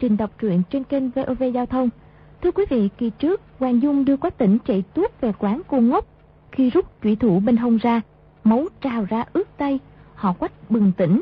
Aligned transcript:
trình 0.00 0.16
đọc 0.16 0.30
truyện 0.38 0.62
trên 0.70 0.84
kênh 0.84 1.10
VOV 1.10 1.42
Giao 1.54 1.66
thông. 1.66 1.88
Thưa 2.42 2.50
quý 2.50 2.64
vị, 2.70 2.88
kỳ 2.98 3.10
trước, 3.10 3.40
Hoàng 3.58 3.82
Dung 3.82 4.04
đưa 4.04 4.16
Quách 4.16 4.38
tỉnh 4.38 4.58
chạy 4.66 4.84
tuốt 4.94 5.20
về 5.20 5.32
quán 5.38 5.60
cô 5.68 5.80
ngốc. 5.80 6.04
Khi 6.52 6.70
rút 6.70 6.84
thủy 7.02 7.16
thủ 7.16 7.40
bên 7.40 7.56
hông 7.56 7.76
ra, 7.76 8.00
máu 8.44 8.64
trào 8.80 9.04
ra 9.04 9.24
ướt 9.32 9.56
tay, 9.56 9.78
họ 10.14 10.32
Quách 10.32 10.70
bừng 10.70 10.92
tỉnh. 10.96 11.20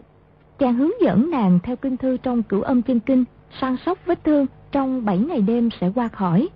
Chàng 0.58 0.74
hướng 0.74 1.02
dẫn 1.02 1.30
nàng 1.30 1.58
theo 1.62 1.76
kinh 1.76 1.96
thư 1.96 2.16
trong 2.16 2.42
cửu 2.42 2.62
âm 2.62 2.82
chân 2.82 3.00
kinh, 3.00 3.24
săn 3.60 3.76
sóc 3.86 3.98
vết 4.06 4.24
thương 4.24 4.46
trong 4.72 5.04
7 5.04 5.18
ngày 5.18 5.40
đêm 5.40 5.68
sẽ 5.80 5.90
qua 5.94 6.08
khỏi. 6.08 6.48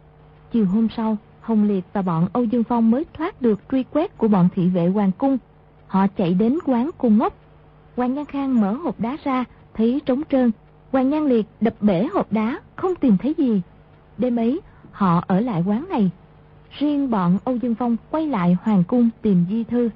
Chiều 0.53 0.67
hôm 0.67 0.89
sau, 0.97 1.17
Hồng 1.41 1.65
Liệt 1.65 1.85
và 1.93 2.03
bọn 2.03 2.29
Âu 2.33 2.45
Dương 2.45 2.65
Phong 2.65 2.91
mới 2.91 3.05
thoát 3.15 3.43
được 3.43 3.61
truy 3.71 3.83
quét 3.83 4.19
của 4.19 4.29
bọn 4.29 4.49
thị 4.55 4.69
vệ 4.69 4.89
Hoàng 4.89 5.13
Cung. 5.19 5.39
Họ 5.87 6.07
chạy 6.07 6.35
đến 6.35 6.59
quán 6.67 6.91
cô 6.99 7.09
ngốc. 7.09 7.35
Hoàng 7.97 8.15
Nhan 8.15 8.25
Khang 8.25 8.61
mở 8.61 8.73
hộp 8.73 9.01
đá 9.01 9.17
ra, 9.25 9.45
thấy 9.75 10.01
trống 10.07 10.23
trơn. 10.31 10.51
Hoàng 10.93 11.11
Nhan 11.11 11.27
Liệt 11.27 11.47
đập 11.61 11.75
bể 11.81 12.07
hộp 12.13 12.33
đá, 12.33 12.61
không 12.77 12.95
tìm 12.95 13.17
thấy 13.19 13.35
gì. 13.39 13.63
Đêm 14.19 14.37
ấy, 14.37 14.61
họ 14.91 15.25
ở 15.27 15.41
lại 15.41 15.63
quán 15.67 15.87
này. 15.91 16.11
Riêng 16.71 17.11
bọn 17.11 17.39
Âu 17.45 17.57
Dương 17.57 17.75
Phong 17.75 17.97
quay 18.11 18.27
lại 18.27 18.57
Hoàng 18.63 18.85
Cung 18.85 19.09
tìm 19.23 19.45
Di 19.51 19.65
Thư. 19.65 19.91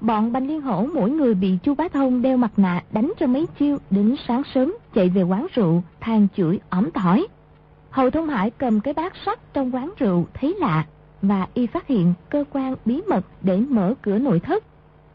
Bọn 0.00 0.32
Bành 0.32 0.46
Liên 0.46 0.60
Hổ 0.60 0.86
mỗi 0.94 1.10
người 1.10 1.34
bị 1.34 1.58
Chu 1.62 1.74
Bá 1.74 1.88
Thông 1.88 2.22
đeo 2.22 2.36
mặt 2.36 2.50
nạ 2.56 2.82
đánh 2.90 3.12
cho 3.20 3.26
mấy 3.26 3.46
chiêu 3.58 3.78
đến 3.90 4.16
sáng 4.28 4.42
sớm 4.54 4.74
chạy 4.94 5.08
về 5.08 5.22
quán 5.22 5.46
rượu, 5.54 5.82
than 6.00 6.28
chửi 6.36 6.60
ỏm 6.70 6.90
tỏi. 6.90 7.26
Hầu 7.90 8.10
Thông 8.10 8.28
Hải 8.28 8.50
cầm 8.50 8.80
cái 8.80 8.94
bát 8.94 9.12
sắt 9.26 9.54
trong 9.54 9.74
quán 9.74 9.90
rượu 9.98 10.26
thấy 10.34 10.56
lạ 10.58 10.84
và 11.22 11.46
y 11.54 11.66
phát 11.66 11.86
hiện 11.86 12.14
cơ 12.30 12.44
quan 12.52 12.74
bí 12.84 13.02
mật 13.08 13.26
để 13.42 13.56
mở 13.68 13.94
cửa 14.02 14.18
nội 14.18 14.40
thất. 14.40 14.64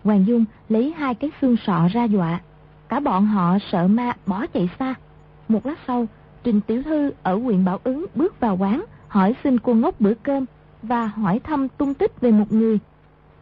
Hoàng 0.03 0.25
Dung 0.27 0.45
lấy 0.69 0.93
hai 0.97 1.15
cái 1.15 1.31
xương 1.41 1.55
sọ 1.65 1.87
ra 1.91 2.03
dọa. 2.03 2.39
Cả 2.89 2.99
bọn 2.99 3.25
họ 3.25 3.57
sợ 3.71 3.87
ma 3.87 4.13
bỏ 4.25 4.45
chạy 4.53 4.69
xa. 4.79 4.95
Một 5.47 5.65
lát 5.65 5.77
sau, 5.87 6.07
Trình 6.43 6.61
Tiểu 6.61 6.83
Thư 6.83 7.11
ở 7.23 7.35
huyện 7.35 7.65
Bảo 7.65 7.79
Ứng 7.83 8.05
bước 8.15 8.39
vào 8.39 8.57
quán, 8.57 8.85
hỏi 9.07 9.35
xin 9.43 9.59
cô 9.59 9.73
ngốc 9.73 10.01
bữa 10.01 10.13
cơm 10.13 10.45
và 10.83 11.07
hỏi 11.07 11.39
thăm 11.39 11.67
tung 11.69 11.93
tích 11.93 12.21
về 12.21 12.31
một 12.31 12.51
người. 12.51 12.79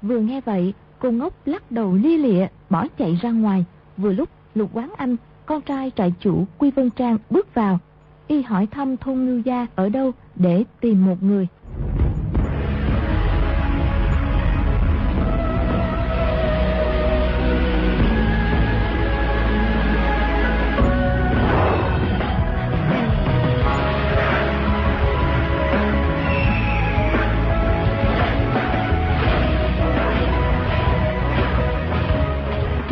Vừa 0.01 0.19
nghe 0.19 0.41
vậy, 0.41 0.73
cô 0.99 1.11
ngốc 1.11 1.33
lắc 1.45 1.71
đầu 1.71 1.93
lia 1.93 2.17
lịa, 2.17 2.47
bỏ 2.69 2.87
chạy 2.97 3.19
ra 3.21 3.31
ngoài. 3.31 3.65
Vừa 3.97 4.13
lúc 4.13 4.29
Lục 4.55 4.69
Quán 4.73 4.93
Anh, 4.97 5.15
con 5.45 5.61
trai 5.61 5.91
trại 5.95 6.13
chủ 6.19 6.45
Quy 6.57 6.71
Vân 6.71 6.89
Trang 6.89 7.17
bước 7.29 7.53
vào. 7.53 7.79
Y 8.27 8.41
hỏi 8.41 8.67
thăm 8.71 8.97
thôn 8.97 9.25
ngư 9.25 9.41
Gia 9.45 9.67
ở 9.75 9.89
đâu 9.89 10.11
để 10.35 10.63
tìm 10.79 11.05
một 11.05 11.23
người. 11.23 11.47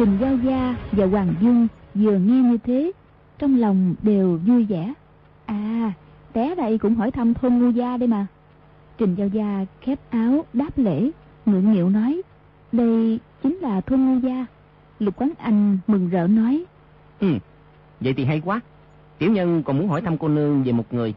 Trình 0.03 0.17
Giao 0.21 0.37
Gia 0.37 0.75
và 0.91 1.05
Hoàng 1.05 1.33
Dung 1.41 1.67
vừa 1.95 2.17
nghe 2.17 2.41
như 2.41 2.57
thế, 2.57 2.91
trong 3.39 3.59
lòng 3.59 3.95
đều 4.01 4.39
vui 4.45 4.65
vẻ. 4.65 4.93
À, 5.45 5.91
té 6.33 6.55
đây 6.55 6.77
cũng 6.77 6.95
hỏi 6.95 7.11
thăm 7.11 7.33
thôn 7.33 7.53
ngu 7.53 7.69
gia 7.69 7.97
đây 7.97 8.07
mà. 8.07 8.27
Trình 8.97 9.15
Giao 9.15 9.27
Gia 9.27 9.65
khép 9.81 9.99
áo 10.09 10.45
đáp 10.53 10.77
lễ, 10.77 11.09
ngượng 11.45 11.71
nghịu 11.71 11.89
nói, 11.89 12.21
đây 12.71 13.19
chính 13.43 13.55
là 13.55 13.81
thôn 13.81 14.01
ngu 14.01 14.27
gia. 14.27 14.45
Lục 14.99 15.15
Quán 15.17 15.31
Anh 15.37 15.77
mừng 15.87 16.09
rỡ 16.09 16.27
nói. 16.27 16.63
Ừ, 17.19 17.27
vậy 17.99 18.13
thì 18.13 18.25
hay 18.25 18.41
quá. 18.45 18.59
Tiểu 19.17 19.31
nhân 19.31 19.63
còn 19.63 19.77
muốn 19.77 19.87
hỏi 19.87 20.01
thăm 20.01 20.17
cô 20.17 20.27
nương 20.27 20.63
về 20.63 20.71
một 20.71 20.93
người. 20.93 21.13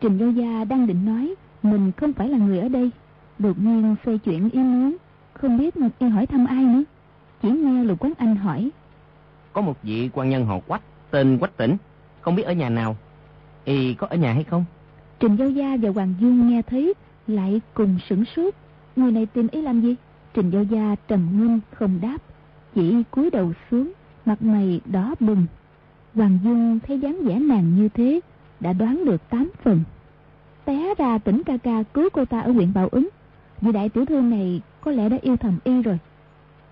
Trình 0.00 0.18
Giao 0.18 0.30
Gia 0.30 0.64
đang 0.64 0.86
định 0.86 1.04
nói, 1.04 1.34
mình 1.62 1.92
không 1.92 2.12
phải 2.12 2.28
là 2.28 2.38
người 2.38 2.58
ở 2.58 2.68
đây. 2.68 2.90
Đột 3.38 3.58
nhiên 3.58 3.96
xoay 4.04 4.18
chuyện 4.18 4.50
yêu 4.50 4.64
muốn, 4.64 4.96
không 5.32 5.58
biết 5.58 5.74
y 5.98 6.08
hỏi 6.08 6.26
thăm 6.26 6.46
ai 6.46 6.64
nữa. 6.64 6.82
Chỉ 7.42 7.50
nghe 7.50 7.84
Lục 7.84 7.98
Quán 8.00 8.12
Anh 8.18 8.36
hỏi. 8.36 8.70
Có 9.52 9.60
một 9.60 9.82
vị 9.82 10.10
quan 10.12 10.30
nhân 10.30 10.46
họ 10.46 10.60
Quách, 10.60 10.82
tên 11.10 11.38
Quách 11.38 11.56
Tỉnh, 11.56 11.76
không 12.20 12.36
biết 12.36 12.42
ở 12.42 12.52
nhà 12.52 12.68
nào. 12.68 12.96
Y 13.64 13.94
có 13.94 14.06
ở 14.10 14.16
nhà 14.16 14.32
hay 14.32 14.44
không? 14.44 14.64
Trình 15.20 15.36
Giao 15.36 15.50
Gia 15.50 15.76
và 15.76 15.90
Hoàng 15.90 16.14
Dung 16.20 16.48
nghe 16.50 16.62
thấy 16.62 16.94
lại 17.26 17.60
cùng 17.74 17.98
sửng 18.08 18.24
sốt. 18.24 18.54
Người 18.96 19.12
này 19.12 19.26
tìm 19.26 19.48
ý 19.48 19.62
làm 19.62 19.80
gì? 19.80 19.94
Trình 20.34 20.50
Giao 20.50 20.62
Gia 20.62 20.94
trầm 21.08 21.28
ngâm 21.32 21.60
không 21.74 21.98
đáp, 22.00 22.18
chỉ 22.74 23.02
cúi 23.10 23.30
đầu 23.30 23.52
xuống, 23.70 23.92
mặt 24.26 24.42
mày 24.42 24.80
đỏ 24.84 25.14
bừng. 25.20 25.46
Hoàng 26.14 26.38
Dung 26.44 26.78
thấy 26.86 27.00
dáng 27.00 27.20
vẻ 27.24 27.38
nàng 27.38 27.76
như 27.76 27.88
thế, 27.88 28.20
đã 28.60 28.72
đoán 28.72 29.04
được 29.04 29.30
tám 29.30 29.50
phần. 29.62 29.80
Té 30.64 30.94
ra 30.98 31.18
tỉnh 31.18 31.42
ca 31.46 31.56
ca 31.56 31.82
cứu 31.82 32.08
cô 32.12 32.24
ta 32.24 32.40
ở 32.40 32.52
huyện 32.52 32.72
Bảo 32.74 32.88
Ứng. 32.88 33.08
Vì 33.60 33.72
đại 33.72 33.88
tiểu 33.88 34.04
thư 34.04 34.20
này 34.20 34.60
có 34.80 34.90
lẽ 34.90 35.08
đã 35.08 35.18
yêu 35.22 35.36
thầm 35.36 35.58
y 35.64 35.82
rồi. 35.82 35.98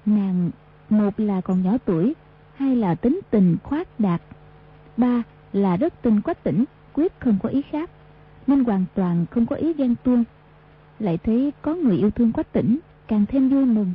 Nàng 0.07 0.51
một 0.91 1.21
là 1.21 1.41
còn 1.41 1.63
nhỏ 1.63 1.79
tuổi, 1.85 2.15
hai 2.55 2.77
là 2.77 2.95
tính 2.95 3.21
tình 3.31 3.57
khoát 3.63 4.01
đạt, 4.01 4.23
ba 4.97 5.23
là 5.53 5.77
rất 5.77 6.03
tinh 6.03 6.21
quách 6.21 6.45
tỉnh, 6.45 6.65
quyết 6.93 7.13
không 7.21 7.39
có 7.43 7.49
ý 7.49 7.63
khác, 7.63 7.91
nên 8.47 8.65
hoàn 8.65 8.85
toàn 8.95 9.27
không 9.31 9.47
có 9.47 9.57
ý 9.57 9.73
ghen 9.73 9.95
tuông. 10.05 10.25
Lại 10.99 11.19
thấy 11.19 11.53
có 11.63 11.75
người 11.75 11.97
yêu 11.97 12.11
thương 12.11 12.33
quách 12.33 12.53
tỉnh, 12.53 12.79
càng 13.09 13.27
thêm 13.29 13.49
vui 13.49 13.65
mừng. 13.65 13.93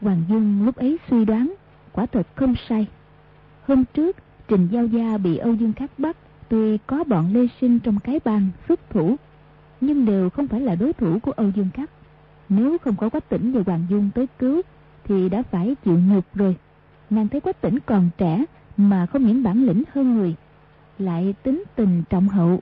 Hoàng 0.00 0.22
Dung 0.28 0.64
lúc 0.64 0.76
ấy 0.76 0.98
suy 1.10 1.24
đoán, 1.24 1.54
quả 1.92 2.06
thật 2.06 2.26
không 2.34 2.54
sai. 2.68 2.86
Hôm 3.66 3.84
trước, 3.94 4.16
Trình 4.48 4.68
Giao 4.70 4.86
Gia 4.86 5.18
bị 5.18 5.36
Âu 5.36 5.54
Dương 5.54 5.72
Khắc 5.72 5.98
bắt, 5.98 6.16
tuy 6.48 6.78
có 6.78 7.04
bọn 7.04 7.32
Lê 7.34 7.46
Sinh 7.60 7.78
trong 7.78 7.98
cái 8.04 8.20
bàn 8.24 8.48
xuất 8.68 8.90
thủ, 8.90 9.16
nhưng 9.80 10.04
đều 10.04 10.30
không 10.30 10.48
phải 10.48 10.60
là 10.60 10.74
đối 10.74 10.92
thủ 10.92 11.18
của 11.22 11.32
Âu 11.32 11.50
Dương 11.50 11.70
Khắc. 11.74 11.90
Nếu 12.48 12.78
không 12.78 12.96
có 12.96 13.08
quách 13.08 13.28
tỉnh 13.28 13.52
và 13.52 13.62
Hoàng 13.66 13.86
Dung 13.90 14.10
tới 14.14 14.26
cứu, 14.38 14.62
thì 15.04 15.28
đã 15.28 15.42
phải 15.42 15.74
chịu 15.84 15.98
nhục 15.98 16.24
rồi. 16.34 16.56
Nàng 17.10 17.28
thấy 17.28 17.40
quách 17.40 17.60
tỉnh 17.60 17.78
còn 17.86 18.10
trẻ 18.18 18.44
mà 18.76 19.06
không 19.06 19.26
những 19.26 19.42
bản 19.42 19.66
lĩnh 19.66 19.82
hơn 19.92 20.14
người, 20.14 20.34
lại 20.98 21.34
tính 21.42 21.64
tình 21.76 22.02
trọng 22.10 22.28
hậu. 22.28 22.60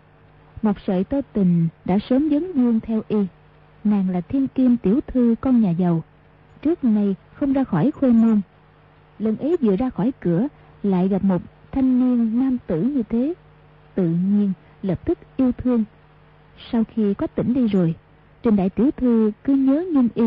Một 0.62 0.76
sợi 0.86 1.04
tơ 1.04 1.20
tình 1.32 1.68
đã 1.84 1.98
sớm 2.08 2.30
dấn 2.30 2.52
dương 2.52 2.80
theo 2.80 3.02
y. 3.08 3.18
Nàng 3.84 4.10
là 4.10 4.20
thiên 4.20 4.48
kim 4.48 4.76
tiểu 4.76 5.00
thư 5.06 5.34
con 5.40 5.60
nhà 5.60 5.70
giàu, 5.70 6.02
trước 6.62 6.84
nay 6.84 7.14
không 7.34 7.52
ra 7.52 7.64
khỏi 7.64 7.90
khuê 7.90 8.10
môn. 8.10 8.40
Lần 9.18 9.36
ấy 9.36 9.56
vừa 9.60 9.76
ra 9.76 9.90
khỏi 9.90 10.12
cửa 10.20 10.48
lại 10.82 11.08
gặp 11.08 11.24
một 11.24 11.42
thanh 11.72 12.00
niên 12.00 12.38
nam 12.38 12.58
tử 12.66 12.82
như 12.82 13.02
thế, 13.02 13.34
tự 13.94 14.08
nhiên 14.08 14.52
lập 14.82 15.06
tức 15.06 15.18
yêu 15.36 15.52
thương. 15.52 15.84
Sau 16.72 16.84
khi 16.94 17.14
Quách 17.14 17.34
tỉnh 17.34 17.54
đi 17.54 17.66
rồi, 17.66 17.94
Trình 18.42 18.56
đại 18.56 18.70
tiểu 18.70 18.90
thư 18.96 19.32
cứ 19.44 19.54
nhớ 19.54 19.84
nhung 19.92 20.08
y, 20.14 20.24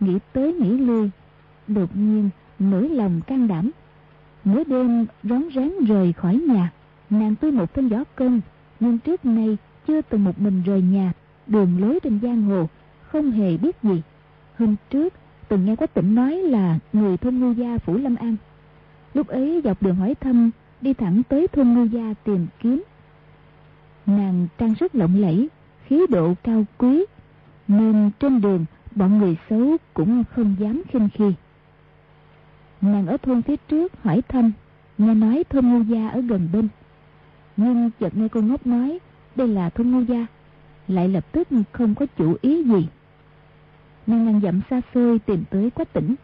nghĩ 0.00 0.18
tới 0.32 0.52
nghĩ 0.52 0.70
lui, 0.70 1.10
đột 1.68 1.96
nhiên 1.96 2.30
nổi 2.58 2.88
lòng 2.88 3.20
can 3.26 3.48
đảm. 3.48 3.70
Nửa 4.44 4.64
đêm 4.64 5.06
rón 5.22 5.42
rén 5.54 5.72
rời 5.86 6.12
khỏi 6.12 6.36
nhà, 6.36 6.72
nàng 7.10 7.34
tuy 7.40 7.50
một 7.50 7.74
tên 7.74 7.88
gió 7.88 8.04
cơn, 8.14 8.40
nhưng 8.80 8.98
trước 8.98 9.24
nay 9.24 9.56
chưa 9.86 10.02
từng 10.02 10.24
một 10.24 10.40
mình 10.40 10.62
rời 10.66 10.82
nhà, 10.82 11.12
đường 11.46 11.80
lối 11.80 12.00
trên 12.02 12.20
giang 12.22 12.42
hồ, 12.42 12.68
không 13.02 13.30
hề 13.30 13.56
biết 13.56 13.76
gì. 13.82 14.02
Hôm 14.58 14.76
trước, 14.90 15.14
từng 15.48 15.64
nghe 15.64 15.76
Quách 15.76 15.94
tỉnh 15.94 16.14
nói 16.14 16.32
là 16.36 16.78
người 16.92 17.16
thôn 17.16 17.38
Ngư 17.38 17.50
Gia 17.50 17.78
Phủ 17.78 17.96
Lâm 17.96 18.16
An. 18.16 18.36
Lúc 19.14 19.26
ấy 19.26 19.60
dọc 19.64 19.82
đường 19.82 19.96
hỏi 19.96 20.14
thăm, 20.14 20.50
đi 20.80 20.94
thẳng 20.94 21.22
tới 21.28 21.48
thôn 21.48 21.68
Ngư 21.68 21.82
Gia 21.82 22.14
tìm 22.24 22.46
kiếm. 22.60 22.82
Nàng 24.06 24.46
trang 24.58 24.74
sức 24.74 24.94
lộng 24.94 25.20
lẫy, 25.20 25.48
khí 25.84 26.06
độ 26.08 26.34
cao 26.42 26.64
quý, 26.78 27.04
nên 27.68 28.10
trên 28.20 28.40
đường 28.40 28.64
bọn 28.98 29.18
người 29.18 29.36
xấu 29.50 29.76
cũng 29.94 30.24
không 30.30 30.56
dám 30.58 30.82
khinh 30.88 31.08
khi. 31.14 31.32
Nàng 32.80 33.06
ở 33.06 33.16
thôn 33.16 33.42
phía 33.42 33.56
trước 33.68 34.02
hỏi 34.02 34.22
thăm, 34.28 34.52
nghe 34.98 35.14
nói 35.14 35.44
thôn 35.50 35.66
Ngô 35.66 35.80
Gia 35.80 36.08
ở 36.08 36.20
gần 36.20 36.48
bên. 36.52 36.68
Nhưng 37.56 37.90
chợt 38.00 38.16
nghe 38.16 38.28
cô 38.28 38.40
ngốc 38.40 38.66
nói 38.66 38.98
đây 39.36 39.48
là 39.48 39.70
thôn 39.70 39.90
Ngô 39.90 40.00
Gia, 40.00 40.26
lại 40.88 41.08
lập 41.08 41.32
tức 41.32 41.48
không 41.72 41.94
có 41.94 42.06
chủ 42.16 42.36
ý 42.40 42.64
gì. 42.64 42.88
Nàng 44.06 44.24
ngàn 44.24 44.40
dặm 44.40 44.60
xa 44.70 44.80
xôi 44.94 45.18
tìm 45.18 45.44
tới 45.50 45.70
Quách 45.70 45.92
Tỉnh. 45.92 46.14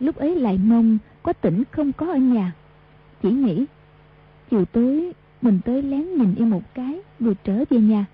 Lúc 0.00 0.16
ấy 0.16 0.36
lại 0.36 0.58
mong 0.64 0.98
Quách 1.22 1.40
Tỉnh 1.40 1.62
không 1.70 1.92
có 1.92 2.06
ở 2.06 2.16
nhà. 2.16 2.52
Chỉ 3.22 3.30
nghĩ, 3.30 3.66
chiều 4.50 4.64
tối 4.64 5.12
mình 5.42 5.60
tới 5.64 5.82
lén 5.82 6.14
nhìn 6.14 6.34
y 6.34 6.44
một 6.44 6.74
cái 6.74 7.00
rồi 7.20 7.36
trở 7.44 7.64
về 7.70 7.78
nhà. 7.78 8.06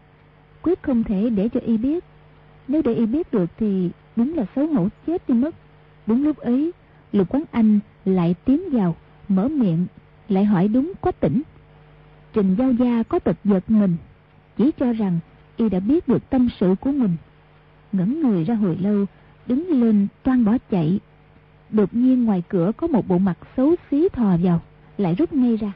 Quyết 0.62 0.82
không 0.82 1.04
thể 1.04 1.30
để 1.30 1.48
cho 1.48 1.60
y 1.60 1.76
biết. 1.76 2.04
Nếu 2.68 2.82
để 2.82 2.94
y 2.94 3.06
biết 3.06 3.32
được 3.32 3.50
thì 3.58 3.90
đúng 4.16 4.34
là 4.34 4.44
xấu 4.56 4.66
hổ 4.66 4.88
chết 5.06 5.28
đi 5.28 5.34
mất. 5.34 5.54
Đúng 6.06 6.24
lúc 6.24 6.36
ấy 6.36 6.72
Lục 7.12 7.28
Quán 7.30 7.44
Anh 7.50 7.80
lại 8.04 8.34
tiến 8.44 8.70
vào, 8.72 8.96
mở 9.28 9.48
miệng, 9.48 9.86
lại 10.28 10.44
hỏi 10.44 10.68
đúng 10.68 10.92
quách 11.00 11.20
tỉnh. 11.20 11.42
Trình 12.32 12.54
Giao 12.58 12.72
Gia 12.72 13.02
có 13.02 13.18
tật 13.18 13.36
giật 13.44 13.70
mình, 13.70 13.96
chỉ 14.56 14.70
cho 14.78 14.92
rằng 14.92 15.18
y 15.56 15.68
đã 15.68 15.80
biết 15.80 16.08
được 16.08 16.30
tâm 16.30 16.48
sự 16.60 16.74
của 16.80 16.92
mình. 16.92 17.16
Ngẩn 17.92 18.20
người 18.20 18.44
ra 18.44 18.54
hồi 18.54 18.76
lâu, 18.80 19.06
đứng 19.46 19.68
lên 19.68 20.06
toan 20.22 20.44
bỏ 20.44 20.58
chạy. 20.70 21.00
Đột 21.70 21.94
nhiên 21.94 22.24
ngoài 22.24 22.42
cửa 22.48 22.72
có 22.76 22.86
một 22.86 23.08
bộ 23.08 23.18
mặt 23.18 23.38
xấu 23.56 23.74
xí 23.90 24.08
thò 24.08 24.36
vào, 24.42 24.60
lại 24.98 25.14
rút 25.14 25.32
ngay 25.32 25.56
ra. 25.56 25.72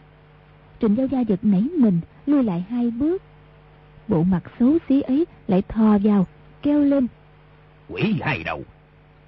Trình 0.81 0.95
Giao 0.95 1.07
Gia 1.07 1.21
giật 1.21 1.41
nảy 1.43 1.63
mình 1.79 2.01
Lui 2.27 2.43
lại 2.43 2.65
hai 2.69 2.91
bước 2.91 3.23
Bộ 4.09 4.23
mặt 4.23 4.43
xấu 4.59 4.79
xí 4.89 5.01
ấy 5.01 5.27
lại 5.47 5.63
thò 5.63 5.99
vào 5.99 6.27
Kêu 6.63 6.81
lên. 6.81 7.07
Quỷ 7.89 8.21
hai 8.21 8.43
đầu. 8.45 8.63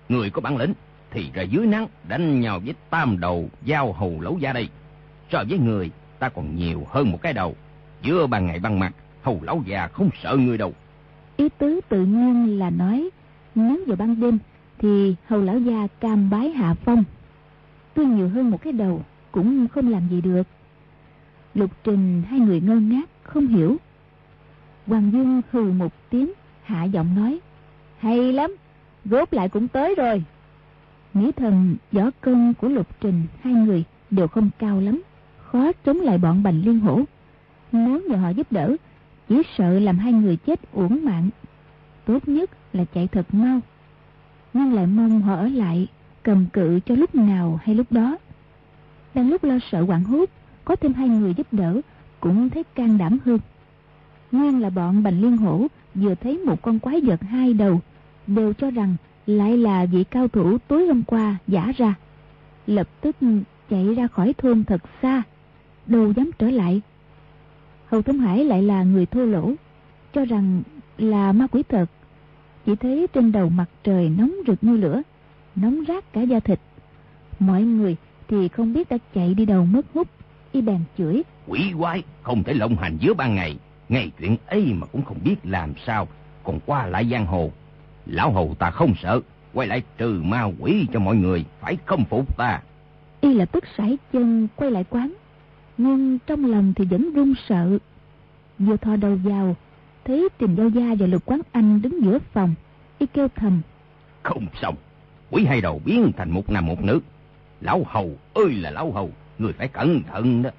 Người 0.09 0.31
có 0.31 0.41
bản 0.41 0.57
lĩnh 0.57 0.73
Thì 1.11 1.31
ra 1.35 1.43
dưới 1.43 1.67
nắng 1.67 1.87
đánh 2.09 2.41
nhau 2.41 2.61
với 2.65 2.75
tam 2.91 3.21
đầu 3.21 3.49
Giao 3.63 3.93
hầu 3.93 4.21
lấu 4.21 4.39
gia 4.39 4.53
đây. 4.53 4.69
So 5.33 5.45
với 5.49 5.59
người 5.59 5.91
ta 6.19 6.29
còn 6.29 6.57
nhiều 6.57 6.87
hơn 6.91 7.11
một 7.11 7.19
cái 7.23 7.33
đầu. 7.33 7.57
Giữa 8.03 8.27
ban 8.27 8.47
ngày 8.47 8.59
ban 8.59 8.79
mặt 8.79 8.93
Hầu 9.23 9.41
lão 9.43 9.63
già 9.67 9.89
không 9.89 10.11
sợ 10.23 10.37
người 10.37 10.59
đâu. 10.59 10.73
Ý 11.37 11.49
tứ 11.59 11.81
tự 11.89 12.05
nhiên 12.05 12.59
là 12.59 12.71
nói 12.71 13.11
Nếu 13.55 13.85
vào 13.87 13.97
ban 13.97 14.21
đêm 14.21 14.39
Thì 14.79 15.15
hầu 15.27 15.41
lão 15.41 15.59
già 15.59 15.87
cam 16.01 16.31
bái 16.31 16.51
hạ 16.51 16.75
phong. 16.85 17.05
Tuy 17.95 18.05
nhiều 18.05 18.29
hơn 18.29 18.51
một 18.51 18.63
cái 18.63 18.73
đầu 18.73 19.03
Cũng 19.33 19.69
không 19.69 19.89
làm 19.89 20.09
gì 20.09 20.21
được. 20.21 20.43
Lục 21.55 21.71
trình 21.85 22.23
hai 22.29 22.41
người 22.41 22.61
ngơ 22.61 22.75
ngác 22.75 23.11
Không 23.23 23.47
hiểu. 23.47 23.77
Hoàng 24.87 25.11
Dương 25.13 25.43
hừ 25.51 25.63
một 25.63 25.93
tiếng 26.11 26.33
Hạ 26.71 26.85
giọng 26.85 27.15
nói, 27.17 27.41
Hay 27.99 28.33
lắm 28.33 28.57
Rốt 29.05 29.35
lại 29.35 29.49
cũng 29.49 29.69
tới 29.69 29.95
rồi. 29.95 30.25
Nghĩ 31.15 31.33
thần, 31.33 31.77
võ 31.93 32.11
công 32.21 32.55
của 32.55 32.69
lục 32.69 32.87
trình, 33.01 33.23
Hai 33.43 33.53
người 33.53 33.85
đều 34.11 34.29
không 34.29 34.51
cao 34.59 34.81
lắm, 34.81 35.03
Khó 35.39 35.73
chống 35.85 36.01
lại 36.01 36.19
bọn 36.19 36.43
bành 36.43 36.63
liên 36.65 36.81
hổ. 36.81 37.01
Nếu 37.73 38.03
nhờ 38.09 38.17
họ 38.17 38.29
giúp 38.29 38.53
đỡ, 38.53 38.77
Chỉ 39.29 39.43
sợ 39.59 39.79
làm 39.79 39.99
hai 39.99 40.13
người 40.13 40.37
chết 40.37 40.73
uổng 40.73 41.05
mạng. 41.05 41.31
Tốt 42.05 42.29
nhất 42.29 42.51
là 42.73 42.85
chạy 42.85 43.07
thật 43.07 43.35
mau, 43.35 43.61
Nhưng 44.53 44.73
lại 44.75 44.87
mong 44.87 45.23
họ 45.23 45.35
ở 45.35 45.49
lại 45.49 45.89
Cầm 46.23 46.47
cự 46.53 46.81
cho 46.87 46.95
lúc 46.95 47.15
nào 47.15 47.61
hay 47.63 47.75
lúc 47.75 47.93
đó. 47.93 48.19
Đang 49.15 49.31
lúc 49.31 49.45
lo 49.45 49.59
sợ 49.73 49.85
quảng 49.87 50.05
hút 50.05 50.31
Có 50.65 50.77
thêm 50.77 50.93
hai 50.93 51.09
người 51.09 51.35
giúp 51.35 51.47
đỡ, 51.53 51.81
Cũng 52.21 52.51
thấy 52.51 52.65
can 52.65 52.99
đảm 52.99 53.19
hơn. 53.25 53.39
Nguyên 54.33 54.61
là 54.61 54.71
bọn 54.71 55.03
bành 55.03 55.21
liên 55.21 55.37
hổ 55.37 55.67
Vừa 55.95 56.15
thấy 56.15 56.39
một 56.39 56.63
con 56.63 56.79
quái 56.79 57.01
vật 57.01 57.23
hai 57.23 57.55
đầu, 57.55 57.81
Đều 58.27 58.53
cho 58.53 58.71
rằng 58.71 58.97
lại 59.27 59.59
là 59.59 59.85
vị 59.85 60.05
cao 60.05 60.29
thủ 60.29 60.59
tối 60.69 60.87
hôm 60.87 61.03
qua 61.03 61.37
giả 61.47 61.73
ra. 61.77 61.95
Lập 62.67 62.89
tức 63.01 63.17
chạy 63.71 63.95
ra 63.95 64.07
khỏi 64.07 64.35
thôn 64.39 64.65
thật 64.65 64.83
xa, 65.03 65.23
Đâu 65.87 66.13
dám 66.13 66.31
trở 66.39 66.51
lại. 66.51 66.81
Hầu 67.87 68.03
Thống 68.03 68.19
Hải 68.19 68.45
lại 68.45 68.63
là 68.63 68.83
người 68.83 69.07
thô 69.07 69.25
lỗ, 69.25 69.53
Cho 70.15 70.25
rằng 70.25 70.63
là 70.99 71.33
ma 71.33 71.47
quỷ 71.47 71.63
thật. 71.69 71.87
Chỉ 72.67 72.77
thấy 72.77 73.07
trên 73.13 73.33
đầu 73.33 73.49
mặt 73.49 73.67
trời 73.85 74.09
nóng 74.09 74.35
rực 74.47 74.65
như 74.65 74.77
lửa, 74.77 75.03
Nóng 75.57 75.85
rát 75.89 76.13
cả 76.13 76.21
da 76.21 76.41
thịt. 76.41 76.61
Mọi 77.39 77.63
người 77.63 77.97
thì 78.29 78.49
không 78.49 78.73
biết 78.73 78.89
đã 78.89 78.99
chạy 79.15 79.35
đi 79.35 79.45
đầu 79.45 79.65
mất 79.65 79.87
hút, 79.95 80.09
Y 80.53 80.61
bèn 80.61 80.81
chửi. 80.99 81.23
Quỷ 81.47 81.73
quái, 81.79 82.03
không 82.23 82.43
thể 82.43 82.55
lộng 82.55 82.77
hành 82.77 82.97
giữa 83.01 83.15
ban 83.15 83.35
ngày. 83.35 83.57
Ngay 83.91 84.11
chuyện 84.19 84.37
ấy 84.47 84.73
mà 84.75 84.87
cũng 84.87 85.05
không 85.05 85.19
biết 85.25 85.37
làm 85.45 85.75
sao. 85.87 86.09
Còn 86.45 86.61
qua 86.67 86.87
lại 86.87 87.09
giang 87.11 87.27
hồ 87.27 87.51
Lão 88.07 88.33
hầu 88.33 88.55
ta 88.59 88.71
không 88.71 88.95
sợ 89.03 89.21
Quay 89.55 89.69
lại 89.69 89.83
trừ 89.99 90.21
ma 90.25 90.45
quỷ 90.59 90.87
cho 90.93 91.01
mọi 91.01 91.17
người 91.17 91.45
Phải 91.61 91.77
không 91.87 92.05
phục 92.05 92.37
ta. 92.37 92.61
Y 93.21 93.35
lập 93.35 93.53
tức 93.53 93.65
sải 93.79 93.99
chân 94.13 94.49
quay 94.57 94.71
lại 94.71 94.85
quán 94.91 95.15
Nhưng 95.79 96.19
trong 96.27 96.45
lòng 96.45 96.73
thì 96.77 96.85
vẫn 96.85 97.13
run 97.15 97.35
sợ. 97.49 97.79
Vừa 98.59 98.77
thò 98.77 98.97
đầu 98.97 99.19
vào 99.25 99.57
Thấy 100.05 100.29
Trình 100.39 100.55
Giao 100.55 100.69
Gia 100.69 100.95
và 100.99 101.07
Lục 101.07 101.23
Quán 101.27 101.41
Anh 101.53 101.83
đứng 101.83 102.05
giữa 102.05 102.19
phòng. 102.33 102.55
Y 102.99 103.07
kêu 103.07 103.29
thầm 103.37 103.61
Không 104.23 104.47
xong 104.63 104.75
Quỷ 105.31 105.45
hai 105.45 105.61
đầu 105.61 105.81
biến 105.85 106.13
thành 106.17 106.31
một 106.31 106.51
nam 106.51 106.67
một 106.67 106.83
nữ. 106.83 107.01
Lão 107.61 107.83
hầu 107.87 108.11
ơi 108.35 108.53
là 108.53 108.71
lão 108.71 108.93
hầu 108.93 109.11
Người 109.39 109.53
phải 109.53 109.69
cẩn 109.69 110.03
thận 110.03 110.43
đó 110.43 110.51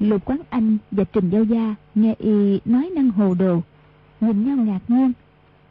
Lục 0.00 0.24
Quán 0.24 0.38
Anh 0.50 0.78
và 0.90 1.04
Trình 1.04 1.30
Giao 1.30 1.44
Gia 1.44 1.74
Nghe 1.94 2.14
Y 2.18 2.60
nói 2.64 2.90
năng 2.94 3.10
hồ 3.10 3.34
đồ, 3.34 3.60
Nhìn 4.20 4.46
nhau 4.46 4.56
ngạc 4.56 4.80
nhiên, 4.88 5.12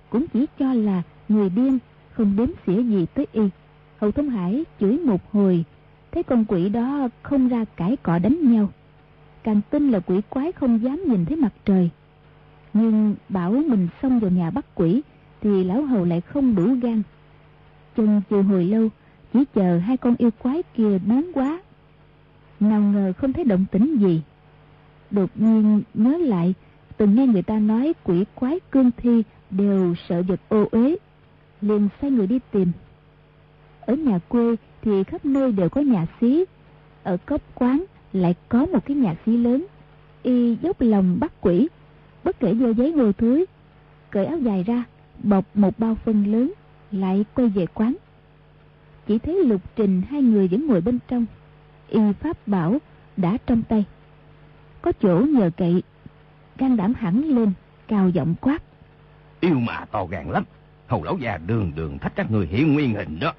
Cũng 0.10 0.28
chỉ 0.34 0.46
cho 0.60 0.74
là 0.74 1.02
người 1.30 1.50
điên 1.50 1.78
Không 2.12 2.36
đếm 2.36 2.48
xỉa 2.66 2.82
gì 2.82 3.06
tới 3.14 3.28
Y. 3.32 3.42
Hậu 3.98 4.12
Thông 4.12 4.30
Hải 4.30 4.66
chửi 4.80 4.98
một 4.98 5.32
hồi, 5.32 5.66
Thấy 6.12 6.24
con 6.24 6.46
quỷ 6.46 6.70
đó 6.70 7.08
không 7.22 7.48
ra 7.48 7.66
cãi 7.76 7.98
cọ 8.04 8.20
đánh 8.20 8.52
nhau. 8.52 8.70
Càng 9.44 9.62
tin 9.70 9.92
là 9.92 10.00
quỷ 10.00 10.22
quái 10.30 10.52
không 10.52 10.84
dám 10.84 11.04
nhìn 11.08 11.26
thấy 11.26 11.38
mặt 11.38 11.54
trời. 11.66 11.90
Nhưng 12.74 13.16
bảo 13.30 13.52
mình 13.52 13.88
xông 14.02 14.20
vào 14.20 14.32
nhà 14.32 14.50
bắt 14.50 14.66
quỷ 14.76 15.02
Thì 15.42 15.64
lão 15.64 15.82
hầu 15.82 16.06
lại 16.06 16.22
không 16.22 16.56
đủ 16.56 16.76
gan. 16.82 17.02
Chân 17.98 18.22
chừ 18.30 18.42
hồi 18.42 18.66
lâu, 18.66 18.90
Chỉ 19.34 19.46
chờ 19.54 19.78
hai 19.78 19.98
con 19.98 20.16
yêu 20.18 20.30
quái 20.40 20.64
kia 20.76 21.00
nóng 21.06 21.32
quá 21.34 21.60
nào 22.60 22.82
ngờ 22.82 23.14
không 23.18 23.34
thấy 23.34 23.44
động 23.44 23.66
tĩnh 23.72 23.98
gì. 24.00 24.22
Đột 25.12 25.30
nhiên 25.36 25.82
nhớ 25.94 26.18
lại, 26.18 26.54
Từng 26.98 27.16
nghe 27.16 27.28
người 27.28 27.42
ta 27.42 27.60
nói 27.60 27.94
quỷ 28.04 28.26
quái 28.36 28.60
cương 28.72 28.92
thi 28.98 29.24
Đều 29.52 29.96
sợ 30.10 30.22
vật 30.22 30.40
ô 30.50 30.66
uế, 30.72 30.96
liền 31.62 31.90
sai 32.02 32.12
người 32.12 32.28
đi 32.28 32.40
tìm. 32.52 32.72
Ở 33.82 33.96
nhà 33.96 34.20
quê 34.28 34.56
thì 34.82 35.04
khắp 35.04 35.26
nơi 35.26 35.52
đều 35.52 35.70
có 35.70 35.82
nhà 35.82 36.06
xí, 36.22 36.46
ở 37.04 37.18
cốc 37.18 37.42
quán 37.56 37.84
lại 38.14 38.36
có 38.50 38.66
một 38.66 38.86
cái 38.86 38.98
nhà 38.98 39.16
xí 39.26 39.38
lớn. 39.38 39.66
Y 40.24 40.56
dốc 40.56 40.82
lòng 40.82 41.18
bắt 41.20 41.32
quỷ, 41.42 41.68
bất 42.24 42.40
kể 42.40 42.54
vô 42.54 42.70
giấy 42.70 42.92
ngồi 42.94 43.14
thúi 43.14 43.46
cởi 44.10 44.26
áo 44.26 44.38
dài 44.38 44.64
ra, 44.64 44.84
bọc 45.24 45.46
một 45.54 45.80
bao 45.80 45.96
phân 45.96 46.32
lớn, 46.32 46.52
lại 46.92 47.26
quay 47.34 47.48
về 47.48 47.66
quán. 47.74 47.96
Chỉ 49.08 49.20
thấy 49.20 49.44
lục 49.44 49.62
trình 49.76 50.02
hai 50.10 50.22
người 50.22 50.48
vẫn 50.48 50.68
ngồi 50.68 50.82
bên 50.82 51.00
trong 51.08 51.26
y 51.90 52.00
pháp 52.20 52.48
bảo 52.48 52.78
đã 53.18 53.38
trong 53.46 53.64
tay. 53.64 53.86
Có 54.82 54.92
chỗ 55.02 55.20
nhờ 55.20 55.50
cậy 55.58 55.84
can 56.58 56.78
đảm 56.78 56.94
hẳn 56.94 57.24
lên 57.24 57.52
cao 57.88 58.10
giọng 58.10 58.36
quát. 58.42 58.64
Yêu 59.40 59.60
mà 59.60 59.86
to 59.92 60.06
gan 60.06 60.30
lắm 60.30 60.44
hầu 60.88 61.04
lão 61.04 61.18
già 61.18 61.38
đường 61.38 61.72
đường 61.76 61.98
thách 62.00 62.16
các 62.16 62.32
người 62.32 62.48
hiện 62.48 62.74
nguyên 62.74 62.96
hình 62.96 63.20
đó. 63.20 63.34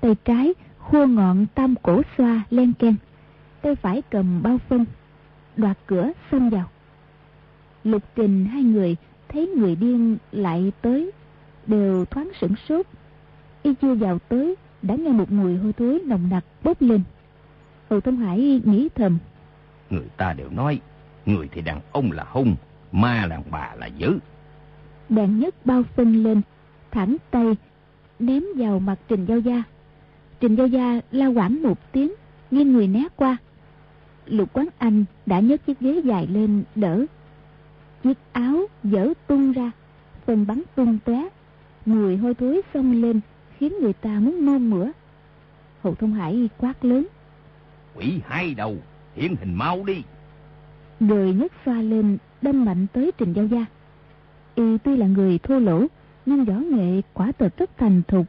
Tay 0.00 0.16
trái 0.24 0.54
khua 0.78 1.06
ngọn 1.06 1.46
tam 1.54 1.74
cổ 1.82 2.02
xoa 2.18 2.42
len 2.50 2.72
ken 2.72 2.94
tay 3.62 3.74
phải 3.74 4.02
cầm 4.10 4.42
bao 4.42 4.58
phân 4.68 4.84
đoạt 5.56 5.78
cửa 5.86 6.12
xông 6.30 6.50
vào. 6.50 6.70
Lục 7.84 8.02
trình 8.16 8.46
hai 8.46 8.62
người 8.62 8.96
thấy 9.28 9.46
người 9.46 9.76
điên 9.76 10.16
lại 10.32 10.72
tới 10.82 11.10
đều 11.66 12.04
thoáng 12.04 12.30
sửng 12.40 12.54
sốt. 12.68 12.86
Y 13.62 13.74
chưa 13.74 13.94
vào 13.94 14.18
tới 14.18 14.54
đã 14.82 14.94
nghe 14.94 15.10
một 15.10 15.32
mùi 15.32 15.56
hôi 15.56 15.72
thối 15.72 16.02
nồng 16.06 16.28
nặc 16.30 16.44
bốc 16.62 16.82
lên 16.82 17.02
hồ 17.90 18.00
thông 18.00 18.16
hải 18.16 18.60
nghĩ 18.64 18.88
thầm. 18.94 19.18
Người 19.90 20.06
ta 20.16 20.32
đều 20.32 20.50
nói 20.50 20.80
người 21.26 21.48
thì 21.52 21.60
đàn 21.60 21.80
ông 21.92 22.12
là 22.12 22.24
hung 22.30 22.56
ma 22.92 23.26
đàn 23.30 23.42
bà 23.50 23.74
là 23.78 23.86
dữ. 23.86 24.18
Bèn 25.08 25.40
nhấc 25.40 25.66
bao 25.66 25.82
phân 25.82 26.22
lên 26.22 26.40
thẳng 26.90 27.16
tay 27.30 27.56
ném 28.18 28.42
vào 28.56 28.80
mặt 28.80 28.96
trình 29.08 29.24
giao 29.26 29.38
gia. 29.38 29.62
Trình 30.40 30.54
giao 30.54 30.66
gia 30.66 31.00
la 31.10 31.26
quảng 31.26 31.62
một 31.62 31.92
tiếng 31.92 32.12
nghiêng 32.50 32.72
người 32.72 32.86
né 32.86 33.04
qua. 33.16 33.36
Lục 34.26 34.52
quán 34.52 34.68
anh 34.78 35.04
đã 35.26 35.40
nhấc 35.40 35.66
chiếc 35.66 35.80
ghế 35.80 36.00
dài 36.04 36.26
lên 36.26 36.62
đỡ. 36.74 37.06
Chiếc 38.02 38.18
áo 38.32 38.66
dở 38.84 39.12
tung 39.26 39.52
ra 39.52 39.70
phân 40.26 40.46
bắn 40.46 40.62
tung 40.74 40.98
tóe. 41.04 41.28
Mùi 41.86 42.16
hôi 42.16 42.34
thối 42.34 42.62
xông 42.74 42.92
lên 43.02 43.20
khiến 43.58 43.72
người 43.80 43.92
ta 43.92 44.20
muốn 44.20 44.46
nôn 44.46 44.70
mửa. 44.70 44.90
Hồ 45.82 45.94
thông 45.94 46.12
hải 46.12 46.48
quát 46.58 46.84
lớn 46.84 47.06
quỷ 47.94 48.20
hai 48.26 48.54
đầu 48.54 48.76
hiện 49.14 49.36
hình 49.36 49.54
mau 49.54 49.84
đi. 49.84 50.02
Đời 51.00 51.34
nhấc 51.34 51.52
xoa 51.64 51.74
lên 51.74 52.18
đâm 52.42 52.64
mạnh 52.64 52.86
tới 52.92 53.12
trình 53.18 53.32
giao 53.32 53.46
gia. 53.46 53.66
Y 54.54 54.78
tuy 54.78 54.96
là 54.96 55.06
người 55.06 55.38
thô 55.38 55.58
lỗ 55.58 55.86
nhưng 56.26 56.44
võ 56.44 56.54
nghệ 56.54 57.02
quả 57.14 57.32
thật 57.38 57.56
rất 57.56 57.70
thành 57.78 58.02
thục. 58.08 58.26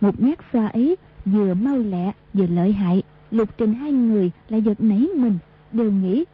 Một 0.00 0.20
nhát 0.20 0.38
xoa 0.52 0.66
ấy 0.66 0.96
vừa 1.24 1.54
mau 1.54 1.78
lẹ 1.78 2.12
vừa 2.32 2.46
lợi 2.46 2.72
hại. 2.72 3.02
Lục 3.30 3.48
trình 3.58 3.74
hai 3.74 3.92
người 3.92 4.30
lại 4.48 4.62
giật 4.62 4.80
nảy 4.80 5.08
mình 5.16 5.38
đều 5.72 5.92
nghĩ 5.92 6.24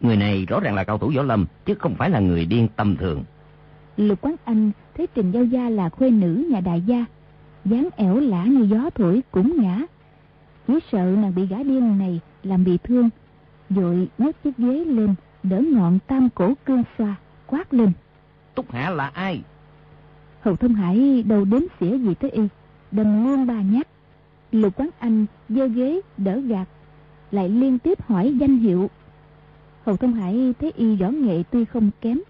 người 0.00 0.16
này 0.16 0.46
rõ 0.46 0.60
ràng 0.60 0.74
là 0.74 0.84
cao 0.84 0.98
thủ 0.98 1.12
võ 1.16 1.22
lâm 1.22 1.46
chứ 1.66 1.74
không 1.74 1.94
phải 1.94 2.10
là 2.10 2.20
người 2.20 2.44
điên 2.44 2.68
tâm 2.76 2.96
thường. 2.96 3.24
Lục 3.96 4.18
quán 4.20 4.36
anh 4.44 4.70
thấy 4.96 5.06
trình 5.14 5.30
giao 5.30 5.44
gia 5.44 5.68
là 5.68 5.88
khuê 5.88 6.10
nữ 6.10 6.46
nhà 6.50 6.60
đại 6.60 6.80
gia 6.80 7.04
dáng 7.64 7.88
ẻo 7.96 8.20
lả 8.20 8.44
như 8.44 8.62
gió 8.62 8.90
thổi 8.94 9.22
cũng 9.30 9.62
ngã 9.62 9.82
chỉ 10.70 10.78
sợ 10.92 10.98
nàng 10.98 11.34
bị 11.34 11.46
gã 11.46 11.62
điên 11.62 11.98
này 11.98 12.20
làm 12.42 12.64
bị 12.64 12.78
thương 12.78 13.10
vội 13.70 14.08
nhấc 14.18 14.42
chiếc 14.42 14.56
ghế 14.58 14.84
lên 14.84 15.14
đỡ 15.42 15.62
ngọn 15.72 15.98
tam 16.06 16.28
cổ 16.34 16.54
cương 16.64 16.82
xoa 16.98 17.16
quát 17.46 17.74
lên. 17.74 17.92
Túc 18.54 18.72
hạ 18.72 18.90
là 18.90 19.06
ai? 19.06 19.42
Hầu 20.40 20.56
thông 20.56 20.74
hải 20.74 21.22
đâu 21.22 21.44
đếm 21.44 21.60
xỉa 21.80 21.98
gì 21.98 22.14
tới 22.14 22.30
y 22.30 22.42
đâm 22.90 23.24
luôn 23.24 23.46
ba 23.46 23.62
nhát. 23.62 23.88
Lục 24.52 24.76
quán 24.76 24.88
anh 24.98 25.26
giơ 25.48 25.66
ghế 25.66 26.00
đỡ 26.16 26.40
gạt 26.40 26.68
lại 27.30 27.48
liên 27.48 27.78
tiếp 27.78 28.02
hỏi 28.02 28.36
danh 28.40 28.58
hiệu. 28.58 28.90
Hầu 29.84 29.96
thông 29.96 30.14
hải 30.14 30.54
thấy 30.60 30.72
y 30.76 30.96
võ 30.96 31.08
nghệ 31.08 31.42
tuy 31.50 31.64
không 31.64 31.90
kém 32.00 32.20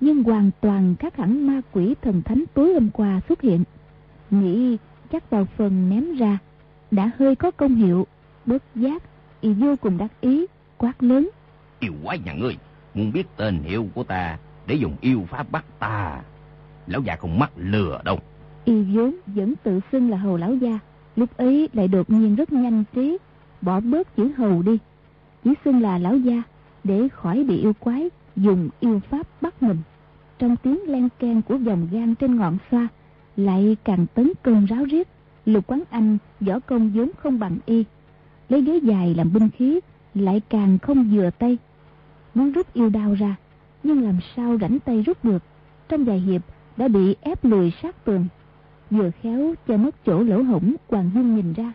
nhưng 0.00 0.22
hoàn 0.22 0.50
toàn 0.60 0.94
khác 0.98 1.16
hẳn 1.16 1.46
ma 1.46 1.60
quỷ 1.72 1.94
thần 2.02 2.22
thánh 2.22 2.44
tối 2.54 2.74
hôm 2.74 2.90
qua 2.90 3.20
xuất 3.28 3.40
hiện. 3.40 3.64
Nghĩ 4.30 4.76
chắc 5.12 5.30
vào 5.30 5.46
phần 5.56 5.88
ném 5.90 6.16
ra 6.16 6.38
đã 6.90 7.10
hơi 7.18 7.36
có 7.36 7.50
công 7.50 7.74
hiệu 7.74 8.06
bất 8.46 8.62
giác 8.74 9.02
y 9.40 9.52
vô 9.52 9.76
cùng 9.80 9.98
đắc 9.98 10.20
ý 10.20 10.46
quát 10.78 11.02
lớn 11.02 11.30
Yêu 11.80 11.92
quái 12.04 12.18
nhà 12.18 12.32
ngươi, 12.32 12.56
muốn 12.94 13.12
biết 13.12 13.26
tên 13.36 13.58
hiệu 13.58 13.86
của 13.94 14.04
ta 14.04 14.38
để 14.66 14.74
dùng 14.74 14.96
yêu 15.00 15.24
pháp 15.30 15.50
bắt 15.50 15.64
ta. 15.78 16.20
Lão 16.86 17.00
già 17.00 17.16
không 17.16 17.38
mắc 17.38 17.50
lừa 17.56 18.00
đâu. 18.04 18.18
Y 18.64 18.82
vốn 18.82 19.14
vẫn 19.26 19.54
tự 19.62 19.80
xưng 19.92 20.10
là 20.10 20.16
hầu 20.16 20.36
lão 20.36 20.54
gia, 20.54 20.78
lúc 21.16 21.36
ấy 21.36 21.68
lại 21.72 21.88
đột 21.88 22.10
nhiên 22.10 22.34
rất 22.34 22.52
nhanh 22.52 22.84
trí, 22.94 23.18
bỏ 23.60 23.80
bớt 23.80 24.16
chữ 24.16 24.30
hầu 24.36 24.62
đi. 24.62 24.78
Chỉ 25.44 25.54
xưng 25.64 25.82
là 25.82 25.98
lão 25.98 26.16
gia, 26.16 26.42
để 26.84 27.08
khỏi 27.08 27.44
bị 27.44 27.56
yêu 27.58 27.72
quái 27.80 28.08
dùng 28.36 28.68
yêu 28.80 29.00
pháp 29.10 29.26
bắt 29.40 29.62
mình. 29.62 29.78
Trong 30.38 30.56
tiếng 30.56 30.80
len 30.86 31.08
ken 31.18 31.42
của 31.42 31.54
dòng 31.54 31.88
gan 31.92 32.14
trên 32.14 32.36
ngọn 32.36 32.58
xoa, 32.70 32.88
lại 33.36 33.76
càng 33.84 34.06
tấn 34.14 34.32
công 34.42 34.66
ráo 34.66 34.84
riết. 34.84 35.08
Lục 35.48 35.64
Quán 35.66 35.82
Anh 35.90 36.18
võ 36.40 36.58
công 36.58 36.90
vốn 36.90 37.10
không 37.18 37.38
bằng 37.38 37.58
y, 37.66 37.84
lấy 38.48 38.62
ghế 38.62 38.76
dài 38.82 39.14
làm 39.14 39.32
binh 39.32 39.48
khí, 39.50 39.80
lại 40.14 40.40
càng 40.48 40.78
không 40.78 41.10
vừa 41.12 41.30
tay. 41.30 41.58
Muốn 42.34 42.52
rút 42.52 42.74
yêu 42.74 42.88
đao 42.88 43.14
ra, 43.14 43.36
nhưng 43.82 44.02
làm 44.02 44.18
sao 44.36 44.58
rảnh 44.60 44.78
tay 44.78 45.02
rút 45.02 45.24
được. 45.24 45.42
Trong 45.88 46.04
vài 46.04 46.20
hiệp 46.20 46.42
đã 46.76 46.88
bị 46.88 47.16
ép 47.20 47.44
lùi 47.44 47.72
sát 47.82 48.04
tường, 48.04 48.26
vừa 48.90 49.10
khéo 49.22 49.54
cho 49.68 49.76
mất 49.76 50.04
chỗ 50.06 50.22
lỗ 50.22 50.42
hổng 50.42 50.74
Hoàng 50.88 51.10
Dung 51.14 51.36
nhìn 51.36 51.52
ra. 51.52 51.72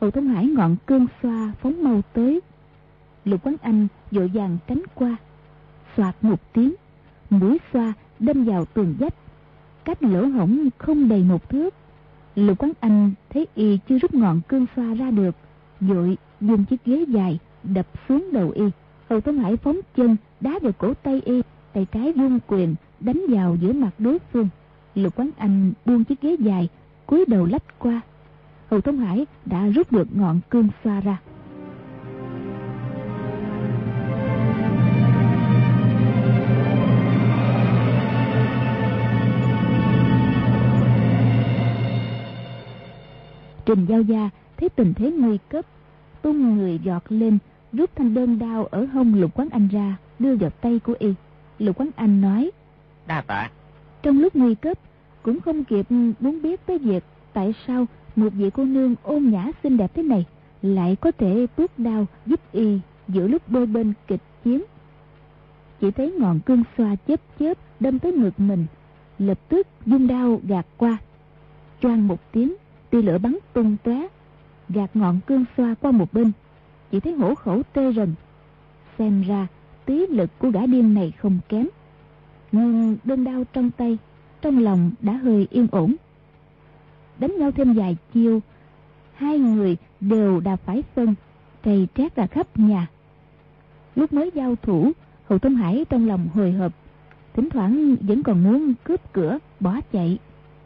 hậu 0.00 0.10
Thông 0.10 0.28
Hải 0.28 0.46
ngọn 0.46 0.76
cơn 0.86 1.06
xoa 1.22 1.52
phóng 1.62 1.84
mau 1.84 2.00
tới. 2.12 2.40
Lục 3.24 3.40
Quán 3.44 3.56
Anh 3.62 3.88
vội 4.10 4.30
vàng 4.34 4.58
tránh 4.66 4.82
qua, 4.94 5.16
xoạt 5.96 6.16
một 6.20 6.52
tiếng, 6.52 6.74
mũi 7.30 7.58
xoa 7.72 7.92
đâm 8.18 8.44
vào 8.44 8.64
tường 8.64 8.94
vách, 8.98 9.14
cách 9.84 10.02
lỗ 10.02 10.26
hổng 10.26 10.68
không 10.78 11.08
đầy 11.08 11.22
một 11.22 11.48
thước. 11.48 11.74
Lục 12.36 12.58
Quán 12.58 12.72
Anh 12.80 13.12
thấy 13.30 13.46
y 13.54 13.78
chưa 13.88 13.98
rút 13.98 14.14
ngọn 14.14 14.40
cương 14.48 14.66
xoa 14.76 14.94
ra 14.94 15.10
được, 15.10 15.36
vội 15.80 16.16
dùng 16.40 16.64
chiếc 16.64 16.84
ghế 16.84 17.04
dài 17.08 17.38
đập 17.62 17.86
xuống 18.08 18.28
đầu 18.32 18.50
y. 18.50 18.64
Hầu 19.10 19.20
Thông 19.20 19.38
Hải 19.38 19.56
phóng 19.56 19.80
chân 19.96 20.16
đá 20.40 20.58
vào 20.62 20.72
cổ 20.72 20.94
tay 20.94 21.22
y, 21.24 21.42
tay 21.72 21.86
trái 21.92 22.12
vung 22.12 22.38
quyền 22.46 22.74
đánh 23.00 23.22
vào 23.28 23.56
giữa 23.60 23.72
mặt 23.72 23.90
đối 23.98 24.18
phương. 24.32 24.48
Lục 24.94 25.16
Quán 25.16 25.30
Anh 25.36 25.72
buông 25.84 26.04
chiếc 26.04 26.20
ghế 26.20 26.36
dài, 26.38 26.68
cúi 27.06 27.24
đầu 27.28 27.46
lách 27.46 27.78
qua. 27.78 28.00
Hầu 28.70 28.80
Thông 28.80 28.98
Hải 28.98 29.26
đã 29.44 29.66
rút 29.66 29.92
được 29.92 30.16
ngọn 30.16 30.40
cương 30.50 30.68
xoa 30.84 31.00
ra. 31.00 31.18
Trình 43.66 43.86
Giao 43.86 44.02
Gia 44.02 44.30
thấy 44.56 44.68
tình 44.68 44.94
thế 44.94 45.10
nguy 45.10 45.38
cấp, 45.48 45.64
tung 46.22 46.56
người 46.56 46.80
giọt 46.84 47.02
lên, 47.08 47.38
rút 47.72 47.90
thanh 47.96 48.14
đơn 48.14 48.38
đao 48.38 48.66
ở 48.66 48.84
hông 48.84 49.14
Lục 49.14 49.30
Quán 49.34 49.48
Anh 49.50 49.68
ra, 49.72 49.96
đưa 50.18 50.36
vào 50.36 50.50
tay 50.50 50.78
của 50.78 50.94
y. 50.98 51.14
Lục 51.58 51.80
Quán 51.80 51.90
Anh 51.96 52.20
nói, 52.20 52.50
Đa 53.06 53.20
tạ. 53.20 53.50
Trong 54.02 54.20
lúc 54.20 54.36
nguy 54.36 54.54
cấp, 54.54 54.78
cũng 55.22 55.40
không 55.40 55.64
kịp 55.64 55.86
muốn 56.20 56.42
biết 56.42 56.66
tới 56.66 56.78
việc 56.78 57.04
tại 57.32 57.54
sao 57.66 57.86
một 58.16 58.28
vị 58.32 58.50
cô 58.50 58.64
nương 58.64 58.94
ôn 59.02 59.22
nhã 59.30 59.50
xinh 59.62 59.76
đẹp 59.76 59.90
thế 59.94 60.02
này 60.02 60.26
lại 60.62 60.96
có 60.96 61.12
thể 61.12 61.46
tuốt 61.56 61.70
đao 61.78 62.06
giúp 62.26 62.40
y 62.52 62.78
giữa 63.08 63.28
lúc 63.28 63.42
đôi 63.48 63.66
bên 63.66 63.92
kịch 64.06 64.22
chiến. 64.44 64.62
Chỉ 65.80 65.90
thấy 65.90 66.12
ngọn 66.18 66.40
cương 66.40 66.62
xoa 66.78 66.96
chớp 67.08 67.20
chớp 67.38 67.58
đâm 67.80 67.98
tới 67.98 68.12
ngực 68.12 68.40
mình, 68.40 68.66
lập 69.18 69.38
tức 69.48 69.66
dung 69.86 70.06
đao 70.06 70.40
gạt 70.48 70.66
qua. 70.76 70.96
Choang 71.82 72.08
một 72.08 72.32
tiếng, 72.32 72.54
tia 72.96 73.02
lửa 73.02 73.18
bắn 73.18 73.38
tung 73.52 73.76
tóe, 73.82 74.08
gạt 74.68 74.90
ngọn 74.96 75.20
cương 75.26 75.44
xoa 75.56 75.74
qua 75.80 75.90
một 75.90 76.12
bên. 76.12 76.32
Chỉ 76.90 77.00
thấy 77.00 77.12
hổ 77.12 77.34
khẩu 77.34 77.62
tê 77.62 77.92
rần. 77.92 78.14
Xem 78.98 79.22
ra, 79.22 79.46
tí 79.84 80.06
lực 80.06 80.30
của 80.38 80.50
gã 80.50 80.66
điên 80.66 80.94
này 80.94 81.12
không 81.18 81.38
kém. 81.48 81.68
Nhưng 82.52 82.96
đơn 83.04 83.24
đau 83.24 83.44
trong 83.52 83.70
tay, 83.70 83.98
trong 84.40 84.58
lòng 84.58 84.90
đã 85.00 85.12
hơi 85.12 85.46
yên 85.50 85.66
ổn. 85.72 85.94
Đánh 87.18 87.38
nhau 87.38 87.50
thêm 87.50 87.72
vài 87.72 87.96
chiêu, 88.14 88.40
hai 89.14 89.38
người 89.38 89.76
đều 90.00 90.40
đã 90.40 90.56
phải 90.56 90.82
phân 90.94 91.14
trầy 91.64 91.88
trét 91.94 92.16
ra 92.16 92.26
khắp 92.26 92.46
nhà. 92.58 92.86
Lúc 93.96 94.12
mới 94.12 94.30
giao 94.34 94.56
thủ, 94.62 94.92
hầu 95.28 95.38
thông 95.38 95.54
hải 95.54 95.84
trong 95.90 96.06
lòng 96.06 96.28
hồi 96.34 96.52
hộp, 96.52 96.72
thỉnh 97.34 97.48
thoảng 97.50 97.96
vẫn 98.00 98.22
còn 98.22 98.44
muốn 98.44 98.74
cướp 98.84 99.12
cửa, 99.12 99.38
bỏ 99.60 99.80
chạy 99.92 100.18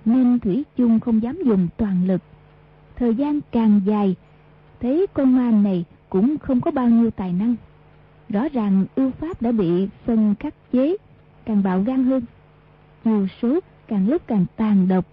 nên 0.04 0.38
thủy 0.38 0.64
chung 0.76 1.00
không 1.00 1.22
dám 1.22 1.38
dùng 1.44 1.68
toàn 1.76 2.06
lực. 2.06 2.22
Thời 2.96 3.14
gian 3.14 3.40
càng 3.52 3.80
dài 3.84 4.16
thấy 4.80 5.06
con 5.12 5.36
ma 5.36 5.50
này 5.50 5.84
cũng 6.08 6.38
không 6.38 6.60
có 6.60 6.70
bao 6.70 6.88
nhiêu 6.88 7.10
tài 7.10 7.32
năng. 7.32 7.56
Rõ 8.28 8.48
ràng 8.48 8.86
ưu 8.94 9.10
pháp 9.10 9.42
đã 9.42 9.52
bị 9.52 9.88
phân 10.04 10.34
khắc 10.40 10.54
chế, 10.72 10.96
càng 11.44 11.62
bạo 11.62 11.82
gan 11.82 12.04
hơn. 12.04 12.22
Chiều 13.04 13.26
số 13.42 13.60
càng 13.88 14.08
lúc 14.08 14.22
càng 14.26 14.46
tàn 14.56 14.88
độc. 14.88 15.04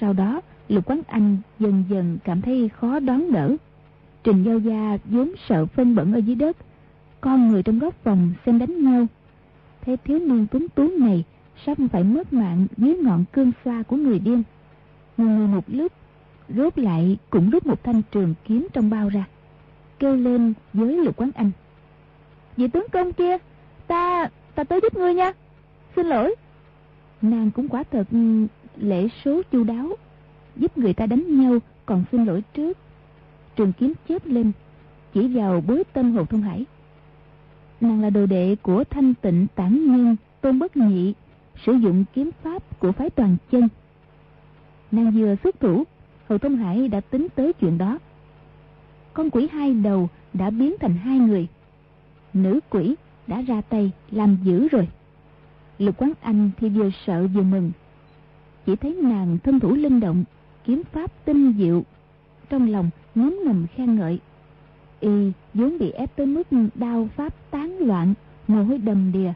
Sau 0.00 0.12
đó, 0.12 0.40
lục 0.68 0.86
quán 0.86 1.00
anh 1.06 1.36
dần 1.58 1.84
dần 1.88 2.18
cảm 2.24 2.42
thấy 2.42 2.68
khó 2.68 3.00
đón 3.00 3.32
đỡ. 3.32 3.56
Trình 4.24 4.42
giao 4.42 4.58
gia 4.58 4.98
vốn 5.04 5.32
sợ 5.48 5.66
phân 5.66 5.94
bẩn 5.94 6.12
ở 6.12 6.18
dưới 6.18 6.34
đất, 6.34 6.56
con 7.20 7.48
người 7.48 7.62
trong 7.62 7.78
góc 7.78 7.94
phòng 8.04 8.32
xem 8.46 8.58
đánh 8.58 8.84
nhau. 8.84 9.06
Thấy 9.80 9.96
thiếu 9.96 10.18
niên 10.18 10.46
tuấn 10.50 10.66
tú 10.74 10.88
này 10.98 11.24
sắp 11.66 11.78
phải 11.92 12.04
mất 12.04 12.32
mạng 12.32 12.66
dưới 12.76 12.96
ngọn 12.96 13.24
cương 13.32 13.52
xoa 13.64 13.82
của 13.82 13.96
người 13.96 14.18
điên? 14.18 14.42
Người 15.16 15.46
một 15.46 15.64
lúc, 15.66 15.92
rốt 16.48 16.78
lại 16.78 17.18
cũng 17.30 17.50
rút 17.50 17.66
một 17.66 17.84
thanh 17.84 18.02
trường 18.12 18.34
kiếm 18.44 18.66
trong 18.72 18.90
bao 18.90 19.08
ra, 19.08 19.24
kêu 19.98 20.16
lên 20.16 20.54
với 20.72 20.96
lục 20.96 21.16
quán 21.16 21.30
anh. 21.34 21.50
Vị 22.56 22.68
tướng 22.68 22.86
công 22.92 23.12
kia, 23.12 23.36
ta 23.86 24.28
ta 24.54 24.64
tới 24.64 24.80
giúp 24.82 24.94
ngươi 24.94 25.14
nha, 25.14 25.32
xin 25.96 26.06
lỗi. 26.06 26.34
Nàng 27.22 27.50
cũng 27.50 27.68
quả 27.68 27.82
thật 27.82 28.06
ừ, 28.10 28.46
lễ 28.76 29.08
số 29.24 29.42
chu 29.52 29.64
đáo, 29.64 29.88
giúp 30.56 30.78
người 30.78 30.94
ta 30.94 31.06
đánh 31.06 31.40
nhau 31.40 31.58
còn 31.86 32.04
xin 32.12 32.24
lỗi 32.24 32.42
trước. 32.54 32.78
Trường 33.56 33.72
kiếm 33.72 33.92
chớp 34.08 34.26
lên, 34.26 34.52
chỉ 35.14 35.28
vào 35.28 35.62
bối 35.66 35.84
tên 35.92 36.12
hồ 36.12 36.24
thông 36.24 36.42
hải. 36.42 36.64
Nàng 37.80 38.02
là 38.02 38.10
đồ 38.10 38.26
đệ 38.26 38.56
của 38.62 38.84
thanh 38.84 39.14
tịnh 39.14 39.46
tản 39.54 39.72
nhiên 39.86 40.16
tôn 40.40 40.58
bất 40.58 40.76
nhị 40.76 41.14
sử 41.66 41.72
dụng 41.72 42.04
kiếm 42.14 42.30
pháp 42.42 42.80
của 42.80 42.92
phái 42.92 43.10
toàn 43.10 43.36
chân. 43.50 43.68
Nàng 44.90 45.10
vừa 45.10 45.34
xuất 45.42 45.60
thủ 45.60 45.84
hầu 46.28 46.38
thông 46.38 46.56
hải 46.56 46.88
đã 46.88 47.00
tính 47.00 47.26
tới 47.34 47.52
chuyện 47.52 47.78
đó. 47.78 47.98
Con 49.12 49.30
quỷ 49.30 49.48
hai 49.52 49.74
đầu 49.74 50.08
đã 50.32 50.50
biến 50.50 50.74
thành 50.80 50.96
hai 50.96 51.18
người. 51.18 51.48
Nữ 52.34 52.60
quỷ 52.70 52.94
đã 53.26 53.40
ra 53.40 53.60
tay 53.60 53.90
làm 54.10 54.36
dữ 54.44 54.68
rồi. 54.68 54.88
Lục 55.78 55.94
quán 55.98 56.12
anh 56.20 56.50
thì 56.58 56.68
vừa 56.68 56.90
sợ 57.06 57.26
vừa 57.26 57.42
mừng. 57.42 57.70
Chỉ 58.66 58.76
thấy 58.76 58.94
nàng 59.02 59.38
thân 59.44 59.60
thủ 59.60 59.74
linh 59.74 60.00
động, 60.00 60.24
kiếm 60.64 60.82
pháp 60.92 61.24
tinh 61.24 61.54
diệu, 61.58 61.82
trong 62.48 62.70
lòng 62.70 62.90
ngấm 63.14 63.36
ngầm 63.44 63.66
khen 63.74 63.94
ngợi. 63.94 64.18
Y 65.00 65.32
vốn 65.54 65.78
bị 65.78 65.90
ép 65.90 66.16
tới 66.16 66.26
mức 66.26 66.48
đau 66.74 67.08
pháp 67.16 67.50
tán 67.50 67.78
loạn, 67.78 68.14
mồ 68.48 68.62
hôi 68.62 68.78
đầm 68.78 69.12
đìa 69.12 69.32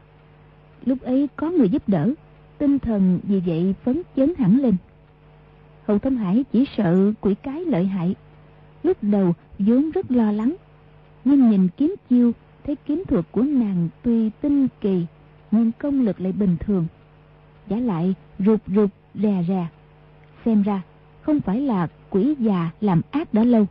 lúc 0.85 1.01
ấy 1.01 1.29
có 1.35 1.49
người 1.49 1.69
giúp 1.69 1.89
đỡ, 1.89 2.13
tinh 2.57 2.79
thần 2.79 3.19
vì 3.23 3.39
vậy 3.39 3.75
phấn 3.83 4.01
chấn 4.15 4.33
hẳn 4.37 4.59
lên. 4.61 4.75
Hầu 5.85 5.99
thâm 5.99 6.17
hải 6.17 6.43
chỉ 6.51 6.65
sợ 6.77 7.11
quỷ 7.21 7.35
cái 7.43 7.65
lợi 7.65 7.85
hại, 7.85 8.15
lúc 8.83 8.97
đầu 9.01 9.33
vốn 9.59 9.91
rất 9.91 10.11
lo 10.11 10.31
lắng, 10.31 10.55
nhưng 11.25 11.49
nhìn 11.49 11.67
kiếm 11.77 11.95
chiêu, 12.09 12.31
thấy 12.63 12.75
kiếm 12.75 13.03
thuật 13.07 13.25
của 13.31 13.41
nàng 13.41 13.89
tuy 14.01 14.29
tinh 14.41 14.67
kỳ, 14.81 15.05
nhưng 15.51 15.71
công 15.71 16.01
lực 16.01 16.21
lại 16.21 16.31
bình 16.31 16.57
thường. 16.59 16.85
Giả 17.67 17.77
lại 17.77 18.13
rụt 18.39 18.59
rụt 18.67 18.89
rè 19.15 19.43
rè, 19.47 19.67
xem 20.45 20.61
ra 20.61 20.81
không 21.21 21.41
phải 21.41 21.61
là 21.61 21.87
quỷ 22.09 22.35
già 22.39 22.69
làm 22.81 23.01
ác 23.11 23.33
đã 23.33 23.43
lâu. 23.43 23.65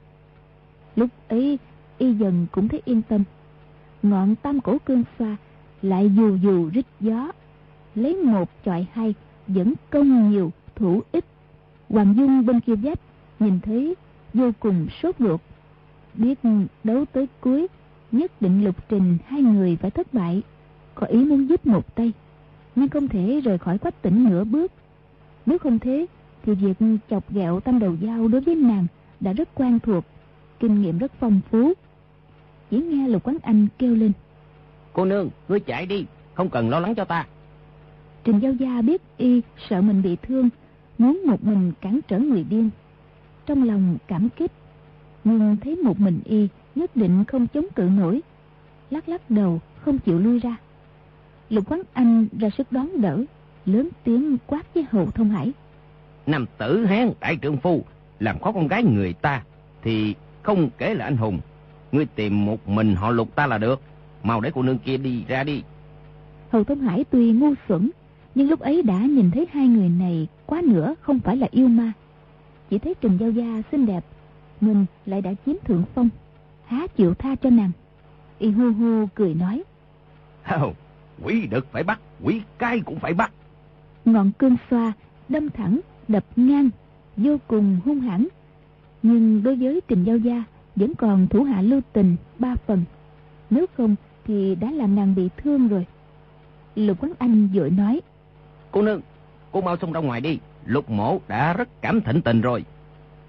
Lúc 0.97 1.11
ấy 1.29 1.59
y 1.99 2.15
dần 2.15 2.47
cũng 2.53 2.69
thấy 2.69 2.83
yên 2.85 3.03
tâm. 3.03 3.25
Ngọn 4.03 4.35
tam 4.37 4.61
cổ 4.61 4.79
cương 4.85 5.05
xoa 5.19 5.37
lại 5.83 6.11
dù 6.17 6.37
dù 6.43 6.71
rít 6.71 6.87
gió. 7.01 7.33
Lấy 7.95 8.17
một 8.17 8.51
chọi 8.65 8.87
hai, 8.93 9.15
vẫn 9.47 9.75
công 9.91 10.31
nhiều, 10.31 10.53
thủ 10.75 11.01
ít. 11.13 11.25
Hoàng 11.89 12.15
dung 12.17 12.47
bên 12.47 12.61
kia 12.61 12.75
vách 12.75 13.01
nhìn 13.41 13.61
thấy 13.61 13.95
vô 14.35 14.51
cùng 14.61 14.87
sốt 15.03 15.15
ruột. 15.19 15.41
Biết 16.15 16.39
đấu 16.85 17.05
tới 17.13 17.29
cuối, 17.41 17.67
nhất 18.13 18.43
định 18.43 18.65
lục 18.65 18.89
trình 18.89 19.19
hai 19.27 19.43
người 19.43 19.77
phải 19.77 19.91
thất 19.91 20.15
bại. 20.15 20.43
Có 20.95 21.07
ý 21.07 21.25
muốn 21.25 21.49
giúp 21.49 21.67
một 21.67 21.95
tay, 21.95 22.13
nhưng 22.75 22.89
không 22.89 23.09
thể 23.09 23.41
rời 23.41 23.59
khỏi 23.59 23.79
quách 23.79 24.03
tỉnh 24.03 24.25
nửa 24.25 24.45
bước. 24.45 24.73
Nếu 25.47 25.59
không 25.59 25.79
thế, 25.79 26.07
thì 26.43 26.55
việc 26.55 26.77
chọc 27.11 27.33
ghẹo 27.33 27.61
tâm 27.61 27.79
đầu 27.79 27.97
dao 28.03 28.29
đối 28.29 28.41
với 28.41 28.55
nàng 28.55 28.87
đã 29.21 29.33
rất 29.33 29.49
quen 29.55 29.79
thuộc, 29.79 30.05
kinh 30.61 30.83
nghiệm 30.83 30.99
rất 30.99 31.13
phong 31.21 31.41
phú. 31.51 31.73
Chỉ 32.71 32.83
nghe 32.83 33.09
lục 33.09 33.23
quán 33.25 33.37
anh 33.43 33.67
kêu 33.79 33.95
lên 33.95 34.13
cô 34.93 35.05
nương 35.05 35.31
ngươi 35.49 35.61
chạy 35.61 35.87
đi 35.87 36.07
không 36.35 36.51
cần 36.51 36.71
lo 36.71 36.81
lắng 36.81 36.95
cho 36.95 37.05
ta. 37.05 37.27
Trình 38.25 38.39
giao 38.39 38.53
gia 38.53 38.83
biết 38.83 39.03
y 39.17 39.43
sợ 39.69 39.81
mình 39.81 40.03
bị 40.03 40.17
thương 40.23 40.49
muốn 40.99 41.23
một 41.27 41.45
mình 41.45 41.73
cản 41.81 42.01
trở 42.09 42.19
người 42.19 42.45
điên. 42.45 42.71
Trong 43.47 43.63
lòng 43.63 43.97
cảm 44.07 44.29
kích 44.37 44.53
nhưng 45.25 45.57
thấy 45.57 45.77
một 45.77 46.01
mình 46.01 46.21
y 46.25 46.49
nhất 46.75 46.97
định 46.97 47.25
không 47.25 47.47
chống 47.47 47.67
cự 47.75 47.83
nổi. 47.83 48.21
Lắc 48.91 49.09
lắc 49.09 49.31
đầu 49.31 49.61
không 49.81 49.99
chịu 49.99 50.19
lui 50.19 50.39
ra. 50.39 50.57
Lục 51.51 51.65
quán 51.69 51.83
anh 51.93 52.29
ra 52.41 52.51
sức 52.59 52.73
đón 52.73 53.01
đỡ 53.01 53.25
lớn 53.67 53.89
tiếng 54.05 54.37
quát 54.47 54.75
với 54.75 54.87
hầu 54.91 55.11
thông 55.11 55.31
hải. 55.31 55.53
Nam 56.27 56.47
tử 56.59 56.85
hán 56.87 57.13
đại 57.21 57.39
trượng 57.43 57.57
phu 57.57 57.85
làm 58.21 58.39
khó 58.39 58.53
con 58.53 58.69
gái 58.69 58.83
người 58.83 59.13
ta 59.13 59.43
thì 59.83 60.15
không 60.43 60.71
kể 60.79 60.95
là 60.95 61.05
anh 61.05 61.17
hùng. 61.17 61.41
Ngươi 61.93 62.07
tìm 62.07 62.47
một 62.47 62.69
mình 62.69 62.95
họ 62.95 63.11
lục 63.11 63.35
ta 63.35 63.47
là 63.47 63.59
được 63.59 63.81
mau 64.23 64.41
để 64.41 64.51
cô 64.55 64.63
nương 64.63 64.79
kia 64.79 64.97
đi 64.97 65.25
ra 65.29 65.45
đi. 65.45 65.63
Hầu 66.51 66.65
thông 66.65 66.81
hải 66.81 67.05
tuy 67.05 67.33
ngu 67.33 67.55
xuẩn 67.69 67.91
nhưng 68.35 68.49
lúc 68.51 68.61
ấy 68.61 68.83
đã 68.83 68.99
nhìn 68.99 69.31
thấy 69.31 69.47
hai 69.53 69.69
người 69.69 69.89
này 69.89 70.29
quá 70.47 70.63
nữa 70.65 70.95
không 71.01 71.21
phải 71.21 71.37
là 71.37 71.49
yêu 71.51 71.69
ma. 71.69 71.93
Chỉ 72.71 72.79
thấy 72.79 72.95
trình 73.01 73.17
giao 73.17 73.31
gia 73.31 73.63
xinh 73.73 73.87
đẹp 73.87 74.05
mình 74.61 74.87
lại 75.07 75.23
đã 75.23 75.31
chiếm 75.47 75.57
thượng 75.65 75.85
phong 75.95 76.09
há 76.67 76.87
chịu 76.87 77.15
tha 77.15 77.35
cho 77.35 77.51
nàng. 77.51 77.71
Y 78.39 78.51
hu 78.51 78.73
hu 78.73 79.07
cười 79.15 79.35
nói 79.35 79.63
oh, 80.55 80.77
quỷ 81.23 81.47
đực 81.47 81.67
phải 81.73 81.83
bắt 81.83 82.01
quỷ 82.23 82.43
cai 82.59 82.81
cũng 82.81 82.99
phải 82.99 83.15
bắt. 83.15 83.33
Ngọn 84.05 84.33
cương 84.39 84.57
xoa 84.71 84.93
đâm 85.29 85.51
thẳng 85.51 85.81
đập 86.09 86.25
ngang 86.37 86.71
vô 87.17 87.37
cùng 87.47 87.81
hung 87.85 88.01
hãn. 88.01 88.29
Nhưng 89.03 89.43
đối 89.43 89.57
với 89.57 89.81
trình 89.89 90.05
giao 90.05 90.17
gia 90.17 90.45
vẫn 90.77 90.95
còn 90.95 91.27
thủ 91.29 91.43
hạ 91.43 91.63
lưu 91.63 91.81
tình 91.93 92.17
ba 92.39 92.55
phần. 92.67 92.85
Nếu 93.51 93.67
không 93.77 93.97
thì 94.25 94.55
đã 94.55 94.71
làm 94.71 94.97
nàng 94.97 95.15
bị 95.15 95.29
thương 95.37 95.69
rồi. 95.69 95.87
Lục 96.75 96.97
quán 97.01 97.13
anh 97.19 97.49
vội 97.55 97.71
nói 97.71 98.01
cô 98.71 98.83
nương 98.83 99.01
cô 99.53 99.61
mau 99.61 99.77
xông 99.77 99.93
ra 99.93 100.01
ngoài 100.01 100.21
đi. 100.21 100.39
Lục 100.67 100.91
mổ 100.91 101.19
đã 101.29 101.53
rất 101.53 101.69
cảm 101.81 102.01
thịnh 102.01 102.23
tình 102.23 102.41
rồi. 102.41 102.65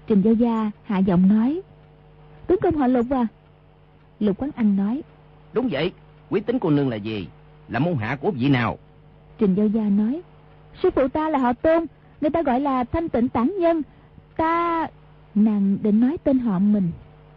Trình 0.06 0.22
giao 0.22 0.34
gia 0.34 0.70
hạ 0.84 0.98
giọng 0.98 1.28
nói 1.28 1.62
tướng 2.46 2.60
công 2.62 2.76
họ 2.76 2.86
lục 2.86 3.06
à. 3.10 3.26
Lục 4.20 4.38
quán 4.38 4.50
anh 4.56 4.76
nói 4.76 5.02
đúng 5.52 5.68
vậy 5.70 5.92
quý 6.30 6.40
tính 6.40 6.58
cô 6.58 6.70
nương 6.70 6.88
là 6.88 6.96
gì? 6.96 7.28
Là 7.68 7.78
môn 7.78 7.94
hạ 7.94 8.16
của 8.20 8.30
vị 8.30 8.48
nào? 8.48 8.78
Trình 9.38 9.54
giao 9.54 9.66
gia 9.66 9.82
nói 9.82 10.22
sư 10.82 10.90
phụ 10.90 11.08
ta 11.08 11.28
là 11.28 11.38
họ 11.38 11.52
tôn 11.52 11.86
người 12.20 12.30
ta 12.30 12.42
gọi 12.42 12.60
là 12.60 12.84
thanh 12.84 13.08
tịnh 13.08 13.28
tản 13.28 13.52
nhân. 13.60 13.82
Ta 14.36 14.86
nàng 15.34 15.78
định 15.82 16.00
nói 16.00 16.16
tên 16.24 16.38
họ 16.38 16.58
mình 16.58 16.90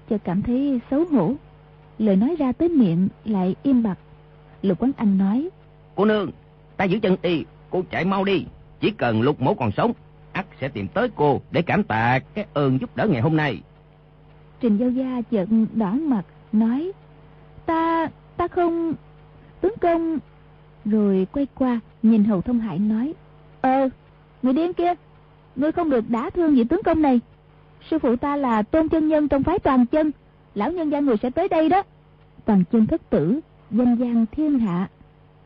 cho 0.09 0.17
cảm 0.23 0.41
thấy 0.41 0.79
xấu 0.91 1.05
hổ 1.05 1.33
lời 1.99 2.15
nói 2.15 2.35
ra 2.39 2.51
tới 2.51 2.69
miệng 2.69 3.07
lại 3.25 3.55
im 3.63 3.83
bặt. 3.83 3.97
Lục 4.61 4.79
quán 4.81 4.91
anh 4.97 5.17
nói 5.17 5.49
cô 5.95 6.05
nương 6.05 6.31
ta 6.77 6.85
giữ 6.85 6.99
chân 6.99 7.17
y 7.21 7.45
cô 7.69 7.83
chạy 7.91 8.05
mau 8.05 8.23
đi. 8.23 8.45
Chỉ 8.79 8.91
cần 8.91 9.21
lục 9.21 9.41
mổ 9.41 9.53
còn 9.53 9.71
sống 9.77 9.91
ắt 10.31 10.45
sẽ 10.61 10.67
tìm 10.67 10.87
tới 10.87 11.09
cô 11.15 11.41
để 11.51 11.61
cảm 11.61 11.83
tạ 11.83 12.19
cái 12.33 12.45
ơn 12.53 12.79
giúp 12.81 12.95
đỡ 12.95 13.07
ngày 13.07 13.21
hôm 13.21 13.37
nay. 13.37 13.61
Trình 14.59 14.77
giao 14.77 14.89
gia 14.89 15.21
chợt 15.31 15.45
đỏ 15.73 15.91
mặt 15.91 16.23
nói 16.51 16.91
ta 17.65 18.07
ta 18.37 18.47
không 18.47 18.93
tướng 19.61 19.73
công. 19.81 20.19
Rồi 20.85 21.27
quay 21.31 21.47
qua 21.55 21.79
nhìn 22.03 22.23
hầu 22.23 22.41
thông 22.41 22.59
hải 22.59 22.79
nói 22.79 23.13
ờ 23.61 23.89
người 24.41 24.53
điên 24.53 24.73
kia 24.73 24.93
ngươi 25.55 25.71
không 25.71 25.89
được 25.89 26.09
đả 26.09 26.29
thương 26.29 26.55
vị 26.55 26.63
tướng 26.63 26.83
công 26.83 27.01
này. 27.01 27.19
Sư 27.89 27.99
phụ 27.99 28.15
ta 28.15 28.35
là 28.35 28.61
tôn 28.61 28.89
chân 28.89 29.07
nhân 29.07 29.27
trong 29.27 29.43
phái 29.43 29.59
toàn 29.59 29.85
chân 29.85 30.11
lão 30.57 30.71
nhân 30.71 30.89
gia 30.89 30.99
người 30.99 31.17
sẽ 31.17 31.29
tới 31.29 31.47
đây 31.47 31.69
đó. 31.69 31.83
Toàn 32.45 32.63
chân 32.71 32.85
thất 32.87 33.09
tử, 33.09 33.39
danh 33.71 33.95
gian 33.95 34.25
thiên 34.31 34.59
hạ, 34.59 34.89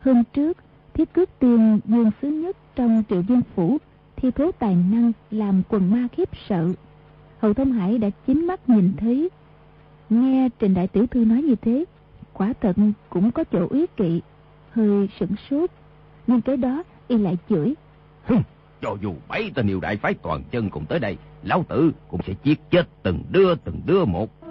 hôm 0.00 0.22
trước, 0.32 0.56
thiết 0.94 1.12
cước 1.12 1.38
tiên 1.38 1.80
dương 1.84 2.10
xứ 2.22 2.28
nhất 2.28 2.56
trong 2.74 3.02
triệu 3.08 3.22
viên 3.22 3.40
phủ, 3.54 3.78
thi 4.16 4.30
thố 4.30 4.50
tài 4.52 4.76
năng 4.90 5.12
làm 5.30 5.62
quần 5.68 5.90
ma 5.90 6.08
khiếp 6.12 6.28
sợ. 6.48 6.72
Hầu 7.38 7.54
thông 7.54 7.72
hải 7.72 7.98
đã 7.98 8.10
chính 8.26 8.46
mắt 8.46 8.68
nhìn 8.68 8.92
thấy. 8.96 9.28
Nghe 10.10 10.48
trình 10.58 10.74
đại 10.74 10.88
tiểu 10.88 11.06
thư 11.06 11.24
nói 11.24 11.42
như 11.42 11.54
thế, 11.54 11.84
quả 12.32 12.52
thật 12.60 12.76
cũng 13.10 13.30
có 13.30 13.44
chỗ 13.44 13.66
ý 13.70 13.86
kỵ, 13.96 14.20
hơi 14.70 15.08
sửng 15.20 15.34
sốt. 15.50 15.70
Nhưng 16.26 16.40
cái 16.40 16.56
đó 16.56 16.82
y 17.08 17.18
lại 17.18 17.36
chửi. 17.48 17.74
Cho 18.82 18.96
dù 19.02 19.14
bảy 19.28 19.50
tên 19.54 19.66
điều 19.66 19.80
đại 19.80 19.96
phái 19.96 20.14
toàn 20.14 20.42
chân 20.50 20.70
cùng 20.70 20.86
tới 20.86 20.98
đây, 20.98 21.16
lão 21.42 21.64
tử 21.68 21.92
cũng 22.08 22.20
sẽ 22.26 22.34
giết 22.44 22.60
chết 22.70 22.88
từng 23.02 23.22
đưa 23.30 23.54
từng 23.54 23.80
đưa 23.86 24.04
một. 24.04 24.41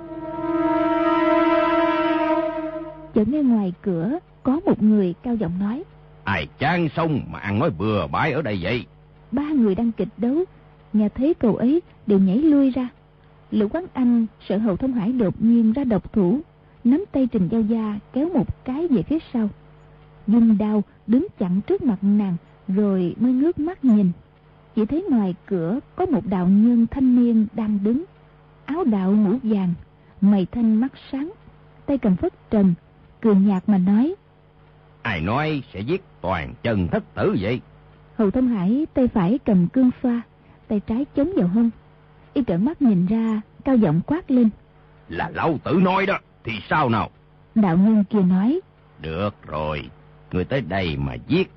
Chợt 3.13 3.28
nghe 3.28 3.41
ngoài 3.41 3.74
cửa 3.82 4.19
có 4.43 4.60
một 4.65 4.84
người 4.84 5.13
cao 5.24 5.36
giọng 5.36 5.60
nói 5.60 5.84
ai 6.24 6.47
trang 6.60 6.89
sông 6.95 7.21
mà 7.32 7.39
ăn 7.39 7.60
nói 7.60 7.69
bừa 7.69 8.08
bãi 8.08 8.32
ở 8.32 8.41
đây 8.41 8.60
vậy? 8.62 8.86
Ba 9.32 9.43
người 9.43 9.76
đang 9.76 9.91
kịch 9.91 10.08
đấu 10.17 10.36
nghe 10.93 11.10
thấy 11.10 11.34
câu 11.34 11.56
ấy 11.56 11.82
đều 12.08 12.19
nhảy 12.19 12.38
lui 12.38 12.69
ra. 12.69 12.89
Lữ 13.52 13.67
quán 13.67 13.86
anh 13.93 14.26
sợ 14.50 14.58
hầu 14.58 14.78
thông 14.78 14.93
hải 14.93 15.12
đột 15.12 15.41
nhiên 15.41 15.74
ra 15.74 15.84
độc 15.84 16.13
thủ 16.13 16.39
nắm 16.84 17.06
tay 17.12 17.28
trình 17.32 17.47
giao 17.52 17.62
gia 17.62 18.00
kéo 18.13 18.30
một 18.34 18.65
cái 18.65 18.88
về 18.88 19.04
phía 19.04 19.17
sau. 19.34 19.50
Dung 20.28 20.58
đao 20.58 20.84
đứng 21.08 21.28
chặn 21.39 21.62
trước 21.62 21.84
mặt 21.84 21.97
nàng 22.02 22.36
rồi 22.67 23.15
mới 23.19 23.34
ngước 23.34 23.60
mắt 23.60 23.86
nhìn. 23.86 24.12
Chỉ 24.76 24.86
thấy 24.86 25.06
ngoài 25.10 25.36
cửa 25.45 25.80
có 25.95 26.06
một 26.06 26.26
đạo 26.26 26.47
nhân 26.47 26.88
thanh 26.91 27.15
niên 27.15 27.47
đang 27.54 27.80
đứng 27.84 28.04
áo 28.65 28.84
đạo 28.84 29.12
mũ 29.12 29.38
vàng 29.43 29.74
mày 30.21 30.47
thanh 30.52 30.76
mắt 30.76 30.93
sáng 31.12 31.32
tay 31.86 31.97
cầm 31.97 32.15
phất 32.15 32.34
trần 32.50 32.74
cười 33.21 33.36
nhạt 33.36 33.63
mà 33.69 33.77
nói. 33.77 34.15
Ai 35.01 35.21
nói 35.21 35.63
sẽ 35.73 35.79
giết 35.79 36.03
toàn 36.21 36.53
chân 36.63 36.88
thất 36.88 37.13
tử 37.13 37.36
vậy? 37.41 37.62
Hầu 38.17 38.31
thông 38.31 38.47
hải 38.47 38.88
tay 38.93 39.07
phải 39.07 39.39
cầm 39.45 39.67
cương 39.67 39.91
xoa 40.03 40.21
tay 40.67 40.79
trái 40.79 41.05
chống 41.15 41.31
vào 41.36 41.47
hông. 41.47 41.69
Y 42.34 42.43
trợn 42.47 42.65
mắt 42.65 42.81
nhìn 42.81 43.05
ra 43.05 43.41
cao 43.65 43.75
giọng 43.75 44.01
quát 44.05 44.31
lên. 44.31 44.49
Là 45.10 45.29
lão 45.34 45.57
tử 45.63 45.79
nói 45.84 46.05
đó 46.05 46.19
thì 46.43 46.51
sao 46.69 46.89
nào? 46.89 47.10
Đạo 47.55 47.77
nhân 47.77 48.03
kia 48.10 48.21
nói. 48.21 48.60
Được 49.01 49.36
rồi 49.47 49.89
người 50.31 50.43
tới 50.43 50.62
đây 50.62 50.97
mà 50.97 51.15
giết. 51.27 51.51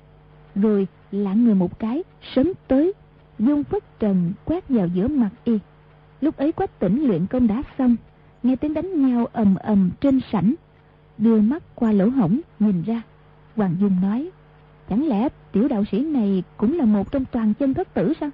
Rồi 0.55 0.87
lãng 1.11 1.45
người 1.45 1.55
một 1.55 1.79
cái 1.79 2.03
sớm 2.35 2.51
tới 2.67 2.93
dung 3.39 3.63
phất 3.63 3.99
trần 3.99 4.33
quét 4.45 4.69
vào 4.69 4.87
giữa 4.87 5.07
mặt 5.07 5.29
y. 5.43 5.59
Lúc 6.21 6.37
ấy 6.37 6.51
quách 6.51 6.79
tỉnh 6.79 7.07
luyện 7.07 7.25
công 7.27 7.47
đã 7.47 7.63
xong 7.77 7.95
nghe 8.43 8.55
tiếng 8.55 8.73
đánh 8.73 9.07
nhau 9.07 9.27
ầm 9.33 9.55
ầm 9.55 9.91
trên 10.01 10.19
sảnh 10.31 10.55
đưa 11.17 11.41
mắt 11.41 11.63
qua 11.75 11.91
lỗ 11.91 12.09
hổng, 12.09 12.39
nhìn 12.59 12.83
ra. 12.83 13.01
Hoàng 13.55 13.75
dung 13.79 14.01
nói, 14.01 14.29
chẳng 14.89 15.07
lẽ 15.07 15.29
tiểu 15.51 15.67
đạo 15.67 15.83
sĩ 15.91 16.05
này 16.05 16.43
cũng 16.57 16.77
là 16.77 16.85
một 16.85 17.11
trong 17.11 17.25
toàn 17.31 17.53
chân 17.53 17.73
thất 17.73 17.93
tử 17.93 18.13
sao? 18.19 18.29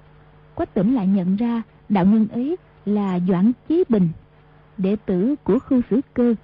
Quách 0.54 0.74
tỉnh 0.74 0.94
lại 0.94 1.06
nhận 1.06 1.36
ra 1.36 1.62
đạo 1.88 2.04
nhân 2.04 2.28
ấy 2.28 2.56
là 2.84 3.20
doãn 3.28 3.52
chí 3.68 3.84
bình, 3.88 4.08
đệ 4.78 4.96
tử 5.06 5.34
của 5.44 5.58
khu 5.58 5.80
sử 5.90 6.00
cơ. 6.14 6.34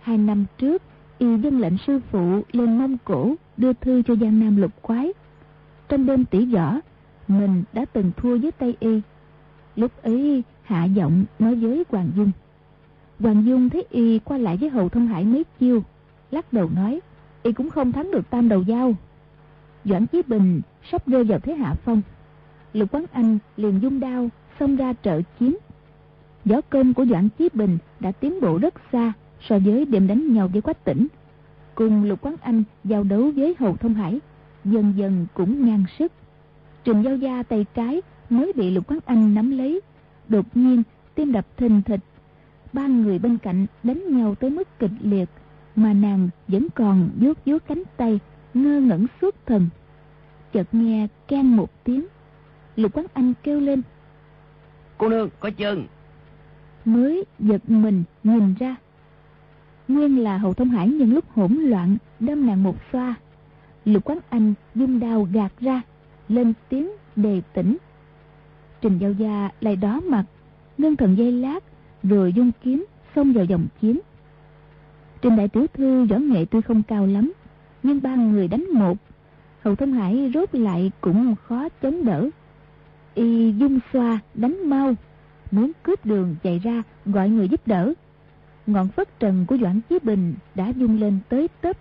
Hai 0.00 0.18
năm 0.18 0.44
trước, 0.58 0.82
y 1.18 1.38
dân 1.38 1.60
lệnh 1.60 1.78
sư 1.86 2.00
phụ 2.10 2.42
lên 2.52 2.78
mông 2.78 2.96
cổ 3.04 3.34
đưa 3.56 3.72
thư 3.72 4.02
cho 4.02 4.14
giang 4.14 4.40
nam 4.40 4.56
lục 4.56 4.82
quái. 4.82 5.12
Trong 5.88 6.06
đêm 6.06 6.24
tỉ 6.24 6.46
võ, 6.46 6.76
mình 7.28 7.64
đã 7.72 7.84
từng 7.84 8.12
thua 8.16 8.38
với 8.38 8.52
Tây 8.52 8.76
y. 8.80 9.00
Lúc 9.76 10.02
ấy 10.02 10.42
hạ 10.62 10.84
giọng 10.84 11.24
nói 11.38 11.54
với 11.54 11.84
hoàng 11.88 12.10
dung 12.16 12.30
hoàng 13.22 13.46
dung 13.46 13.70
thấy 13.70 13.84
y 13.90 14.18
qua 14.18 14.38
lại 14.38 14.56
với 14.56 14.70
hầu 14.70 14.88
thông 14.88 15.06
hải 15.06 15.24
mấy 15.24 15.44
chiêu, 15.60 15.82
lắc 16.30 16.52
đầu 16.52 16.70
nói, 16.74 17.00
y 17.42 17.52
cũng 17.52 17.70
không 17.70 17.92
thắng 17.92 18.10
được 18.10 18.30
tam 18.30 18.48
đầu 18.48 18.64
dao 18.64 18.94
doãn 19.84 20.06
chí 20.06 20.22
bình 20.26 20.60
sắp 20.90 21.06
rơi 21.06 21.24
vào 21.24 21.38
thế 21.38 21.54
hạ 21.54 21.74
phong. 21.84 22.02
Lục 22.72 22.88
quán 22.92 23.04
anh 23.12 23.38
liền 23.56 23.80
dung 23.82 24.00
đao, 24.00 24.28
xông 24.60 24.76
ra 24.76 24.92
trợ 25.02 25.20
chiến. 25.38 25.56
Võ 26.44 26.60
công 26.60 26.94
của 26.94 27.04
doãn 27.06 27.28
chí 27.28 27.48
bình 27.52 27.78
đã 28.00 28.12
tiến 28.12 28.40
bộ 28.40 28.58
rất 28.58 28.74
xa 28.92 29.12
so 29.48 29.58
với 29.58 29.84
đêm 29.84 30.06
đánh 30.06 30.32
nhau 30.32 30.48
với 30.48 30.62
quách 30.62 30.84
tỉnh. 30.84 31.06
Cùng 31.74 32.04
lục 32.04 32.18
quán 32.22 32.34
anh 32.40 32.62
giao 32.84 33.02
đấu 33.02 33.30
với 33.36 33.54
hầu 33.58 33.76
thông 33.76 33.94
hải, 33.94 34.20
dần 34.64 34.92
dần 34.96 35.26
cũng 35.34 35.66
ngang 35.66 35.84
sức. 35.98 36.12
Trình 36.84 37.02
giao 37.02 37.16
gia 37.16 37.42
tay 37.42 37.66
trái 37.74 38.02
mới 38.30 38.52
bị 38.56 38.70
lục 38.70 38.84
quán 38.86 38.98
anh 39.04 39.34
nắm 39.34 39.50
lấy, 39.50 39.80
đột 40.28 40.46
nhiên 40.54 40.82
tim 41.14 41.32
đập 41.32 41.46
thình 41.56 41.82
thịch 41.82 42.00
ba 42.72 42.86
người 42.86 43.18
bên 43.18 43.38
cạnh 43.38 43.66
đánh 43.82 44.16
nhau 44.16 44.34
tới 44.34 44.50
mức 44.50 44.78
kịch 44.78 44.90
liệt 45.00 45.28
mà 45.76 45.92
nàng 45.92 46.28
vẫn 46.48 46.66
còn 46.74 47.10
vuốt 47.20 47.38
vuốt 47.46 47.66
cánh 47.66 47.82
tay 47.96 48.20
ngơ 48.54 48.80
ngẩn 48.80 49.06
suốt 49.20 49.34
thần. 49.46 49.68
Chợt 50.52 50.74
nghe 50.74 51.08
keng 51.28 51.56
một 51.56 51.84
tiếng 51.84 52.06
lục 52.76 52.92
quán 52.94 53.06
anh 53.12 53.32
kêu 53.42 53.60
lên. 53.60 53.82
Cô 54.98 55.08
nương 55.08 55.28
có 55.40 55.50
chân 55.50 55.86
mới 56.84 57.24
giật 57.38 57.70
mình 57.70 58.04
nhìn 58.24 58.54
ra. 58.54 58.76
Nguyên 59.88 60.18
là 60.18 60.38
hậu 60.38 60.54
thông 60.54 60.68
hải 60.68 60.88
nhân 60.88 61.10
lúc 61.10 61.24
hỗn 61.30 61.52
loạn 61.52 61.96
đâm 62.20 62.46
nàng 62.46 62.62
một 62.62 62.76
xoa. 62.92 63.14
Lục 63.84 64.04
quán 64.04 64.18
anh 64.28 64.54
dung 64.74 65.00
đao 65.00 65.28
gạt 65.32 65.52
ra 65.60 65.82
lên 66.28 66.52
tiếng 66.68 66.90
đề 67.16 67.42
tỉnh 67.52 67.76
trình 68.80 68.98
giao 68.98 69.12
gia 69.12 69.50
lại 69.60 69.76
đó 69.76 70.00
mặt 70.00 70.24
ngưng 70.78 70.96
thần 70.96 71.18
dây 71.18 71.32
lát 71.32 71.64
rồi 72.02 72.32
dung 72.32 72.50
kiếm 72.62 72.86
xông 73.14 73.32
vào 73.32 73.44
dòng 73.44 73.66
chiến 73.80 73.98
trình 75.22 75.36
đại 75.36 75.48
tiểu 75.48 75.66
thư 75.74 76.04
võ 76.04 76.16
nghệ 76.16 76.44
tuy 76.50 76.60
không 76.60 76.82
cao 76.82 77.06
lắm 77.06 77.32
nhưng 77.82 78.02
ba 78.02 78.14
người 78.14 78.48
đánh 78.48 78.66
một 78.72 78.98
hầu 79.62 79.76
thông 79.76 79.92
hải 79.92 80.30
rốt 80.34 80.54
lại 80.54 80.92
cũng 81.00 81.34
khó 81.44 81.68
chống 81.82 82.04
đỡ 82.04 82.28
y 83.14 83.52
dung 83.52 83.78
xoa 83.92 84.18
đánh 84.34 84.70
mau 84.70 84.94
muốn 85.50 85.72
cướp 85.82 86.06
đường 86.06 86.36
chạy 86.42 86.58
ra 86.58 86.82
gọi 87.06 87.28
người 87.28 87.48
giúp 87.48 87.66
đỡ 87.66 87.94
ngọn 88.66 88.88
phất 88.88 89.18
trần 89.20 89.46
của 89.48 89.56
Doãn 89.56 89.80
Chí 89.88 89.98
Bình 90.02 90.34
đã 90.54 90.68
dung 90.68 91.00
lên 91.00 91.18
tới 91.28 91.48
tấp, 91.60 91.76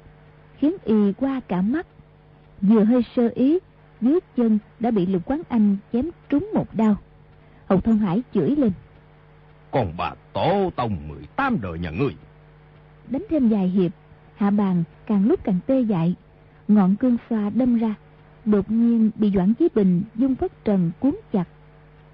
khiến 0.57 0.75
y 0.83 1.13
qua 1.13 1.41
cả 1.47 1.61
mắt. 1.61 1.87
Vừa 2.61 2.83
hơi 2.83 3.01
sơ 3.15 3.29
ý, 3.35 3.59
dưới 4.01 4.19
chân 4.37 4.59
đã 4.79 4.91
bị 4.91 5.05
Lục 5.05 5.21
Quán 5.25 5.41
Anh 5.49 5.77
chém 5.93 6.09
trúng 6.29 6.49
một 6.53 6.75
đao. 6.75 6.95
Hậu 7.65 7.81
Thông 7.81 7.97
Hải 7.97 8.23
chửi 8.33 8.55
lên. 8.55 8.71
Còn 9.71 9.93
bà 9.97 10.13
tổ 10.33 10.71
tông 10.75 11.07
18 11.07 11.57
đời 11.61 11.79
nhà 11.79 11.89
ngươi. 11.89 12.15
Đánh 13.07 13.23
thêm 13.29 13.49
vài 13.49 13.67
hiệp, 13.67 13.91
hạ 14.35 14.49
bàn 14.49 14.83
càng 15.05 15.25
lúc 15.25 15.43
càng 15.43 15.59
tê 15.67 15.81
dại. 15.81 16.15
Ngọn 16.67 16.95
cương 16.95 17.17
xoa 17.29 17.49
đâm 17.49 17.77
ra, 17.77 17.95
đột 18.45 18.71
nhiên 18.71 19.11
bị 19.15 19.31
Doãn 19.35 19.53
Chí 19.53 19.67
Bình 19.75 20.03
dung 20.15 20.35
phất 20.35 20.65
trần 20.65 20.91
cuốn 20.99 21.15
chặt. 21.31 21.45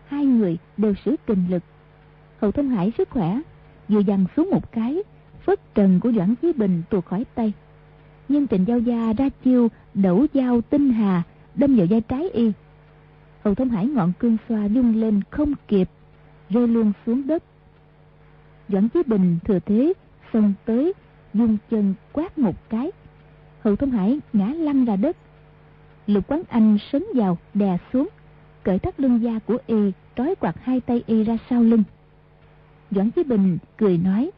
Hai 0.07 0.25
người 0.25 0.57
đều 0.77 0.93
sử 1.05 1.15
kình 1.27 1.45
lực. 1.49 1.63
Hậu 2.41 2.51
Thông 2.51 2.69
Hải 2.69 2.91
sức 2.97 3.09
khỏe, 3.09 3.41
vừa 3.87 3.99
dằn 3.99 4.25
xuống 4.35 4.49
một 4.51 4.71
cái, 4.71 5.03
phất 5.45 5.75
trần 5.75 5.99
của 5.99 6.11
Doãn 6.11 6.35
Chí 6.35 6.53
Bình 6.53 6.83
tuột 6.89 7.05
khỏi 7.05 7.25
tay. 7.35 7.53
Nhưng 8.29 8.47
Trịnh 8.47 8.67
Giao 8.67 8.79
Gia 8.79 9.13
ra 9.13 9.29
chiêu 9.43 9.67
đẩu 9.93 10.25
dao 10.33 10.61
tinh 10.61 10.89
hà, 10.89 11.23
đâm 11.55 11.75
vào 11.75 11.87
vai 11.89 12.01
trái 12.01 12.29
y. 12.29 12.51
Hậu 13.43 13.55
Thông 13.55 13.69
Hải 13.69 13.87
ngọn 13.87 14.13
cương 14.19 14.37
xoa 14.49 14.65
dung 14.65 14.95
lên 14.95 15.21
không 15.29 15.53
kịp, 15.67 15.89
rơi 16.49 16.67
luôn 16.67 16.91
xuống 17.05 17.27
đất. 17.27 17.43
Doãn 18.69 18.89
Chí 18.89 19.03
Bình 19.05 19.37
thừa 19.45 19.59
thế 19.65 19.93
xông 20.33 20.53
tới, 20.65 20.93
dung 21.33 21.57
chân 21.69 21.93
quát 22.13 22.37
một 22.37 22.69
cái. 22.69 22.91
Hậu 23.61 23.75
Thông 23.75 23.91
Hải 23.91 24.19
ngã 24.33 24.45
lăn 24.45 24.85
ra 24.85 24.95
đất. 24.95 25.17
Lục 26.07 26.23
Quán 26.27 26.41
Anh 26.49 26.77
sấn 26.91 27.03
vào 27.15 27.37
đè 27.53 27.77
xuống, 27.93 28.09
cởi 28.63 28.79
thắt 28.79 28.99
lưng 28.99 29.23
da 29.23 29.39
của 29.45 29.57
y, 29.67 29.91
trói 30.15 30.35
quạt 30.39 30.55
hai 30.63 30.81
tay 30.81 31.03
y 31.07 31.23
ra 31.23 31.37
sau 31.49 31.63
lưng. 31.63 31.83
Doãn 32.91 33.11
Chí 33.11 33.23
Bình 33.23 33.57
cười 33.77 33.97
nói. 33.97 34.31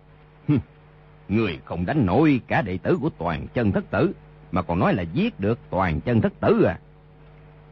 Người 1.30 1.60
không 1.66 1.86
đánh 1.86 2.06
nổi 2.06 2.42
cả 2.48 2.62
đệ 2.62 2.78
tử 2.78 2.98
của 3.02 3.10
toàn 3.10 3.48
chân 3.54 3.72
thất 3.72 3.92
tử, 3.92 4.12
mà 4.52 4.62
còn 4.62 4.80
nói 4.80 4.94
là 4.94 5.04
giết 5.14 5.40
được 5.40 5.60
toàn 5.70 6.02
chân 6.02 6.22
thất 6.22 6.40
tử 6.40 6.64
à. 6.64 6.80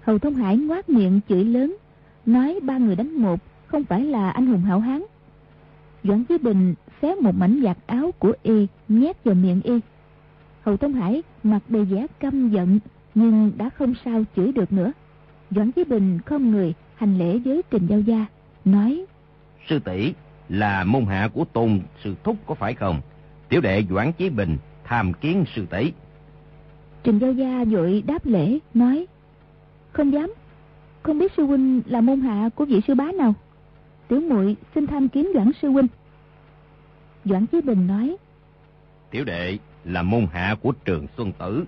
Hầu 0.02 0.20
Thông 0.20 0.36
Hải 0.36 0.58
ngoác 0.58 0.90
miệng 0.90 1.20
chửi 1.30 1.46
lớn, 1.46 1.76
nói 2.26 2.60
ba 2.64 2.78
người 2.78 2.96
đánh 2.96 3.14
một, 3.14 3.40
không 3.68 3.84
phải 3.84 4.04
là 4.04 4.30
anh 4.30 4.48
hùng 4.48 4.62
hảo 4.62 4.80
hán. 4.80 5.04
Doãn 6.04 6.24
Chí 6.24 6.38
Bình 6.38 6.76
xé 7.02 7.16
một 7.16 7.36
mảnh 7.36 7.62
giặt 7.64 7.78
áo 7.86 8.12
của 8.20 8.34
y, 8.44 8.68
nhét 8.88 9.24
vào 9.24 9.36
miệng 9.36 9.62
y. 9.62 9.80
Hầu 10.62 10.78
Thông 10.78 10.94
Hải 10.94 11.24
mặt 11.44 11.60
đầy 11.70 11.86
vẻ 11.86 12.08
căm 12.20 12.50
giận, 12.50 12.80
nhưng 13.16 13.52
đã 13.58 13.70
không 13.70 13.94
sao 14.06 14.24
chửi 14.36 14.52
được 14.52 14.72
nữa. 14.72 14.92
Doãn 15.52 15.72
Chí 15.72 15.84
Bình 15.84 16.20
không 16.26 16.52
người 16.52 16.74
hành 16.96 17.18
lễ 17.18 17.38
với 17.38 17.62
Trình 17.70 17.88
Giao 17.88 18.00
Gia, 18.00 18.26
nói 18.66 19.06
Sư 19.70 19.80
tỷ 19.80 20.14
là 20.50 20.84
môn 20.84 21.06
hạ 21.06 21.30
của 21.34 21.46
tôn 21.46 21.82
sư 22.04 22.16
thúc 22.24 22.38
có 22.46 22.56
phải 22.56 22.74
không? 22.74 23.02
Tiểu 23.50 23.62
đệ 23.62 23.84
Doãn 23.90 24.14
Chí 24.14 24.30
Bình 24.30 24.58
tham 24.84 25.14
kiến 25.14 25.46
sư 25.56 25.66
tỷ. 25.70 25.92
Trình 27.04 27.20
Giao 27.20 27.32
Gia 27.32 27.64
vội 27.64 28.04
đáp 28.08 28.26
lễ, 28.26 28.60
nói 28.74 29.06
Không 29.92 30.14
dám, 30.14 30.34
không 31.04 31.20
biết 31.20 31.32
sư 31.38 31.44
huynh 31.44 31.82
là 31.86 32.02
môn 32.02 32.22
hạ 32.22 32.50
của 32.56 32.66
vị 32.66 32.82
sư 32.88 32.96
bá 32.96 33.12
nào. 33.12 33.34
Tiểu 34.08 34.22
muội 34.22 34.56
xin 34.76 34.88
tham 34.88 35.10
kiến 35.10 35.28
Doãn 35.34 35.52
sư 35.62 35.70
huynh. 35.70 35.88
Doãn 37.26 37.46
Chí 37.46 37.62
Bình 37.62 37.88
nói 37.88 38.18
Tiểu 39.12 39.26
đệ 39.26 39.58
là 39.84 40.04
môn 40.04 40.28
hạ 40.32 40.56
của 40.62 40.72
trường 40.86 41.08
Xuân 41.18 41.32
Tử. 41.40 41.66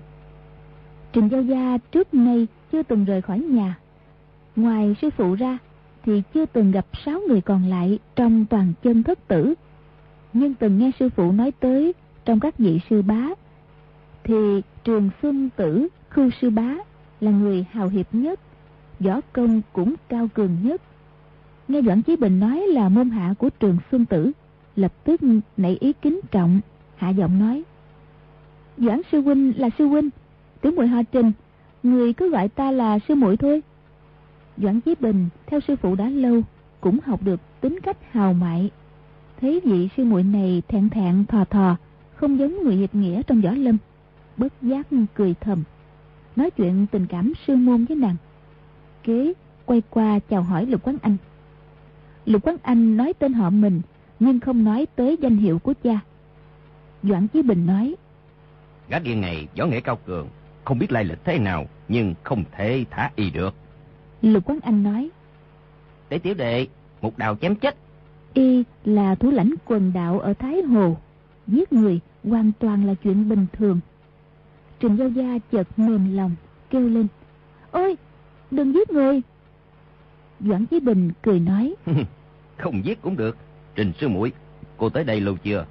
Trình 1.14 1.28
Giao 1.28 1.42
Gia 1.42 1.78
trước 1.92 2.14
nay 2.14 2.48
chưa 2.72 2.84
từng 2.84 3.06
rời 3.06 3.22
khỏi 3.22 3.40
nhà. 3.40 3.78
Ngoài 4.56 4.96
sư 5.02 5.10
phụ 5.10 5.36
ra 5.36 5.58
thì 6.06 6.22
chưa 6.34 6.46
từng 6.46 6.72
gặp 6.72 6.86
sáu 7.06 7.20
người 7.28 7.42
còn 7.42 7.66
lại 7.66 8.00
trong 8.16 8.46
toàn 8.46 8.74
chân 8.84 9.04
thất 9.04 9.28
tử. 9.28 9.54
Nhưng 10.34 10.54
từng 10.54 10.80
nghe 10.80 10.92
sư 11.00 11.10
phụ 11.10 11.32
nói 11.32 11.52
tới 11.60 11.94
trong 12.26 12.40
các 12.40 12.58
vị 12.58 12.80
sư 12.90 13.02
bá 13.02 13.28
thì 14.24 14.62
trường 14.84 15.10
xuân 15.22 15.50
tử 15.56 15.88
khư 16.10 16.30
sư 16.42 16.50
bá 16.50 16.76
là 17.20 17.32
người 17.32 17.66
hào 17.72 17.88
hiệp 17.88 18.14
nhất, 18.14 18.40
võ 19.00 19.22
công 19.34 19.62
cũng 19.74 19.96
cao 20.10 20.28
cường 20.34 20.58
nhất. 20.64 20.82
Nghe 21.70 21.82
Doãn 21.82 22.02
Chí 22.02 22.16
Bình 22.16 22.40
nói 22.40 22.68
là 22.68 22.90
môn 22.90 23.10
hạ 23.10 23.34
của 23.40 23.50
trường 23.50 23.78
xuân 23.92 24.06
tử, 24.06 24.32
lập 24.76 24.94
tức 25.04 25.22
nảy 25.58 25.78
ý 25.80 25.94
kính 25.94 26.20
trọng, 26.32 26.62
hạ 26.96 27.10
giọng 27.10 27.40
nói. 27.40 27.64
Doãn 28.78 29.02
sư 29.12 29.22
huynh 29.22 29.54
là 29.60 29.70
sư 29.78 29.88
huynh, 29.88 30.10
tiểu 30.62 30.72
muội 30.72 30.88
họ 30.88 31.02
trình, 31.12 31.32
người 31.84 32.14
cứ 32.14 32.30
gọi 32.30 32.50
ta 32.50 32.72
là 32.72 33.00
sư 33.08 33.16
muội 33.16 33.38
thôi. 33.38 33.62
Doãn 34.58 34.82
Chí 34.82 34.96
Bình 35.00 35.30
theo 35.46 35.60
sư 35.60 35.76
phụ 35.76 35.96
đã 35.96 36.10
lâu 36.10 36.42
cũng 36.82 37.00
học 37.06 37.24
được 37.24 37.40
tính 37.62 37.80
cách 37.84 37.98
hào 38.12 38.34
mại. 38.34 38.72
Thấy 39.42 39.62
vị 39.64 39.90
sư 39.98 40.04
muội 40.04 40.24
này 40.24 40.62
thẹn 40.68 40.90
thẹn 40.90 41.26
thò 41.26 41.46
thò, 41.46 41.76
không 42.16 42.40
giống 42.40 42.64
người 42.64 42.76
hiệp 42.76 42.96
nghĩa 42.96 43.22
trong 43.24 43.42
võ 43.42 43.52
lâm. 43.52 43.78
Bất 44.38 44.54
giác 44.62 44.88
cười 45.14 45.36
thầm, 45.42 45.64
nói 46.36 46.52
chuyện 46.52 46.86
tình 46.92 47.06
cảm 47.08 47.34
sư 47.48 47.56
môn 47.56 47.86
với 47.86 47.98
nàng. 47.98 48.16
Kế 49.04 49.34
quay 49.66 49.82
qua 49.90 50.20
chào 50.20 50.44
hỏi 50.44 50.66
Lục 50.66 50.84
Quán 50.84 50.98
Anh. 51.02 51.18
Lục 52.30 52.46
Quán 52.46 52.58
Anh 52.64 52.98
nói 52.98 53.14
tên 53.20 53.34
họ 53.34 53.50
mình, 53.50 53.82
nhưng 54.20 54.40
không 54.40 54.64
nói 54.64 54.88
tới 54.96 55.18
danh 55.22 55.38
hiệu 55.38 55.60
của 55.60 55.74
cha. 55.84 56.00
Doãn 57.04 57.28
Chí 57.28 57.42
Bình 57.42 57.66
nói, 57.66 57.96
Gã 58.90 59.00
điên 59.00 59.22
này 59.22 59.48
võ 59.58 59.66
nghệ 59.66 59.82
cao 59.82 60.00
cường, 60.06 60.28
không 60.66 60.80
biết 60.80 60.92
lai 60.92 61.04
lịch 61.04 61.24
thế 61.24 61.40
nào, 61.40 61.66
nhưng 61.88 62.16
không 62.24 62.44
thể 62.52 62.86
thả 62.90 63.12
y 63.16 63.30
được. 63.32 63.56
Lục 64.22 64.44
Quán 64.46 64.60
Anh 64.64 64.84
nói, 64.84 65.10
Để 66.10 66.20
tiểu 66.20 66.34
đệ, 66.34 66.68
một 67.02 67.18
đào 67.18 67.36
chém 67.42 67.56
chết. 67.56 67.76
Y 68.34 68.64
là 68.86 69.16
thủ 69.16 69.32
lãnh 69.32 69.54
quần 69.66 69.94
đạo 69.94 70.20
ở 70.20 70.34
Thái 70.34 70.62
Hồ, 70.62 70.98
giết 71.48 71.74
người 71.74 72.00
hoàn 72.24 72.52
toàn 72.60 72.86
là 72.86 72.94
chuyện 72.94 73.30
bình 73.30 73.46
thường. 73.54 73.80
Trình 74.80 74.96
Giao 74.96 75.10
Gia 75.10 75.38
chợt 75.52 75.80
mềm 75.80 76.16
lòng, 76.16 76.36
kêu 76.70 76.90
lên, 76.90 77.08
Ôi, 77.72 77.98
đừng 78.52 78.74
giết 78.74 78.90
người. 78.90 79.22
Doãn 80.40 80.66
Chí 80.66 80.80
Bình 80.80 81.12
cười 81.22 81.40
nói, 81.40 81.76
không 82.60 82.86
giết 82.86 83.02
cũng 83.02 83.18
được. 83.18 83.38
Trình 83.76 83.92
sư 84.00 84.08
muội, 84.10 84.32
cô 84.78 84.90
tới 84.90 85.04
đây 85.04 85.22
lâu 85.22 85.38
chưa? 85.44 85.66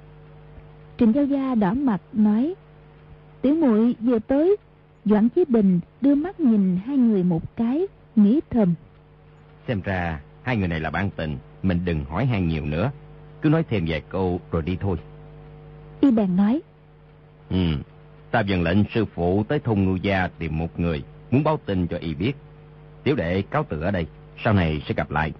Trình 0.97 1.11
Giao 1.11 1.25
Gia 1.25 1.55
đỏ 1.55 1.73
mặt 1.73 2.01
nói, 2.13 2.53
Tiểu 3.41 3.55
muội 3.55 3.95
vừa 3.99 4.19
tới, 4.19 4.55
Doãn 5.05 5.29
Chí 5.29 5.45
Bình 5.47 5.79
đưa 6.01 6.15
mắt 6.15 6.39
nhìn 6.39 6.77
hai 6.85 6.97
người 6.97 7.23
một 7.23 7.55
cái, 7.55 7.87
nghĩ 8.15 8.39
thầm. 8.49 8.73
Xem 9.67 9.81
ra 9.81 10.21
hai 10.43 10.57
người 10.57 10.67
này 10.67 10.79
là 10.79 10.89
bạn 10.89 11.09
tình, 11.15 11.37
mình 11.63 11.79
đừng 11.85 12.05
hỏi 12.05 12.25
han 12.25 12.47
nhiều 12.47 12.65
nữa. 12.65 12.91
Cứ 13.41 13.49
nói 13.49 13.63
thêm 13.69 13.85
vài 13.87 14.01
câu 14.09 14.39
rồi 14.51 14.61
đi 14.61 14.77
thôi. 14.81 14.97
Y 16.01 16.11
bèn 16.11 16.35
nói, 16.35 16.61
Ừ, 17.49 17.57
ta 18.31 18.39
dần 18.39 18.61
lệnh 18.63 18.77
sư 18.93 19.05
phụ 19.15 19.43
tới 19.47 19.59
thôn 19.59 19.79
ngư 19.79 19.97
gia 20.01 20.27
tìm 20.27 20.57
một 20.57 20.79
người, 20.79 21.03
muốn 21.31 21.43
báo 21.43 21.59
tin 21.65 21.87
cho 21.87 21.97
y 21.97 22.13
biết. 22.13 22.33
Tiểu 23.03 23.15
đệ 23.15 23.41
cáo 23.41 23.65
từ 23.69 23.81
ở 23.81 23.91
đây, 23.91 24.07
sau 24.43 24.53
này 24.53 24.81
sẽ 24.87 24.93
gặp 24.93 25.11
lại. 25.11 25.33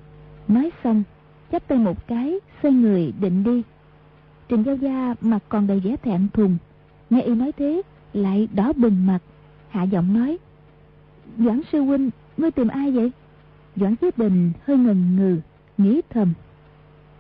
nói 0.47 0.69
xong, 0.83 1.03
chắp 1.51 1.67
tay 1.67 1.77
một 1.77 2.07
cái, 2.07 2.33
xoay 2.63 2.73
người 2.73 3.13
định 3.19 3.43
đi. 3.43 3.63
Trình 4.49 4.63
Giao 4.63 4.75
Gia 4.75 5.15
mặt 5.21 5.39
còn 5.49 5.67
đầy 5.67 5.79
vẻ 5.79 5.95
thẹn 6.03 6.27
thùng, 6.33 6.57
nghe 7.09 7.21
y 7.21 7.35
nói 7.35 7.51
thế, 7.57 7.81
lại 8.13 8.47
đỏ 8.53 8.73
bừng 8.75 9.05
mặt, 9.07 9.19
hạ 9.69 9.83
giọng 9.83 10.13
nói, 10.13 10.37
Doãn 11.37 11.61
sư 11.71 11.81
huynh, 11.81 12.09
ngươi 12.37 12.51
tìm 12.51 12.67
ai 12.67 12.91
vậy? 12.91 13.11
Doãn 13.75 13.95
Chí 13.95 14.07
Bình 14.17 14.51
hơi 14.67 14.77
ngần 14.77 15.15
ngừ, 15.17 15.39
nghĩ 15.77 16.01
thầm. 16.09 16.33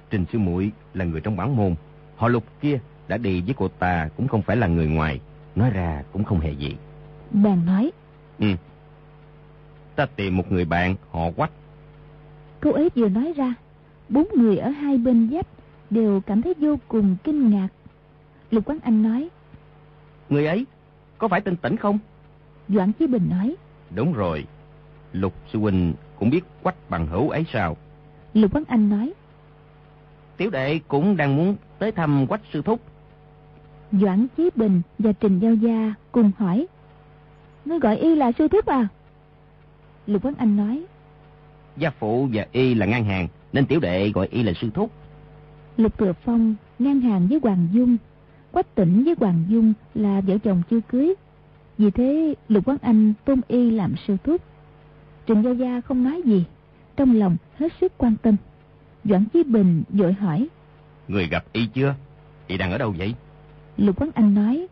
Trình 0.09 0.25
sư 0.33 0.39
muội 0.39 0.71
là 0.93 1.05
người 1.05 1.21
trong 1.21 1.37
bản 1.37 1.55
môn, 1.57 1.75
họ 2.15 2.27
lục 2.27 2.43
kia 2.61 2.79
đã 3.07 3.17
đi 3.17 3.41
với 3.41 3.53
cô 3.57 3.67
ta 3.67 4.09
cũng 4.17 4.27
không 4.27 4.41
phải 4.41 4.57
là 4.57 4.67
người 4.67 4.87
ngoài, 4.87 5.19
nói 5.55 5.69
ra 5.69 6.03
cũng 6.13 6.23
không 6.23 6.39
hề 6.39 6.51
gì. 6.51 6.75
Bèn 7.31 7.65
nói, 7.65 7.91
Ừ. 8.39 8.47
Ta 9.95 10.05
tìm 10.05 10.37
một 10.37 10.51
người 10.51 10.65
bạn 10.65 10.95
họ 11.11 11.31
quách, 11.35 11.51
câu 12.59 12.73
ấy 12.73 12.89
vừa 12.95 13.09
nói 13.09 13.33
ra, 13.35 13.53
bốn 14.09 14.27
người 14.35 14.57
ở 14.57 14.69
hai 14.69 14.97
bên 14.97 15.29
dách 15.33 15.47
đều 15.89 16.21
cảm 16.21 16.41
thấy 16.41 16.53
vô 16.59 16.75
cùng 16.87 17.15
kinh 17.23 17.49
ngạc. 17.49 17.67
Lục 18.51 18.65
Quán 18.65 18.79
Anh 18.83 19.03
nói, 19.03 19.29
người 20.29 20.45
ấy 20.45 20.65
có 21.17 21.27
phải 21.27 21.41
tên 21.41 21.55
tỉnh 21.55 21.77
không? 21.77 21.99
Doãn 22.69 22.91
Chí 22.91 23.07
Bình 23.07 23.29
nói, 23.29 23.55
Đúng 23.95 24.13
rồi, 24.13 24.45
lục 25.13 25.33
sư 25.53 25.59
huynh 25.59 25.93
cũng 26.19 26.29
biết 26.29 26.41
quách 26.63 26.89
bằng 26.89 27.07
hữu 27.07 27.29
ấy 27.29 27.45
sao? 27.53 27.77
Lục 28.33 28.55
Quán 28.55 28.63
Anh 28.67 28.89
nói, 28.89 29.13
Tiểu 30.37 30.49
đệ 30.49 30.79
cũng 30.87 31.17
đang 31.17 31.35
muốn 31.35 31.55
tới 31.79 31.91
thăm 31.91 32.27
quách 32.27 32.41
sư 32.53 32.61
thúc. 32.61 32.79
Doãn 33.91 34.27
Chí 34.37 34.49
Bình 34.55 34.81
và 34.99 35.11
Trình 35.11 35.39
Giao 35.39 35.53
Gia 35.53 35.93
cùng 36.11 36.31
hỏi, 36.37 36.67
ngươi 37.65 37.79
gọi 37.79 37.97
y 37.97 38.15
là 38.15 38.31
sư 38.31 38.47
thúc 38.47 38.65
à? 38.65 38.87
Lục 40.07 40.25
Quán 40.25 40.33
Anh 40.37 40.57
nói, 40.57 40.83
Gia 41.77 41.89
phụ 41.89 42.27
và 42.33 42.45
y 42.51 42.73
là 42.73 42.85
ngang 42.85 43.05
hàng, 43.05 43.27
nên 43.53 43.65
tiểu 43.65 43.79
đệ 43.79 44.09
gọi 44.09 44.27
y 44.31 44.43
là 44.43 44.53
sư 44.61 44.69
thúc. 44.73 44.91
Lục 45.77 45.97
Thừa 45.97 46.13
Phong 46.25 46.55
ngang 46.79 47.01
hàng 47.01 47.27
với 47.27 47.39
Hoàng 47.43 47.67
Dung, 47.71 47.97
Quách 48.51 48.75
Tỉnh 48.75 49.03
với 49.03 49.15
Hoàng 49.19 49.43
Dung 49.49 49.73
là 49.95 50.21
vợ 50.21 50.37
chồng 50.37 50.61
chưa 50.69 50.79
cưới. 50.87 51.13
Vì 51.77 51.91
thế 51.91 52.35
Lục 52.49 52.67
Quán 52.67 52.77
Anh 52.81 53.13
tôn 53.25 53.41
y 53.47 53.71
làm 53.71 53.95
sư 54.07 54.17
thúc. 54.23 54.41
Trình 55.25 55.41
Giao 55.41 55.53
Gia 55.53 55.81
không 55.81 56.03
nói 56.03 56.21
gì, 56.25 56.45
trong 56.97 57.15
lòng 57.15 57.37
hết 57.57 57.71
sức 57.81 57.93
quan 57.97 58.15
tâm. 58.21 58.35
Doãn 59.03 59.25
Chí 59.25 59.43
Bình 59.43 59.83
vội 59.89 60.13
hỏi, 60.13 60.47
Người 61.07 61.27
gặp 61.27 61.45
y 61.51 61.67
chưa? 61.73 61.95
Y 62.47 62.57
đang 62.57 62.71
ở 62.71 62.77
đâu 62.77 62.93
vậy? 62.97 63.15
Lục 63.77 63.99
Quán 63.99 64.09
Anh 64.13 64.33
nói. 64.33 64.67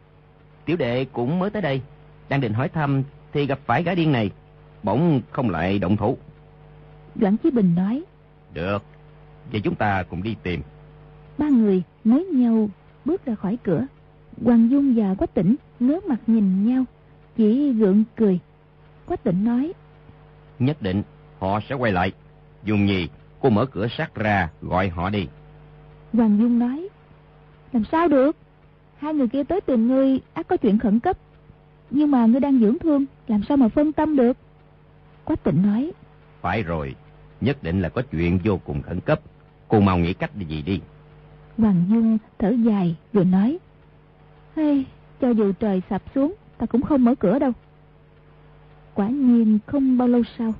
Tiểu 0.66 0.78
đệ 0.78 1.06
cũng 1.06 1.40
mới 1.40 1.50
tới 1.50 1.62
đây. 1.62 1.82
Đang 2.30 2.42
định 2.42 2.54
hỏi 2.54 2.70
thăm 2.70 3.04
thì 3.34 3.46
gặp 3.46 3.60
phải 3.66 3.84
gã 3.84 3.96
điên 3.96 4.12
này. 4.12 4.32
Bỗng 4.84 5.22
không 5.32 5.50
lại 5.50 5.80
động 5.80 5.98
thủ. 5.98 6.18
Doãn 7.22 7.38
Chí 7.38 7.52
Bình 7.52 7.76
nói. 7.76 8.04
Được. 8.54 8.84
Vậy 9.52 9.62
chúng 9.64 9.76
ta 9.76 10.04
cùng 10.10 10.24
đi 10.24 10.36
tìm. 10.44 10.62
Ba 11.38 11.50
người 11.50 11.84
nối 12.04 12.24
nhau 12.24 12.70
bước 13.06 13.26
ra 13.26 13.36
khỏi 13.36 13.58
cửa. 13.64 13.86
Hoàng 14.44 14.72
Dung 14.72 14.94
và 14.96 15.16
Quách 15.16 15.34
Tỉnh 15.34 15.56
ngớ 15.80 16.00
mặt 16.08 16.18
nhìn 16.28 16.66
nhau. 16.66 16.86
Chỉ 17.38 17.74
gượng 17.74 18.04
cười. 18.16 18.40
Quách 19.06 19.24
Tỉnh 19.24 19.44
nói. 19.44 19.74
Nhất 20.60 20.82
định 20.82 21.04
họ 21.40 21.60
sẽ 21.70 21.76
quay 21.76 21.92
lại. 21.92 22.12
Dung 22.64 22.86
Nhi, 22.86 23.08
cô 23.40 23.50
mở 23.50 23.66
cửa 23.66 23.88
sát 23.98 24.16
ra 24.16 24.50
gọi 24.62 24.90
họ 24.90 25.10
đi. 25.10 25.28
Hoàng 26.14 26.38
Dung 26.40 26.60
nói. 26.60 26.90
Làm 27.74 27.84
sao 27.92 28.08
được? 28.08 28.36
Hai 28.98 29.14
người 29.14 29.28
kia 29.28 29.44
tới 29.44 29.62
tìm 29.62 29.88
ngươi 29.88 30.20
ác 30.34 30.48
có 30.48 30.58
chuyện 30.58 30.80
khẩn 30.80 31.00
cấp. 31.00 31.18
Nhưng 31.90 32.12
mà 32.12 32.26
ngươi 32.26 32.40
đang 32.40 32.60
dưỡng 32.60 32.80
thương, 32.80 33.06
làm 33.28 33.42
sao 33.44 33.58
mà 33.58 33.68
phân 33.68 33.94
tâm 33.94 34.16
được? 34.16 34.38
Quách 35.24 35.44
Tịnh 35.44 35.62
nói. 35.62 35.92
Phải 36.42 36.64
rồi, 36.64 36.96
nhất 37.42 37.64
định 37.64 37.82
là 37.82 37.90
có 37.90 38.02
chuyện 38.12 38.40
vô 38.44 38.58
cùng 38.58 38.82
khẩn 38.82 39.00
cấp. 39.00 39.20
Cô 39.68 39.80
mau 39.80 39.98
nghĩ 39.98 40.14
cách 40.14 40.32
gì 40.36 40.62
đi. 40.62 40.82
Hoàng 41.58 41.86
Dung 41.90 42.18
thở 42.40 42.50
dài 42.50 42.96
rồi 43.14 43.26
nói. 43.26 43.58
Hey, 44.56 44.86
cho 45.22 45.30
dù 45.30 45.52
trời 45.60 45.82
sập 45.90 46.02
xuống, 46.16 46.34
ta 46.58 46.66
cũng 46.66 46.82
không 46.82 47.06
mở 47.06 47.16
cửa 47.16 47.40
đâu. 47.40 47.52
Quả 48.94 49.08
nhiên 49.08 49.60
không 49.66 49.98
bao 49.98 50.08
lâu 50.08 50.22
sau, 50.38 50.54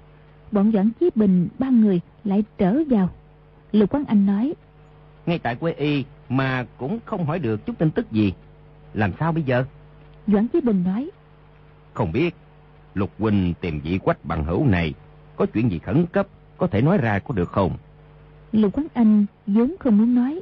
bọn 0.52 0.72
Doãn 0.72 0.90
Chí 1.00 1.10
Bình 1.16 1.48
ba 1.60 1.70
người 1.70 2.02
lại 2.24 2.44
trở 2.58 2.78
vào. 2.90 3.10
Lục 3.72 3.94
Quán 3.94 4.06
Anh 4.08 4.26
nói. 4.26 4.54
Ngay 5.26 5.40
tại 5.40 5.56
quê 5.56 5.74
y 5.74 6.06
mà 6.30 6.66
cũng 6.78 7.00
không 7.06 7.26
hỏi 7.26 7.40
được 7.40 7.66
chút 7.66 7.78
tin 7.78 7.92
tức 7.92 8.12
gì. 8.12 8.34
Làm 8.94 9.12
sao 9.20 9.32
bây 9.32 9.44
giờ? 9.44 9.66
Doãn 10.28 10.48
Chí 10.48 10.62
Bình 10.62 10.84
nói. 10.84 11.10
Không 11.94 12.12
biết, 12.12 12.36
Lục 12.94 13.12
Huynh 13.20 13.54
tìm 13.62 13.80
vị 13.80 14.00
quách 14.04 14.26
bằng 14.26 14.44
hữu 14.44 14.66
này, 14.66 14.94
có 15.36 15.46
chuyện 15.54 15.72
gì 15.72 15.80
khẩn 15.80 16.06
cấp, 16.06 16.28
có 16.58 16.68
thể 16.68 16.82
nói 16.82 16.98
ra 16.98 17.20
có 17.20 17.34
được 17.34 17.50
không? 17.52 17.72
Lục 18.52 18.78
Quán 18.78 18.88
Anh 18.94 19.26
vốn 19.48 19.76
không 19.80 19.98
muốn 19.98 20.16
nói, 20.16 20.42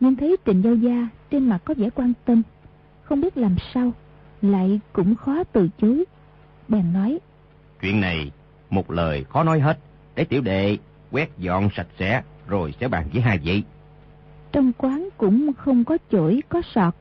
nhưng 0.00 0.16
thấy 0.16 0.36
Trịnh 0.46 0.62
Giao 0.62 0.74
Gia 0.74 1.08
trên 1.30 1.48
mặt 1.48 1.58
có 1.64 1.74
vẻ 1.76 1.90
quan 1.90 2.12
tâm, 2.24 2.42
không 3.02 3.20
biết 3.20 3.36
làm 3.36 3.56
sao, 3.74 3.92
lại 4.42 4.80
cũng 4.92 5.14
khó 5.14 5.44
từ 5.44 5.68
chối. 5.78 6.04
Bèn 6.68 6.92
nói. 6.92 7.18
Chuyện 7.80 8.00
này, 8.00 8.30
một 8.70 8.90
lời 8.90 9.24
khó 9.24 9.44
nói 9.44 9.60
hết, 9.60 9.78
để 10.14 10.24
tiểu 10.24 10.40
đệ 10.40 10.78
quét 11.10 11.38
dọn 11.38 11.68
sạch 11.76 11.86
sẽ, 11.98 12.22
rồi 12.46 12.74
sẽ 12.80 12.88
bàn 12.88 13.06
với 13.12 13.22
hai 13.22 13.38
vị. 13.38 13.62
Trong 14.52 14.72
quán 14.78 15.08
cũng 15.16 15.52
không 15.52 15.84
có 15.84 15.98
chổi, 16.10 16.42
có 16.48 16.62
sọt. 16.74 16.94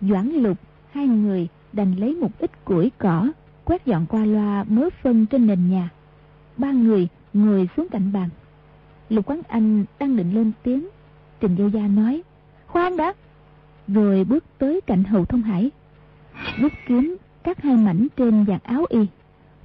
Doãn 0.00 0.28
lục, 0.28 0.58
hai 0.92 1.06
người 1.06 1.48
đành 1.72 1.94
lấy 1.94 2.14
một 2.14 2.30
ít 2.38 2.64
củi 2.64 2.90
cỏ, 2.98 3.28
quét 3.64 3.86
dọn 3.86 4.06
qua 4.06 4.24
loa 4.24 4.64
mớ 4.68 4.88
phân 5.02 5.26
trên 5.26 5.46
nền 5.46 5.70
nhà. 5.70 5.88
Ba 6.56 6.70
người 6.70 7.08
ngồi 7.32 7.68
xuống 7.76 7.86
cạnh 7.90 8.12
bàn. 8.12 8.28
Lục 9.08 9.26
quán 9.26 9.40
anh 9.48 9.84
đang 9.98 10.16
định 10.16 10.34
lên 10.34 10.52
tiếng. 10.62 10.88
Trình 11.40 11.54
Giao 11.54 11.68
Gia 11.68 11.86
nói, 11.86 12.22
khoan 12.66 12.96
đã. 12.96 13.14
Rồi 13.88 14.24
bước 14.24 14.44
tới 14.58 14.80
cạnh 14.86 15.04
hầu 15.04 15.24
thông 15.24 15.42
hải. 15.42 15.70
Rút 16.60 16.72
kiếm 16.86 17.16
cắt 17.42 17.62
hai 17.62 17.76
mảnh 17.76 18.06
trên 18.16 18.44
vạt 18.44 18.62
áo 18.62 18.84
y. 18.88 19.06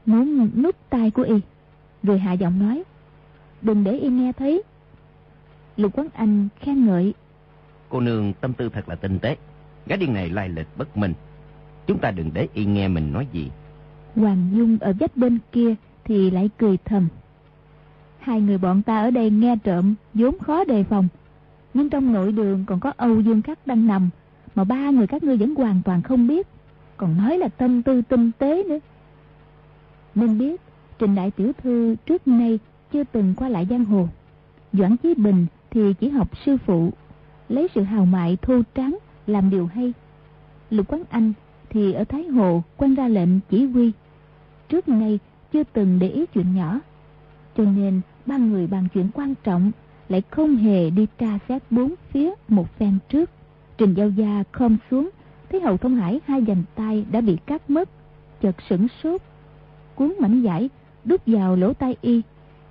Muốn 0.06 0.50
nút 0.62 0.76
tay 0.90 1.12
của 1.12 1.24
y. 1.24 1.36
Rồi 2.04 2.20
hạ 2.20 2.34
giọng 2.34 2.60
nói, 2.60 2.84
đừng 3.62 3.84
để 3.84 3.92
y 3.92 4.10
nghe 4.10 4.32
thấy 4.32 4.64
Lục 5.78 5.92
Quán 5.96 6.08
Anh 6.14 6.48
khen 6.60 6.86
ngợi. 6.86 7.14
Cô 7.90 8.00
nương 8.00 8.34
tâm 8.34 8.54
tư 8.54 8.70
thật 8.70 8.90
là 8.90 8.96
tinh 8.96 9.20
tế. 9.20 9.38
Gái 9.86 9.98
điên 9.98 10.14
này 10.14 10.30
lai 10.30 10.50
lịch 10.50 10.68
bất 10.78 10.98
minh. 10.98 11.14
Chúng 11.88 12.00
ta 12.00 12.12
đừng 12.12 12.32
để 12.34 12.48
y 12.54 12.66
nghe 12.66 12.88
mình 12.88 13.14
nói 13.14 13.28
gì. 13.32 13.52
Hoàng 14.16 14.50
Dung 14.54 14.78
ở 14.82 14.94
vách 15.00 15.18
bên 15.18 15.40
kia 15.52 15.76
thì 16.04 16.32
lại 16.32 16.50
cười 16.58 16.78
thầm. 16.86 17.08
Hai 18.24 18.42
người 18.42 18.58
bọn 18.58 18.82
ta 18.82 19.02
ở 19.02 19.12
đây 19.12 19.30
nghe 19.30 19.56
trộm, 19.64 19.96
vốn 20.14 20.40
khó 20.40 20.64
đề 20.64 20.84
phòng. 20.84 21.08
Nhưng 21.74 21.90
trong 21.90 22.14
nội 22.14 22.32
đường 22.32 22.66
còn 22.68 22.80
có 22.80 22.94
Âu 22.98 23.20
Dương 23.20 23.42
Khắc 23.42 23.68
đang 23.68 23.88
nằm. 23.88 24.10
Mà 24.56 24.64
ba 24.64 24.90
người 24.90 25.08
các 25.08 25.24
ngươi 25.24 25.38
vẫn 25.38 25.56
hoàn 25.56 25.82
toàn 25.86 26.02
không 26.02 26.28
biết. 26.28 26.48
Còn 26.98 27.18
nói 27.18 27.38
là 27.38 27.48
tâm 27.48 27.82
tư 27.82 28.02
tinh 28.02 28.32
tế 28.38 28.64
nữa. 28.64 28.80
Nên 30.16 30.38
biết, 30.38 30.62
Trình 31.00 31.16
Đại 31.16 31.32
Tiểu 31.32 31.52
Thư 31.64 31.96
trước 32.06 32.28
nay 32.28 32.60
chưa 32.94 33.04
từng 33.04 33.34
qua 33.38 33.50
lại 33.50 33.68
giang 33.70 33.86
hồ. 33.86 34.08
Doãn 34.74 34.98
Chí 34.98 35.14
Bình 35.14 35.46
thì 35.72 35.94
chỉ 35.94 36.10
học 36.10 36.38
sư 36.46 36.58
phụ, 36.66 36.92
lấy 37.50 37.68
sự 37.76 37.82
hào 37.82 38.06
mại 38.06 38.38
thô 38.42 38.62
trắng 38.76 38.98
làm 39.28 39.50
điều 39.50 39.66
hay 39.66 39.94
lục 40.70 40.88
quán 40.90 41.04
anh 41.10 41.34
thì 41.70 41.94
ở 41.94 42.04
thái 42.04 42.28
hồ 42.28 42.64
quan 42.78 42.96
ra 42.96 43.08
lệnh 43.08 43.40
chỉ 43.50 43.66
huy 43.66 43.92
trước 44.70 44.88
nay 44.90 45.20
chưa 45.54 45.64
từng 45.64 46.00
để 46.00 46.10
ý 46.10 46.26
chuyện 46.26 46.56
nhỏ, 46.56 46.80
cho 47.58 47.64
nên 47.64 48.02
ba 48.26 48.38
người 48.38 48.68
bàn 48.68 48.88
chuyện 48.94 49.10
quan 49.14 49.34
trọng 49.44 49.72
lại 50.10 50.22
không 50.30 50.56
hề 50.56 50.90
đi 50.90 51.08
tra 51.18 51.40
xét 51.50 51.64
bốn 51.70 51.94
phía 52.10 52.32
một 52.48 52.78
phen 52.80 52.98
trước 53.10 53.30
trình 53.78 53.94
giao 53.94 54.10
gia 54.10 54.44
khom 54.52 54.78
xuống 54.92 55.10
thấy 55.50 55.62
hầu 55.62 55.78
thông 55.78 55.96
hải 55.96 56.20
hai 56.26 56.44
dành 56.44 56.64
tay 56.76 57.06
đã 57.12 57.22
bị 57.22 57.38
cắt 57.46 57.70
mất 57.70 57.90
chợt 58.42 58.56
sửng 58.70 58.88
sốt 59.04 59.22
cuốn 59.96 60.14
mảnh 60.20 60.42
vải 60.42 60.70
đút 61.04 61.22
vào 61.26 61.56
lỗ 61.56 61.74
tai 61.74 61.96
y 62.02 62.22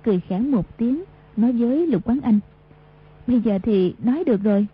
cười 0.03 0.19
khẽ 0.19 0.39
một 0.39 0.77
tiếng 0.77 1.03
nói 1.37 1.51
với 1.51 1.87
lục 1.87 2.01
quán 2.05 2.19
anh 2.23 2.39
Bây 3.27 3.41
giờ 3.41 3.59
thì 3.63 3.95
nói 3.99 4.23
được 4.23 4.43
rồi. 4.43 4.67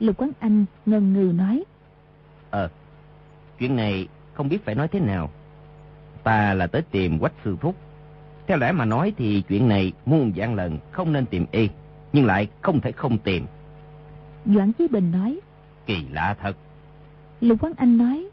Lục 0.00 0.16
Quán 0.16 0.30
Anh 0.40 0.64
ngần 0.86 1.12
ngừ 1.12 1.32
nói. 1.32 1.64
Ờ, 2.50 2.68
chuyện 3.58 3.76
này 3.76 4.08
không 4.32 4.48
biết 4.48 4.64
phải 4.64 4.74
nói 4.74 4.88
thế 4.88 5.00
nào. 5.00 5.30
Ta 6.22 6.54
là 6.54 6.66
tới 6.66 6.82
tìm 6.82 7.18
quách 7.18 7.32
sư 7.44 7.56
thúc. 7.60 7.74
Theo 8.48 8.58
lẽ 8.58 8.72
mà 8.72 8.84
nói 8.84 9.12
thì 9.16 9.42
chuyện 9.48 9.68
này 9.68 9.92
muôn 10.06 10.32
dạng 10.36 10.54
lần 10.54 10.78
không 10.90 11.12
nên 11.12 11.26
tìm 11.26 11.46
y, 11.52 11.68
nhưng 12.12 12.26
lại 12.26 12.48
không 12.60 12.80
thể 12.80 12.92
không 12.92 13.18
tìm. 13.18 13.46
Doãn 14.46 14.72
Chí 14.72 14.88
Bình 14.88 15.12
nói. 15.12 15.40
Kỳ 15.86 16.04
lạ 16.12 16.36
thật. 16.40 16.56
Lục 17.40 17.58
Quán 17.60 17.72
Anh 17.76 17.98
nói. 17.98 18.28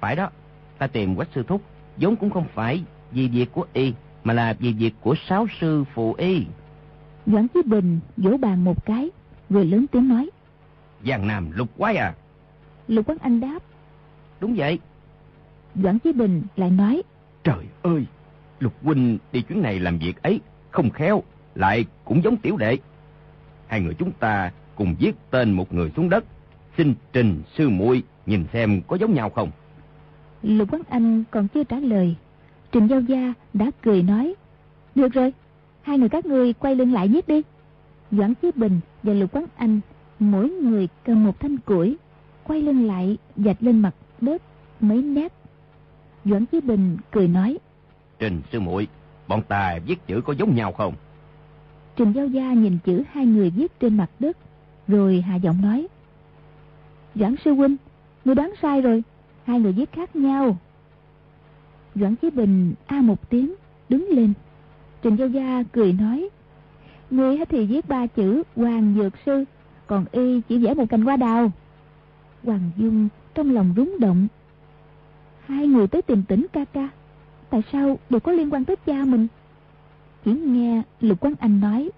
Phải 0.00 0.16
đó, 0.16 0.30
ta 0.78 0.86
tìm 0.86 1.16
quách 1.16 1.28
sư 1.34 1.42
thúc, 1.48 1.62
vốn 1.96 2.16
cũng 2.16 2.30
không 2.30 2.46
phải 2.54 2.84
vì 3.10 3.28
việc 3.28 3.52
của 3.52 3.66
y, 3.72 3.92
mà 4.24 4.34
là 4.34 4.54
vì 4.58 4.72
việc 4.72 4.94
của 5.00 5.14
sáu 5.28 5.46
sư 5.60 5.84
phụ 5.94 6.14
y. 6.14 6.46
Doãn 7.26 7.48
Chí 7.48 7.62
Bình 7.62 8.00
vỗ 8.16 8.36
bàn 8.36 8.64
một 8.64 8.86
cái, 8.86 9.10
rồi 9.50 9.64
lớn 9.64 9.86
tiếng 9.92 10.08
nói. 10.08 10.30
Giang 11.06 11.26
Nam 11.26 11.50
lục 11.54 11.68
quái 11.78 11.96
à? 11.96 12.14
Lục 12.88 13.08
Quán 13.08 13.18
Anh 13.20 13.40
đáp. 13.40 13.58
Đúng 14.40 14.54
vậy. 14.56 14.78
Doãn 15.74 15.98
Chí 15.98 16.12
Bình 16.12 16.42
lại 16.56 16.70
nói. 16.70 17.02
Trời 17.44 17.64
ơi, 17.82 18.06
Lục 18.62 18.72
Huynh 18.82 19.18
đi 19.32 19.42
chuyến 19.42 19.62
này 19.62 19.80
làm 19.80 19.98
việc 19.98 20.22
ấy, 20.22 20.40
không 20.70 20.90
khéo, 20.90 21.22
lại 21.54 21.84
cũng 22.04 22.22
giống 22.24 22.36
tiểu 22.36 22.56
đệ. 22.56 22.78
Hai 23.66 23.80
người 23.80 23.94
chúng 23.94 24.12
ta 24.12 24.52
cùng 24.74 24.94
viết 24.98 25.12
tên 25.30 25.52
một 25.52 25.72
người 25.72 25.90
xuống 25.96 26.08
đất, 26.08 26.24
xin 26.76 26.94
trình 27.12 27.42
sư 27.56 27.68
muội 27.68 28.02
nhìn 28.26 28.44
xem 28.52 28.82
có 28.86 28.96
giống 28.96 29.14
nhau 29.14 29.30
không. 29.30 29.50
Lục 30.42 30.68
Quán 30.72 30.82
Anh 30.88 31.24
còn 31.30 31.48
chưa 31.48 31.64
trả 31.64 31.78
lời, 31.78 32.16
Trình 32.72 32.86
Giao 32.86 33.00
Gia 33.00 33.34
đã 33.52 33.70
cười 33.82 34.02
nói. 34.02 34.34
Được 34.94 35.12
rồi, 35.12 35.32
hai 35.82 35.98
người 35.98 36.08
các 36.08 36.26
ngươi 36.26 36.52
quay 36.52 36.74
lưng 36.74 36.92
lại 36.92 37.08
viết 37.08 37.28
đi 37.28 37.42
doãn 38.10 38.34
chí 38.34 38.50
bình 38.54 38.80
và 39.02 39.12
lục 39.12 39.32
quán 39.32 39.44
anh 39.56 39.80
mỗi 40.18 40.50
người 40.50 40.88
cầm 41.04 41.24
một 41.24 41.40
thanh 41.40 41.56
củi 41.56 41.96
quay 42.44 42.62
lưng 42.62 42.86
lại 42.86 43.18
dạch 43.36 43.62
lên 43.62 43.80
mặt 43.80 43.94
đất 44.20 44.42
mấy 44.80 45.02
nét 45.02 45.32
doãn 46.24 46.46
chí 46.46 46.60
bình 46.60 46.96
cười 47.10 47.28
nói 47.28 47.58
trình 48.22 48.40
sư 48.52 48.60
muội, 48.60 48.88
bọn 49.28 49.42
ta 49.48 49.78
viết 49.86 50.06
chữ 50.06 50.20
có 50.20 50.32
giống 50.32 50.54
nhau 50.54 50.72
không? 50.72 50.94
Trình 51.96 52.12
giao 52.12 52.26
gia 52.26 52.52
nhìn 52.52 52.78
chữ 52.84 53.02
hai 53.12 53.26
người 53.26 53.50
viết 53.50 53.80
trên 53.80 53.96
mặt 53.96 54.10
đất, 54.18 54.36
rồi 54.88 55.20
hạ 55.20 55.36
giọng 55.36 55.62
nói. 55.62 55.86
Doãn 57.14 57.34
sư 57.44 57.54
huynh 57.54 57.76
ngươi 58.24 58.34
đoán 58.34 58.52
sai 58.62 58.80
rồi, 58.80 59.02
hai 59.44 59.60
người 59.60 59.72
viết 59.72 59.92
khác 59.92 60.16
nhau. 60.16 60.56
Doãn 61.94 62.16
chí 62.16 62.30
bình 62.30 62.74
a 62.86 63.00
một 63.00 63.30
tiếng, 63.30 63.54
đứng 63.88 64.08
lên. 64.08 64.32
Trình 65.02 65.16
Giao 65.16 65.28
Gia 65.28 65.62
cười 65.72 65.92
nói 65.92 66.28
Ngươi 67.10 67.38
thì 67.48 67.66
viết 67.66 67.88
ba 67.88 68.06
chữ, 68.06 68.42
Hoàng 68.56 68.94
Dược 68.96 69.12
Sư, 69.26 69.44
Còn 69.86 70.04
y 70.12 70.40
chỉ 70.48 70.58
vẽ 70.58 70.74
một 70.74 70.84
cành 70.88 71.02
hoa 71.02 71.16
đào. 71.16 71.52
Hoàng 72.44 72.70
Dung 72.76 73.08
trong 73.34 73.54
lòng 73.54 73.74
rúng 73.76 73.96
động. 74.00 74.28
Hai 75.46 75.66
người 75.66 75.86
tới 75.86 76.02
tìm 76.02 76.22
tỉnh 76.28 76.46
ca 76.52 76.64
ca. 76.64 76.88
Tại 77.52 77.62
sao 77.72 77.98
đều 78.10 78.20
có 78.20 78.32
liên 78.32 78.52
quan 78.52 78.64
tới 78.64 78.76
cha 78.86 79.04
mình 79.04 79.26
Chỉ 80.24 80.32
nghe 80.32 80.82
Lục 81.00 81.20
Quán 81.20 81.34
Anh 81.40 81.60
nói 81.60 81.90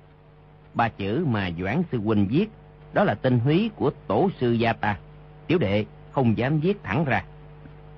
Ba 0.75 0.89
chữ 0.89 1.25
mà 1.29 1.51
Doãn 1.61 1.83
Sư 1.93 1.99
Huynh 1.99 2.27
viết 2.29 2.47
Đó 2.93 3.05
là 3.05 3.15
tên 3.15 3.39
húy 3.39 3.71
của 3.77 3.91
tổ 4.07 4.31
sư 4.41 4.53
gia 4.53 4.73
ta 4.73 4.99
Tiểu 5.47 5.59
đệ 5.59 5.85
không 6.13 6.39
dám 6.39 6.61
viết 6.61 6.83
thẳng 6.83 7.05
ra 7.05 7.25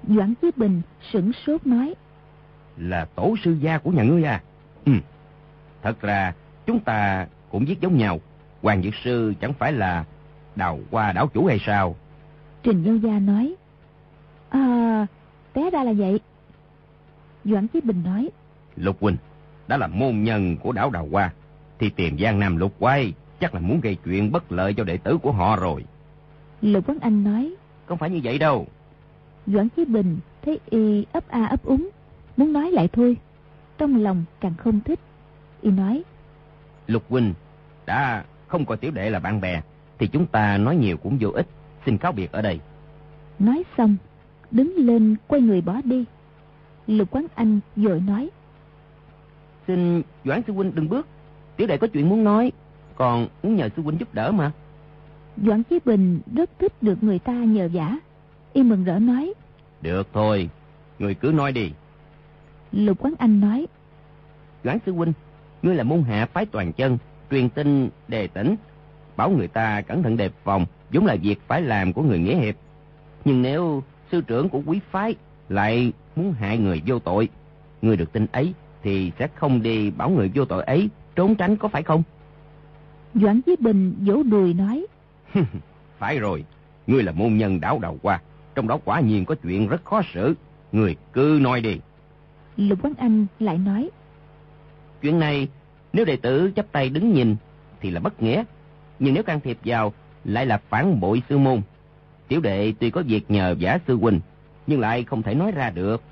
Doãn 0.09 0.35
Chí 0.35 0.51
Bình 0.57 0.83
sửng 1.13 1.33
sốt 1.47 1.67
nói 1.67 1.95
Là 2.77 3.05
tổ 3.05 3.37
sư 3.45 3.57
gia 3.61 3.79
của 3.79 3.91
nhà 3.91 4.03
ngươi 4.03 4.25
à 4.25 4.43
Ừ. 4.85 4.93
Thật 5.83 6.01
ra 6.01 6.35
chúng 6.67 6.81
ta 6.81 7.27
cũng 7.51 7.65
viết 7.65 7.81
giống 7.81 7.97
nhau. 7.97 8.21
Hoàng 8.63 8.83
Dược 8.83 8.95
Sư 9.05 9.35
chẳng 9.41 9.53
phải 9.53 9.73
là 9.73 10.05
đào 10.57 10.79
qua 10.91 11.13
đảo 11.13 11.27
chủ 11.35 11.47
hay 11.47 11.59
sao? 11.67 11.97
Trình 12.63 12.83
Giao 12.83 12.97
Gia 12.97 13.19
nói. 13.19 13.55
À, 14.49 15.07
té 15.53 15.71
ra 15.71 15.85
là 15.85 15.93
vậy. 15.93 16.21
Doãn 17.47 17.69
Chí 17.69 17.81
Bình 17.81 18.03
nói. 18.05 18.29
Lục 18.77 18.97
Huynh, 19.01 19.17
đã 19.69 19.77
là 19.77 19.87
môn 19.87 20.23
nhân 20.23 20.57
của 20.57 20.73
đảo 20.73 20.91
Đào 20.91 21.09
Hoa, 21.13 21.33
thì 21.79 21.91
tìm 21.91 22.19
Giang 22.19 22.41
Nam 22.41 22.57
Lục 22.57 22.75
Quái 22.79 23.13
chắc 23.41 23.55
là 23.55 23.61
muốn 23.61 23.81
gây 23.81 23.97
chuyện 24.05 24.33
bất 24.33 24.53
lợi 24.53 24.75
cho 24.75 24.85
đệ 24.85 24.97
tử 24.97 25.19
của 25.19 25.33
họ 25.33 25.57
rồi. 25.57 25.85
Lục 26.61 26.85
Quán 26.89 26.99
Anh 27.01 27.25
nói. 27.25 27.55
Không 27.87 27.99
phải 27.99 28.11
như 28.11 28.21
vậy 28.25 28.39
đâu. 28.39 28.67
Doãn 29.47 29.69
Chí 29.69 29.85
Bình 29.85 30.19
thấy 30.43 30.61
y 30.71 31.07
ấp 31.13 31.29
a 31.29 31.47
ấp 31.47 31.65
úng, 31.65 31.89
muốn 32.37 32.53
nói 32.53 32.71
lại 32.71 32.89
thôi. 32.93 33.17
Trong 33.79 34.03
lòng 34.03 34.25
càng 34.41 34.55
không 34.59 34.81
thích. 34.81 35.01
Y 35.63 35.71
nói. 35.71 36.03
Lục 36.87 37.03
Huynh, 37.09 37.35
đã 37.87 38.25
không 38.47 38.65
coi 38.65 38.77
tiểu 38.77 38.91
đệ 38.91 39.11
là 39.11 39.19
bạn 39.19 39.41
bè, 39.41 39.63
thì 39.99 40.07
chúng 40.07 40.27
ta 40.27 40.59
nói 40.59 40.77
nhiều 40.77 40.97
cũng 40.97 41.17
vô 41.21 41.31
ích. 41.31 41.47
Xin 41.87 41.99
cáo 41.99 42.13
biệt 42.13 42.33
ở 42.33 42.43
đây. 42.43 42.61
Nói 43.39 43.63
xong, 43.77 43.97
đứng 44.51 44.75
lên 44.77 45.17
quay 45.29 45.41
người 45.41 45.61
bỏ 45.61 45.81
đi. 45.85 46.05
Lục 46.87 47.09
Quán 47.11 47.27
Anh 47.35 47.61
vội 47.77 48.01
nói. 48.01 48.31
Xin 49.67 50.03
Doãn 50.25 50.43
Sư 50.47 50.53
Huynh 50.53 50.75
đừng 50.75 50.89
bước. 50.89 51.07
Tiểu 51.57 51.67
đệ 51.67 51.77
có 51.77 51.87
chuyện 51.87 52.09
muốn 52.09 52.25
nói, 52.25 52.53
còn 52.95 53.29
muốn 53.43 53.57
nhờ 53.57 53.69
Sư 53.77 53.83
Huynh 53.83 53.99
giúp 54.01 54.15
đỡ 54.15 54.33
mà. 54.33 54.53
Doãn 55.37 55.63
Chí 55.63 55.79
Bình 55.85 56.21
rất 56.35 56.51
thích 56.59 56.83
được 56.83 57.03
người 57.03 57.19
ta 57.19 57.33
nhờ 57.33 57.69
vả. 57.73 57.99
Y 58.53 58.63
mừng 58.63 58.85
rỡ 58.85 58.99
nói. 58.99 59.35
Được 59.83 60.09
thôi, 60.13 60.49
người 60.99 61.15
cứ 61.15 61.33
nói 61.33 61.53
đi. 61.53 61.71
Lục 62.73 62.99
Quán 63.01 63.15
Anh 63.19 63.41
nói. 63.41 63.67
Doãn 64.65 64.79
Sư 64.87 64.93
Huynh, 64.93 65.13
ngươi 65.63 65.75
là 65.75 65.85
môn 65.85 66.03
hạ 66.03 66.27
phái 66.33 66.47
toàn 66.47 66.73
chân, 66.73 66.99
truyền 67.31 67.49
tin 67.49 67.89
đề 68.09 68.27
tỉnh, 68.27 68.57
bảo 69.17 69.31
người 69.31 69.49
ta 69.49 69.81
cẩn 69.81 70.03
thận 70.03 70.17
đề 70.17 70.31
phòng, 70.45 70.67
vốn 70.93 71.07
là 71.07 71.17
việc 71.23 71.41
phải 71.47 71.63
làm 71.63 71.93
của 71.93 72.03
người 72.03 72.19
nghĩa 72.19 72.37
hiệp. 72.37 72.55
Nhưng 73.25 73.43
nếu 73.43 73.83
sư 74.13 74.21
trưởng 74.21 74.49
của 74.49 74.63
quý 74.67 74.81
phái 74.91 75.15
lại 75.49 75.93
muốn 76.17 76.33
hại 76.33 76.59
người 76.59 76.83
vô 76.87 76.99
tội, 76.99 77.29
người 77.83 77.97
được 77.97 78.13
tin 78.13 78.27
ấy 78.33 78.55
thì 78.83 79.13
sẽ 79.19 79.29
không 79.35 79.63
đi 79.63 79.91
bảo 79.91 80.11
người 80.11 80.31
vô 80.35 80.45
tội 80.45 80.65
ấy 80.65 80.89
trốn 81.17 81.35
tránh 81.35 81.57
có 81.57 81.69
phải 81.69 81.83
không? 81.83 82.03
Doãn 83.15 83.43
Chí 83.43 83.57
Bình 83.61 83.95
vỗ 84.01 84.23
đùi 84.23 84.55
nói. 84.55 84.87
phải 85.99 86.19
rồi, 86.19 86.45
ngươi 86.87 87.03
là 87.03 87.13
môn 87.13 87.37
nhân 87.37 87.61
đảo 87.61 87.79
đầu 87.79 87.99
qua, 88.03 88.21
trong 88.55 88.69
đó 88.69 88.79
quả 88.85 89.01
nhiên 89.01 89.25
có 89.25 89.35
chuyện 89.35 89.69
rất 89.69 89.85
khó 89.85 90.03
xử, 90.15 90.35
người 90.73 90.97
cứ 91.13 91.39
nói 91.43 91.61
đi. 91.61 91.79
Lục 92.57 92.79
Quán 92.83 92.95
Anh 92.99 93.27
lại 93.41 93.59
nói. 93.59 93.91
Chuyện 95.03 95.19
này, 95.19 95.49
nếu 95.93 96.05
đệ 96.05 96.17
tử 96.17 96.51
chấp 96.55 96.67
tay 96.73 96.89
đứng 96.89 97.13
nhìn 97.13 97.37
thì 97.81 97.91
là 97.91 98.01
bất 98.01 98.23
nghĩa, 98.23 98.45
nhưng 98.99 99.15
nếu 99.15 99.23
can 99.23 99.41
thiệp 99.41 99.59
vào 99.65 99.93
lại 100.25 100.47
là 100.47 100.61
phản 100.69 101.01
bội 101.01 101.23
sư 101.29 101.39
môn. 101.39 101.61
Tiểu 102.29 102.41
đệ 102.41 102.73
tuy 102.81 102.91
có 102.91 103.03
việc 103.07 103.31
nhờ 103.31 103.55
giả 103.59 103.79
sư 103.87 103.97
huynh, 103.97 104.21
nhưng 104.67 104.81
lại 104.81 105.05
không 105.05 105.23
thể 105.23 105.35
nói 105.35 105.53
ra 105.53 105.71
được. 105.71 106.03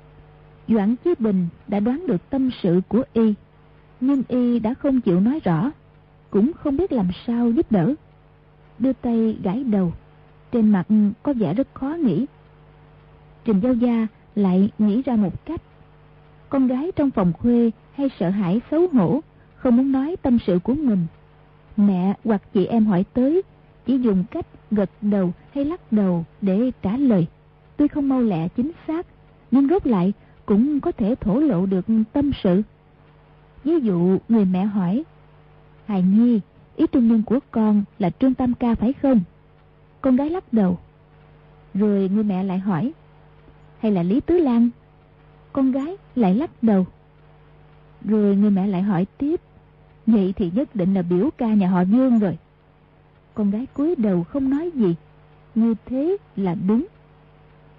Doãn 0.67 0.95
Chí 0.95 1.13
Bình 1.19 1.47
đã 1.67 1.79
đoán 1.79 2.07
được 2.07 2.29
tâm 2.29 2.49
sự 2.63 2.81
của 2.87 3.03
y, 3.13 3.33
nhưng 4.01 4.23
y 4.27 4.59
đã 4.59 4.73
không 4.73 5.01
chịu 5.01 5.19
nói 5.19 5.39
rõ, 5.43 5.71
cũng 6.29 6.51
không 6.53 6.77
biết 6.77 6.91
làm 6.91 7.07
sao 7.27 7.51
giúp 7.51 7.71
đỡ. 7.71 7.93
Đưa 8.79 8.93
tay 8.93 9.37
gãi 9.43 9.63
đầu, 9.63 9.93
trên 10.51 10.69
mặt 10.69 10.87
có 11.23 11.33
vẻ 11.33 11.53
rất 11.53 11.67
khó 11.73 11.87
nghĩ. 11.87 12.25
Trình 13.45 13.59
Giao 13.59 13.73
Gia 13.73 14.07
lại 14.35 14.69
nghĩ 14.79 15.01
ra 15.01 15.15
một 15.15 15.45
cách. 15.45 15.61
Con 16.49 16.67
gái 16.67 16.91
trong 16.95 17.11
phòng 17.11 17.33
khuê 17.33 17.71
hay 17.93 18.09
sợ 18.19 18.29
hãi 18.29 18.61
xấu 18.71 18.87
hổ, 18.87 19.19
không 19.55 19.77
muốn 19.77 19.91
nói 19.91 20.15
tâm 20.21 20.37
sự 20.47 20.59
của 20.63 20.73
mình. 20.73 21.05
Mẹ 21.77 22.13
hoặc 22.23 22.41
chị 22.53 22.65
em 22.65 22.85
hỏi 22.85 23.05
tới, 23.13 23.41
chỉ 23.85 23.97
dùng 23.97 24.23
cách 24.31 24.45
gật 24.71 24.89
đầu 25.01 25.33
hay 25.53 25.65
lắc 25.65 25.91
đầu 25.91 26.25
để 26.41 26.71
trả 26.81 26.97
lời. 26.97 27.27
Tuy 27.77 27.87
không 27.87 28.09
mau 28.09 28.21
lẹ 28.21 28.47
chính 28.47 28.71
xác, 28.87 29.05
nhưng 29.51 29.67
rốt 29.67 29.87
lại 29.87 30.13
cũng 30.45 30.79
có 30.79 30.91
thể 30.91 31.15
thổ 31.21 31.39
lộ 31.39 31.65
được 31.65 31.85
tâm 32.13 32.31
sự. 32.43 32.61
Ví 33.63 33.79
dụ 33.79 34.17
người 34.29 34.45
mẹ 34.45 34.65
hỏi, 34.65 35.03
Hài 35.85 36.01
Nhi, 36.01 36.41
ý 36.75 36.87
trung 36.91 37.07
nhân 37.07 37.23
của 37.23 37.39
con 37.51 37.83
là 37.99 38.09
Trương 38.09 38.33
Tam 38.33 38.53
Ca 38.53 38.75
phải 38.75 38.93
không? 38.93 39.21
Con 40.01 40.15
gái 40.15 40.29
lắc 40.29 40.53
đầu. 40.53 40.79
Rồi 41.73 42.09
người 42.13 42.23
mẹ 42.23 42.43
lại 42.43 42.59
hỏi, 42.59 42.93
hay 43.79 43.91
là 43.91 44.03
Lý 44.03 44.19
Tứ 44.19 44.37
Lan? 44.37 44.69
Con 45.53 45.71
gái 45.71 45.97
lại 46.15 46.35
lắc 46.35 46.63
đầu. 46.63 46.87
Rồi 48.03 48.35
người 48.35 48.51
mẹ 48.51 48.67
lại 48.67 48.81
hỏi 48.81 49.05
tiếp, 49.17 49.41
vậy 50.07 50.33
thì 50.35 50.51
nhất 50.55 50.75
định 50.75 50.93
là 50.93 51.01
biểu 51.01 51.29
ca 51.37 51.53
nhà 51.53 51.67
họ 51.67 51.81
Dương 51.81 52.19
rồi. 52.19 52.37
Con 53.33 53.51
gái 53.51 53.65
cúi 53.73 53.95
đầu 53.95 54.23
không 54.23 54.49
nói 54.49 54.71
gì, 54.75 54.95
như 55.55 55.75
thế 55.85 56.17
là 56.35 56.55
đúng. 56.67 56.85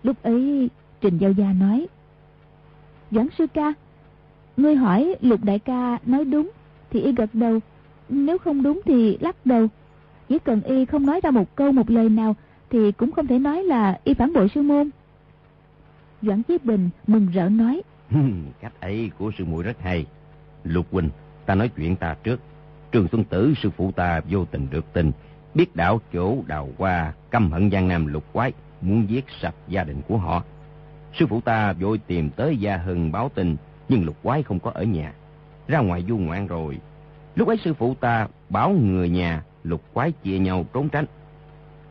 Lúc 0.02 0.22
ấy 0.22 0.70
Trình 1.00 1.18
Giao 1.18 1.32
Gia 1.32 1.52
nói, 1.52 1.86
Doãn 3.10 3.28
sư 3.38 3.46
ca, 3.54 3.72
ngươi 4.56 4.76
hỏi 4.76 5.16
lục 5.20 5.44
đại 5.44 5.58
ca 5.58 5.98
nói 6.06 6.24
đúng 6.24 6.50
thì 6.90 7.00
y 7.00 7.12
gật 7.12 7.30
đầu, 7.32 7.58
nếu 8.08 8.38
không 8.38 8.62
đúng 8.62 8.80
thì 8.84 9.18
lắc 9.20 9.46
đầu. 9.46 9.68
Chỉ 10.28 10.38
cần 10.38 10.62
y 10.62 10.84
không 10.84 11.06
nói 11.06 11.20
ra 11.22 11.30
một 11.30 11.56
câu 11.56 11.72
một 11.72 11.90
lời 11.90 12.08
nào 12.08 12.36
thì 12.70 12.92
cũng 12.92 13.12
không 13.12 13.26
thể 13.26 13.38
nói 13.38 13.64
là 13.64 14.00
y 14.04 14.14
phản 14.14 14.32
bội 14.32 14.48
sư 14.54 14.62
môn. 14.62 14.90
Doãn 16.22 16.42
Chí 16.42 16.58
Bình 16.64 16.90
mừng 17.06 17.28
rỡ 17.34 17.48
nói. 17.48 17.82
Cách 18.60 18.80
ấy 18.80 19.10
của 19.18 19.30
sư 19.38 19.44
muội 19.44 19.62
rất 19.62 19.80
hay. 19.80 20.06
Lục 20.64 20.86
Huynh, 20.92 21.10
ta 21.46 21.54
nói 21.54 21.70
chuyện 21.76 21.96
ta 21.96 22.16
trước. 22.22 22.40
Trường 22.92 23.08
Xuân 23.08 23.24
Tử 23.24 23.54
sư 23.62 23.70
phụ 23.76 23.92
ta 23.92 24.20
vô 24.30 24.44
tình 24.44 24.66
được 24.70 24.84
tình 24.92 25.12
biết 25.54 25.76
đảo 25.76 26.00
chỗ 26.12 26.36
đào 26.46 26.68
qua 26.78 27.12
căm 27.30 27.52
hận 27.52 27.70
Giang 27.70 27.88
Nam 27.88 28.06
lục 28.06 28.24
quái, 28.32 28.52
muốn 28.80 29.10
giết 29.10 29.24
sạch 29.40 29.54
gia 29.68 29.84
đình 29.84 30.02
của 30.08 30.16
họ. 30.16 30.42
Sư 31.18 31.26
phụ 31.26 31.40
ta 31.40 31.72
vội 31.72 32.00
tìm 32.06 32.30
tới 32.30 32.56
Gia 32.56 32.76
Hưng 32.76 33.12
báo 33.12 33.30
tin, 33.34 33.56
nhưng 33.88 34.04
lục 34.04 34.16
quái 34.22 34.42
không 34.42 34.60
có 34.60 34.70
ở 34.70 34.82
nhà. 34.82 35.12
Ra 35.68 35.78
ngoài 35.78 36.04
du 36.08 36.18
ngoạn 36.18 36.46
rồi. 36.46 36.78
Lúc 37.34 37.48
ấy 37.48 37.56
sư 37.64 37.74
phụ 37.74 37.94
ta 38.00 38.28
báo 38.48 38.70
người 38.70 39.08
nhà 39.08 39.42
lục 39.62 39.82
quái 39.92 40.12
chia 40.12 40.38
nhau 40.38 40.64
trốn 40.72 40.88
tránh. 40.88 41.04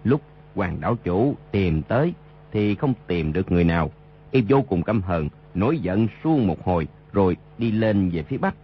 Lúc 0.04 0.21
hoàng 0.56 0.78
đảo 0.82 0.95
chủ 1.04 1.36
tìm 1.52 1.82
tới 1.82 2.13
thì 2.52 2.76
không 2.76 2.93
tìm 3.08 3.34
được 3.34 3.52
người 3.52 3.63
nào. 3.63 3.91
Y 4.32 4.41
vô 4.50 4.62
cùng 4.62 4.84
căm 4.84 5.02
hận, 5.02 5.30
nổi 5.54 5.80
giận 5.80 6.08
suông 6.24 6.48
một 6.48 6.65
hồi 6.65 6.88
rồi 7.13 7.38
đi 7.58 7.71
lên 7.71 8.10
về 8.10 8.24
phía 8.24 8.38
bắc. 8.38 8.56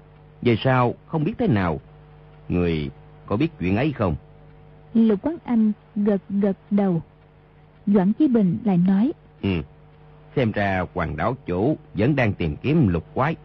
Về 0.42 0.56
sau 0.64 0.94
không 1.08 1.24
biết 1.24 1.34
thế 1.38 1.48
nào. 1.48 1.80
Người 2.50 2.90
có 3.26 3.38
biết 3.38 3.50
chuyện 3.60 3.76
ấy 3.76 3.92
không? 3.92 4.16
Lục 4.94 5.20
Quán 5.22 5.38
Anh 5.44 5.72
gật 5.96 6.22
gật 6.30 6.58
đầu. 6.72 7.02
Doãn 7.88 8.14
Chí 8.14 8.28
Bình 8.28 8.58
lại 8.64 8.78
nói. 8.78 9.12
Ừ, 9.42 9.62
Xem 10.36 10.52
ra 10.52 10.86
hoàng 10.94 11.18
đảo 11.18 11.36
chủ 11.46 11.78
vẫn 11.94 12.16
đang 12.16 12.34
tìm 12.34 12.56
kiếm 12.56 12.88
lục 12.88 13.06
quái. 13.14 13.36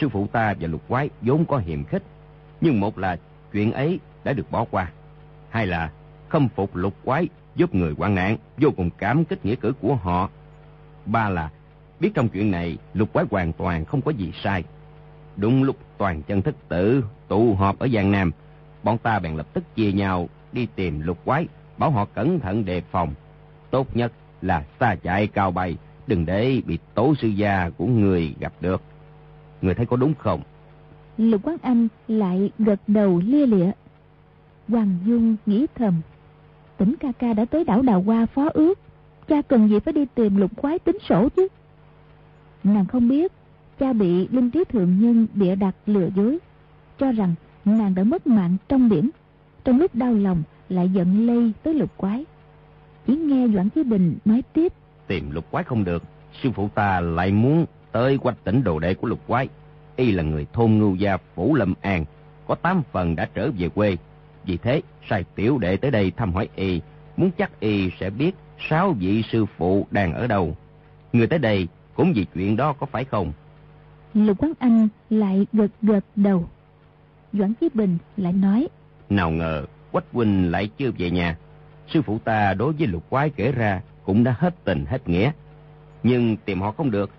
Sư 0.00 0.08
phụ 0.08 0.26
ta 0.26 0.54
và 0.60 0.68
lục 0.68 0.82
quái 0.88 1.10
vốn 1.22 1.44
có 1.44 1.58
hiềm 1.58 1.84
khích. 1.84 2.02
Nhưng 2.60 2.80
một 2.80 2.98
là 2.98 3.16
chuyện 3.52 3.72
ấy 3.72 4.00
đã 4.24 4.32
được 4.32 4.50
bỏ 4.50 4.64
qua. 4.70 4.92
Hai 5.50 5.66
là 5.66 5.90
khâm 6.28 6.48
phục 6.48 6.76
lục 6.76 6.94
quái 7.04 7.28
giúp 7.56 7.74
người 7.74 7.94
quan 7.96 8.14
nạn, 8.14 8.36
vô 8.56 8.70
cùng 8.76 8.90
cảm 8.98 9.24
kích 9.24 9.46
nghĩa 9.46 9.54
cử 9.54 9.72
của 9.80 9.94
họ. 9.94 10.30
Ba 11.06 11.28
là 11.28 11.50
biết 12.00 12.10
trong 12.14 12.28
chuyện 12.28 12.50
này 12.50 12.78
lục 12.94 13.12
quái 13.12 13.26
hoàn 13.30 13.52
toàn 13.52 13.84
không 13.84 14.02
có 14.02 14.10
gì 14.10 14.32
sai. 14.42 14.64
Đúng 15.36 15.62
lúc 15.62 15.76
toàn 15.98 16.22
chân 16.22 16.42
thức 16.42 16.56
tử 16.68 17.04
tụ 17.28 17.54
họp 17.54 17.78
ở 17.78 17.88
Giang 17.88 18.12
Nam, 18.12 18.32
bọn 18.82 18.98
ta 18.98 19.18
bèn 19.18 19.36
lập 19.36 19.46
tức 19.52 19.64
chia 19.74 19.92
nhau 19.92 20.28
đi 20.52 20.66
tìm 20.74 21.00
lục 21.00 21.18
quái, 21.24 21.46
bảo 21.78 21.90
họ 21.90 22.04
cẩn 22.04 22.40
thận 22.40 22.64
đề 22.64 22.82
phòng. 22.90 23.14
Tốt 23.70 23.96
nhất 23.96 24.12
là 24.42 24.64
xa 24.80 24.94
chạy 25.02 25.26
cao 25.26 25.50
bay, 25.50 25.76
đừng 26.06 26.26
để 26.26 26.62
bị 26.66 26.78
tố 26.94 27.14
sư 27.14 27.28
gia 27.28 27.70
của 27.76 27.86
người 27.86 28.34
gặp 28.40 28.52
được. 28.60 28.82
Người 29.62 29.74
thấy 29.74 29.86
có 29.86 29.96
đúng 29.96 30.14
không? 30.18 30.40
Lục 31.18 31.40
Quán 31.44 31.56
Anh 31.62 31.88
lại 32.08 32.50
gật 32.58 32.80
đầu 32.86 33.22
lia 33.24 33.46
lịa. 33.46 33.70
Hoàng 34.68 34.98
Dung 35.04 35.36
nghĩ 35.46 35.66
thầm. 35.74 35.94
Tỉnh 36.76 36.94
ca 37.00 37.12
ca 37.12 37.32
đã 37.32 37.44
tới 37.44 37.64
đảo 37.64 37.82
Đào 37.82 38.02
Hoa 38.02 38.26
phó 38.26 38.48
ước. 38.54 38.78
Cha 39.28 39.42
cần 39.42 39.68
gì 39.68 39.78
phải 39.78 39.92
đi 39.92 40.06
tìm 40.14 40.36
lục 40.36 40.50
quái 40.56 40.78
tính 40.78 40.98
sổ 41.08 41.28
chứ? 41.36 41.48
Nàng 42.64 42.86
không 42.86 43.08
biết, 43.08 43.32
cha 43.78 43.92
bị 43.92 44.28
linh 44.28 44.50
trí 44.50 44.64
thượng 44.64 45.00
nhân 45.00 45.26
bịa 45.34 45.54
đặt 45.54 45.74
lừa 45.86 46.08
dối. 46.16 46.38
Cho 46.98 47.12
rằng 47.12 47.34
nàng 47.64 47.94
đã 47.94 48.02
mất 48.02 48.26
mạng 48.26 48.56
trong 48.68 48.88
biển. 48.88 49.10
Trong 49.64 49.78
lúc 49.78 49.94
đau 49.94 50.14
lòng 50.14 50.42
lại 50.68 50.88
giận 50.88 51.26
lây 51.26 51.52
tới 51.62 51.74
lục 51.74 51.96
quái. 51.96 52.24
Chỉ 53.06 53.16
nghe 53.16 53.48
Doãn 53.54 53.68
Chí 53.68 53.82
Bình 53.82 54.16
nói 54.24 54.42
tiếp 54.52 54.72
tìm 55.06 55.30
lục 55.30 55.50
quái 55.50 55.64
không 55.64 55.84
được, 55.84 56.02
sư 56.42 56.50
phụ 56.54 56.68
ta 56.74 57.00
lại 57.00 57.32
muốn 57.32 57.66
tới 57.92 58.18
quanh 58.18 58.34
tỉnh 58.44 58.64
đồ 58.64 58.78
đệ 58.78 58.94
của 58.94 59.08
lục 59.08 59.20
quái. 59.26 59.48
Y 59.96 60.12
là 60.12 60.22
người 60.22 60.46
thôn 60.52 60.72
ngưu 60.72 60.94
gia 60.94 61.16
Phủ 61.34 61.54
Lâm 61.54 61.74
An, 61.80 62.04
có 62.46 62.54
tám 62.54 62.82
phần 62.92 63.16
đã 63.16 63.28
trở 63.34 63.50
về 63.58 63.68
quê. 63.68 63.96
Vì 64.44 64.56
thế, 64.56 64.82
sai 65.10 65.24
tiểu 65.34 65.58
đệ 65.58 65.76
tới 65.76 65.90
đây 65.90 66.12
thăm 66.16 66.32
hỏi 66.32 66.48
Y, 66.56 66.80
muốn 67.16 67.30
chắc 67.38 67.60
Y 67.60 67.90
sẽ 68.00 68.10
biết 68.10 68.34
sáu 68.68 68.92
vị 68.92 69.22
sư 69.32 69.46
phụ 69.56 69.86
đang 69.90 70.12
ở 70.12 70.26
đâu. 70.26 70.56
Người 71.12 71.26
tới 71.26 71.38
đây 71.38 71.68
cũng 71.94 72.12
vì 72.12 72.26
chuyện 72.34 72.56
đó 72.56 72.72
có 72.72 72.86
phải 72.86 73.04
không? 73.04 73.32
Lục 74.14 74.38
Quán 74.38 74.52
Anh 74.58 74.88
lại 75.10 75.46
gật 75.52 75.70
gật 75.82 76.04
đầu. 76.16 76.48
Doãn 77.32 77.54
Chí 77.54 77.68
Bình 77.74 77.98
lại 78.16 78.32
nói. 78.32 78.68
Nào 79.10 79.30
ngờ, 79.30 79.64
Quách 79.92 80.04
Huynh 80.12 80.50
lại 80.50 80.70
chưa 80.78 80.90
về 80.98 81.10
nhà. 81.10 81.36
Sư 81.88 82.02
phụ 82.02 82.18
ta 82.18 82.54
đối 82.54 82.72
với 82.72 82.86
lục 82.86 83.10
quái 83.10 83.30
kể 83.30 83.52
ra 83.52 83.80
cũng 84.04 84.24
đã 84.24 84.34
hết 84.38 84.64
tình 84.64 84.84
hết 84.86 85.08
nghĩa. 85.08 85.32
Nhưng 86.02 86.36
tìm 86.36 86.60
họ 86.60 86.72
không 86.72 86.90
được, 86.90 87.10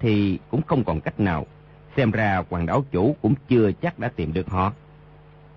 thì 0.00 0.38
cũng 0.50 0.62
không 0.62 0.84
còn 0.84 1.00
cách 1.00 1.20
nào. 1.20 1.46
Xem 1.96 2.10
ra 2.10 2.42
hoàng 2.50 2.66
đảo 2.66 2.84
chủ 2.90 3.16
cũng 3.22 3.34
chưa 3.48 3.70
chắc 3.82 3.98
đã 3.98 4.08
tìm 4.08 4.32
được 4.32 4.48
họ. 4.48 4.72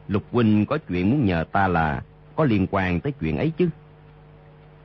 Lục 0.08 0.24
huynh 0.32 0.66
có 0.66 0.78
chuyện 0.78 1.10
muốn 1.10 1.26
nhờ 1.26 1.45
ta 1.52 1.68
là 1.68 2.04
có 2.36 2.43
liên 2.43 2.68
quan 2.72 3.00
tới 3.00 3.12
chuyện 3.12 3.38
ấy 3.38 3.52
chứ. 3.58 3.70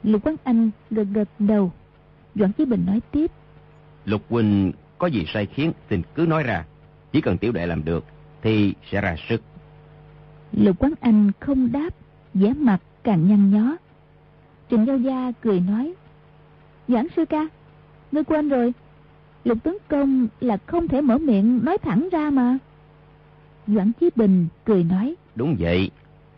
Lục 0.02 0.22
Quán 0.24 0.36
Anh 0.44 0.70
gật 0.90 1.06
gật 1.12 1.28
đầu. 1.38 1.72
Doãn 2.34 2.52
Chí 2.52 2.64
Bình 2.64 2.84
nói 2.86 3.00
tiếp. 3.10 3.30
Lục 4.04 4.22
huynh 4.28 4.72
có 4.98 5.06
gì 5.06 5.24
sai 5.26 5.46
khiến 5.46 5.72
xin 5.90 6.02
cứ 6.14 6.26
nói 6.26 6.42
ra. 6.42 6.64
Chỉ 7.12 7.20
cần 7.20 7.38
tiểu 7.38 7.52
đệ 7.52 7.66
làm 7.66 7.84
được 7.84 8.04
thì 8.42 8.74
sẽ 8.90 9.00
ra 9.00 9.16
sức. 9.28 9.42
Lục 10.52 10.76
Quán 10.78 10.92
Anh 11.00 11.30
không 11.40 11.72
đáp, 11.72 11.90
vẻ 12.34 12.52
mặt 12.52 12.80
càng 13.05 13.28
nhăn 13.28 13.50
nhó. 13.50 13.76
Trình 14.68 14.84
Giao 14.84 14.98
Gia 14.98 15.32
cười 15.40 15.61
nói. 15.61 15.94
Doãn 16.88 17.07
sư 17.16 17.24
ca, 17.24 17.46
ngươi 18.12 18.24
quên 18.24 18.48
rồi. 18.48 18.72
Lục 19.44 19.59
tướng 19.64 19.78
công 19.88 20.28
là 20.40 20.57
không 20.66 20.88
thể 20.88 21.00
mở 21.00 21.18
miệng 21.18 21.64
nói 21.64 21.78
thẳng 21.78 22.09
ra 22.12 22.30
mà. 22.30 22.59
Doãn 23.66 23.92
Chí 23.92 24.11
Bình 24.16 24.46
cười 24.64 24.84
nói. 24.84 25.14
Đúng 25.34 25.57
vậy, 25.59 25.90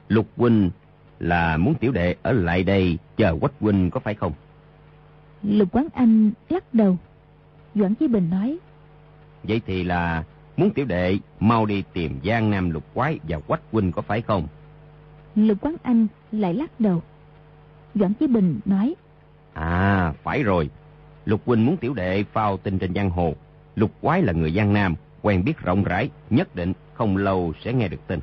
Lục 0.09 0.27
huynh 0.37 0.71
là 1.19 1.57
muốn 1.57 1.75
tiểu 1.75 1.93
đệ 1.93 2.17
ở 2.23 2.33
lại 2.33 2.63
đây 2.63 2.99
chờ 3.17 3.37
quách 3.41 3.53
huynh 3.61 3.91
có 3.91 4.01
phải 4.01 4.15
không? 4.15 4.33
Lục 5.43 5.69
Quán 5.73 5.89
Anh 5.95 6.31
lắc 6.49 6.75
đầu. 6.75 6.97
Doãn 7.75 7.95
Chí 7.95 8.09
Bình 8.09 8.31
nói. 8.31 8.59
Vậy 9.43 9.61
thì 9.67 9.85
là 9.85 10.25
muốn 10.57 10.71
tiểu 10.71 10.85
đệ 10.85 11.19
mau 11.41 11.67
đi 11.67 11.85
tìm 11.93 12.21
Giang 12.25 12.51
Nam 12.51 12.71
Lục 12.71 12.85
Quái 12.95 13.19
và 13.29 13.39
Quách 13.39 13.63
Huynh 13.73 13.93
có 13.93 14.03
phải 14.03 14.23
không? 14.23 14.49
Lục 15.35 15.59
Quán 15.61 15.77
Anh 15.83 16.07
lại 16.41 16.55
lắc 16.55 16.81
đầu. 16.81 17.03
Doãn 17.95 18.15
Chí 18.15 18.27
Bình 18.27 18.61
nói. 18.65 18.95
À, 19.53 20.13
phải 20.23 20.43
rồi. 20.43 20.71
Lục 21.25 21.41
Huynh 21.47 21.67
muốn 21.67 21.77
tiểu 21.77 21.95
đệ 21.95 22.25
phao 22.25 22.57
tin 22.57 22.79
trên 22.79 22.95
giang 22.95 23.11
hồ. 23.11 23.35
Lục 23.77 23.91
Quái 24.01 24.23
là 24.23 24.33
người 24.33 24.53
Giang 24.53 24.73
Nam, 24.73 24.95
quen 25.23 25.45
biết 25.45 25.59
rộng 25.59 25.85
rãi, 25.85 26.11
nhất 26.31 26.55
định 26.55 26.73
không 26.95 27.17
lâu 27.17 27.53
sẽ 27.65 27.73
nghe 27.73 27.89
được 27.89 28.07
tin. 28.07 28.21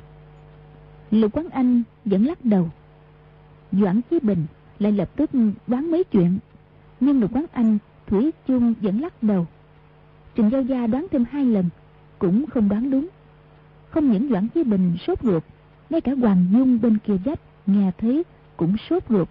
Lục 1.10 1.32
Quán 1.32 1.48
Anh 1.50 1.82
vẫn 2.04 2.24
lắc 2.24 2.44
đầu. 2.44 2.68
Doãn 3.72 4.00
Chí 4.10 4.18
Bình 4.22 4.46
lại 4.78 4.92
lập 4.92 5.10
tức 5.16 5.30
đoán 5.66 5.90
mấy 5.90 6.04
chuyện. 6.04 6.38
Nhưng 7.00 7.20
Lục 7.20 7.30
Quán 7.34 7.44
Anh 7.52 7.78
Thủy 8.06 8.30
chung 8.46 8.74
vẫn 8.80 9.00
lắc 9.00 9.22
đầu. 9.22 9.46
Trình 10.34 10.48
Giao 10.50 10.62
Gia 10.62 10.86
đoán 10.86 11.06
thêm 11.10 11.24
hai 11.30 11.44
lần, 11.44 11.68
cũng 12.18 12.46
không 12.46 12.68
đoán 12.68 12.90
đúng. 12.90 13.08
Không 13.90 14.12
những 14.12 14.28
Doãn 14.30 14.48
Chí 14.48 14.64
Bình 14.64 14.96
sốt 15.06 15.22
ruột, 15.22 15.42
ngay 15.90 16.00
cả 16.00 16.12
Hoàng 16.20 16.46
Dung 16.52 16.80
bên 16.80 16.98
kia 16.98 17.16
dách 17.26 17.40
nghe 17.66 17.90
thấy 17.98 18.22
cũng 18.56 18.76
sốt 18.90 19.02
ruột. 19.08 19.28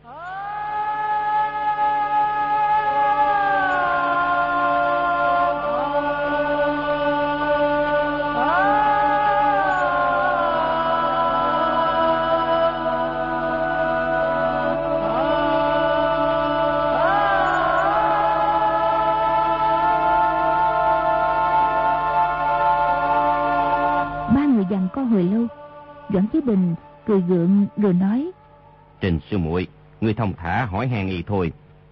Hỏi 30.84 30.98
hàng 30.98 31.10
y 31.10 31.24
thôi, 31.24 31.52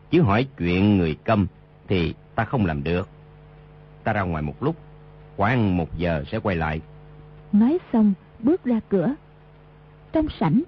chứ 0.10 0.22
hỏi 0.22 0.48
chuyện 0.58 0.98
người 0.98 1.16
câm 1.24 1.48
thì 1.88 2.14
ta 2.36 2.46
không 2.46 2.66
làm 2.66 2.84
được. 2.84 3.10
Ta 4.04 4.14
ra 4.14 4.22
ngoài 4.22 4.44
một 4.44 4.64
lúc, 4.64 4.76
khoảng 5.38 5.78
một 5.78 5.98
giờ 5.98 6.24
sẽ 6.32 6.40
quay 6.40 6.56
lại. 6.56 6.82
Nói 7.52 7.78
xong 7.94 8.14
bước 8.40 8.64
ra 8.64 8.80
cửa. 8.90 9.16
Trong 10.14 10.28
sảnh, 10.40 10.64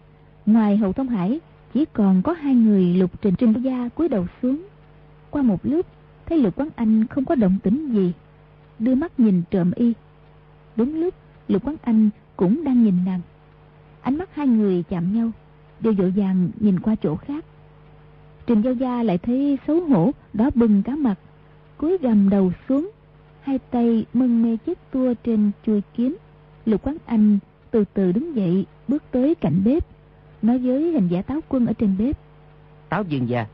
ngoài 0.46 0.78
Hậu 0.78 0.94
Thông 0.94 1.08
Hải 1.08 1.40
chỉ 1.74 1.86
còn 1.94 2.22
có 2.22 2.34
hai 2.34 2.56
người 2.56 2.84
lục 2.84 3.12
trình 3.22 3.36
trình 3.36 3.54
gia 3.54 3.90
cúi 3.90 4.10
đầu 4.10 4.26
xuống. 4.42 4.68
Qua 5.30 5.42
một 5.42 5.60
lúc, 5.64 5.86
thấy 6.26 6.38
lục 6.38 6.54
quán 6.56 6.70
anh 6.76 7.08
không 7.08 7.26
có 7.26 7.36
động 7.36 7.58
tĩnh 7.64 7.94
gì. 7.94 8.14
Đưa 8.80 8.96
mắt 8.96 9.20
nhìn 9.20 9.42
trộm 9.52 9.72
y. 9.76 9.94
Đúng 10.76 10.96
lúc, 11.02 11.14
lục 11.48 11.66
quán 11.66 11.76
anh 11.82 12.10
cũng 12.36 12.64
đang 12.64 12.84
nhìn 12.84 12.96
nàng. 13.06 13.22
Ánh 14.02 14.18
mắt 14.18 14.36
hai 14.36 14.48
người 14.48 14.84
chạm 14.90 15.14
nhau, 15.14 15.32
đều 15.80 15.94
dội 15.96 16.12
vàng 16.12 16.50
nhìn 16.60 16.80
qua 16.80 16.96
chỗ 16.96 17.16
khác. 17.16 17.46
Trình 18.48 18.62
Giao 18.62 18.74
Gia 18.74 19.04
lại 19.04 19.18
thấy 19.18 19.58
xấu 19.68 19.82
hổ, 19.82 20.12
đó 20.34 20.50
bừng 20.56 20.84
cả 20.84 20.96
mặt, 20.96 21.16
cúi 21.78 21.98
gầm 21.98 22.30
đầu 22.30 22.52
xuống, 22.70 22.92
hai 23.42 23.60
tay 23.72 24.06
mân 24.14 24.44
mê 24.44 24.58
chiếc 24.66 24.80
tua 24.92 25.14
trên 25.24 25.52
chuôi 25.66 25.82
kiếm. 25.94 26.18
Lục 26.66 26.82
Quán 26.84 26.98
Anh 27.06 27.40
từ 27.72 27.84
từ 27.94 28.12
đứng 28.12 28.36
dậy, 28.36 28.66
bước 28.88 29.04
tới 29.12 29.36
cạnh 29.36 29.62
bếp, 29.66 29.88
nói 30.42 30.58
với 30.58 30.92
hình 30.92 31.08
giả 31.08 31.22
táo 31.22 31.40
quân 31.50 31.66
ở 31.66 31.74
trên 31.74 31.96
bếp. 31.98 32.18
Táo 32.90 33.04
dương 33.04 33.30
gia, 33.30 33.46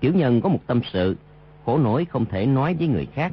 tiểu 0.00 0.14
nhân 0.14 0.40
có 0.40 0.48
một 0.48 0.60
tâm 0.66 0.80
sự, 0.92 1.16
khổ 1.64 1.78
nổi 1.78 2.04
không 2.04 2.26
thể 2.26 2.46
nói 2.46 2.74
với 2.78 2.88
người 2.88 3.06
khác. 3.06 3.32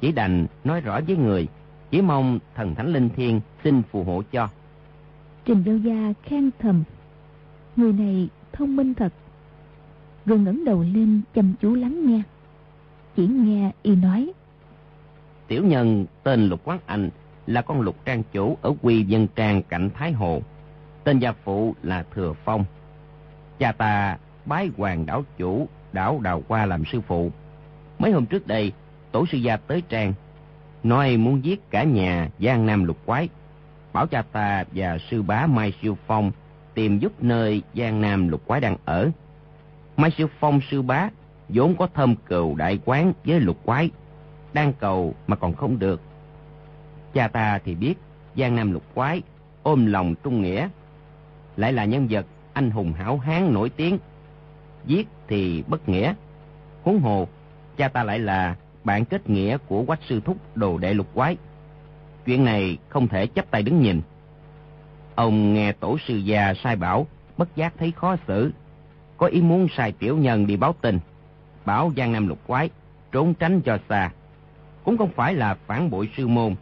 Chỉ 0.00 0.12
đành 0.12 0.46
nói 0.64 0.80
rõ 0.80 1.00
với 1.06 1.16
người, 1.16 1.48
chỉ 1.90 2.02
mong 2.02 2.38
thần 2.54 2.74
thánh 2.74 2.92
linh 2.92 3.08
thiên 3.16 3.40
xin 3.64 3.82
phù 3.82 4.04
hộ 4.04 4.22
cho. 4.32 4.48
Trình 5.44 5.62
Giao 5.66 5.76
Gia 5.76 6.12
khen 6.22 6.50
thầm, 6.58 6.84
người 7.76 7.92
này 7.92 8.28
thông 8.52 8.76
minh 8.76 8.94
thật. 8.94 9.12
Rồi 10.26 10.38
ngẩng 10.38 10.64
đầu 10.64 10.82
lên 10.94 11.20
chăm 11.34 11.54
chú 11.60 11.74
lắng 11.74 12.06
nghe. 12.06 12.22
Chỉ 13.16 13.26
nghe 13.26 13.72
y 13.82 13.94
nói, 13.94 14.32
Tiểu 15.48 15.64
nhân 15.64 16.06
tên 16.22 16.48
Lục 16.48 16.60
Quán 16.64 16.78
Anh 16.86 17.10
là 17.46 17.62
con 17.62 17.80
lục 17.80 17.96
trang 18.04 18.22
chủ 18.32 18.58
ở 18.62 18.74
quy 18.82 19.02
dân 19.02 19.26
trang 19.36 19.62
cạnh 19.62 19.90
Thái 19.94 20.12
Hồ. 20.12 20.42
Tên 21.04 21.18
gia 21.18 21.32
phụ 21.32 21.74
là 21.82 22.04
Thừa 22.14 22.32
Phong. 22.44 22.64
Cha 23.58 23.72
ta 23.72 24.18
bái 24.44 24.70
hoàng 24.76 25.06
đảo 25.06 25.24
chủ 25.38 25.68
đảo 25.92 26.20
Đào 26.22 26.42
Qua 26.48 26.66
làm 26.66 26.84
sư 26.84 27.00
phụ. 27.00 27.30
Mấy 27.98 28.12
hôm 28.12 28.26
trước 28.26 28.46
đây, 28.46 28.72
tổ 29.12 29.26
sư 29.26 29.38
gia 29.38 29.56
tới 29.56 29.82
trang, 29.88 30.12
nói 30.82 31.16
muốn 31.16 31.44
giết 31.44 31.70
cả 31.70 31.84
nhà 31.84 32.28
Giang 32.40 32.66
Nam 32.66 32.84
Lục 32.84 32.96
Quái. 33.06 33.28
Bảo 33.92 34.06
cha 34.06 34.22
ta 34.22 34.64
và 34.74 34.98
sư 35.10 35.22
bá 35.22 35.46
Mai 35.46 35.72
Siêu 35.82 35.98
Phong 36.06 36.32
tìm 36.74 36.98
giúp 36.98 37.22
nơi 37.22 37.62
Giang 37.74 38.00
Nam 38.00 38.28
Lục 38.28 38.46
Quái 38.46 38.60
đang 38.60 38.76
ở. 38.84 39.10
Mai 39.96 40.10
sư 40.10 40.26
Phong 40.40 40.60
sư 40.70 40.82
bá 40.82 41.08
vốn 41.48 41.76
có 41.76 41.88
thơm 41.94 42.16
cừu 42.16 42.54
đại 42.54 42.78
quán 42.84 43.12
với 43.24 43.40
Lục 43.40 43.56
Quái, 43.64 43.90
đang 44.52 44.72
cầu 44.72 45.14
mà 45.26 45.36
còn 45.36 45.54
không 45.54 45.78
được. 45.78 46.00
Cha 47.14 47.28
ta 47.28 47.58
thì 47.64 47.74
biết 47.74 47.94
Giang 48.36 48.56
Nam 48.56 48.72
Lục 48.72 48.82
Quái 48.94 49.22
ôm 49.62 49.86
lòng 49.86 50.14
trung 50.22 50.42
nghĩa, 50.42 50.68
lại 51.56 51.72
là 51.72 51.84
nhân 51.84 52.06
vật 52.10 52.26
anh 52.52 52.70
hùng 52.70 52.92
hảo 52.92 53.18
hán 53.18 53.52
nổi 53.54 53.70
tiếng. 53.70 53.98
Giết 54.86 55.08
thì 55.28 55.64
bất 55.66 55.88
nghĩa. 55.88 56.14
Huống 56.82 57.00
hồ, 57.00 57.28
cha 57.76 57.88
ta 57.88 58.04
lại 58.04 58.18
là 58.18 58.56
bạn 58.84 59.04
kết 59.04 59.30
nghĩa 59.30 59.58
của 59.68 59.84
quách 59.84 60.02
sư 60.08 60.20
thúc 60.24 60.36
đồ 60.54 60.78
đệ 60.78 60.94
lục 60.94 61.06
quái. 61.14 61.36
Chuyện 62.24 62.44
này 62.44 62.78
không 62.88 63.08
thể 63.08 63.26
chấp 63.26 63.50
tay 63.50 63.62
đứng 63.62 63.82
nhìn. 63.82 64.02
Ông 65.14 65.54
nghe 65.54 65.72
tổ 65.72 65.98
sư 65.98 66.16
già 66.16 66.54
sai 66.64 66.76
bảo, 66.76 67.06
bất 67.36 67.56
giác 67.56 67.74
thấy 67.78 67.92
khó 67.96 68.16
xử. 68.28 68.52
Có 69.16 69.26
ý 69.26 69.40
muốn 69.40 69.68
sai 69.76 69.92
tiểu 69.92 70.16
nhân 70.16 70.46
đi 70.46 70.56
báo 70.56 70.74
tin. 70.80 70.98
Bảo 71.64 71.92
Giang 71.96 72.12
Nam 72.12 72.28
lục 72.28 72.38
quái, 72.46 72.70
trốn 73.12 73.34
tránh 73.34 73.60
cho 73.60 73.78
xa. 73.88 74.10
Cũng 74.84 74.98
không 74.98 75.10
phải 75.16 75.34
là 75.34 75.56
phản 75.66 75.90
bội 75.90 76.08
sư 76.16 76.28
môn. 76.28 76.54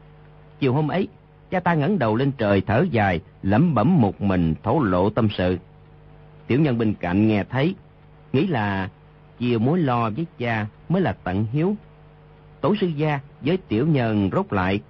Chiều 0.61 0.73
hôm 0.73 0.89
ấy, 0.89 1.09
cha 1.51 1.61
ta 1.61 1.75
ngẩng 1.75 1.99
đầu 1.99 2.17
lên 2.17 2.33
trời 2.33 2.61
thở 2.61 2.87
dài, 2.91 3.21
lẩm 3.43 3.75
bẩm 3.75 4.01
một 4.01 4.23
mình 4.23 4.55
thổ 4.63 4.81
lộ 4.81 5.11
tâm 5.11 5.29
sự. 5.37 5.59
Tiểu 6.47 6.61
nhân 6.61 6.79
bên 6.79 6.95
cạnh 6.95 7.29
nghe 7.29 7.45
thấy, 7.45 7.75
nghĩ 8.33 8.47
là 8.47 8.89
chia 9.39 9.59
mối 9.59 9.79
lo 9.79 10.11
với 10.11 10.27
cha 10.39 10.67
mới 10.89 11.03
là 11.03 11.13
tận 11.25 11.47
hiếu. 11.53 11.77
Tổ 12.61 12.75
sư 12.81 12.87
gia 12.87 13.21
với 13.41 13.57
tiểu 13.69 13.87
nhân 13.87 14.31
rốt 14.33 14.53
lại 14.53 14.81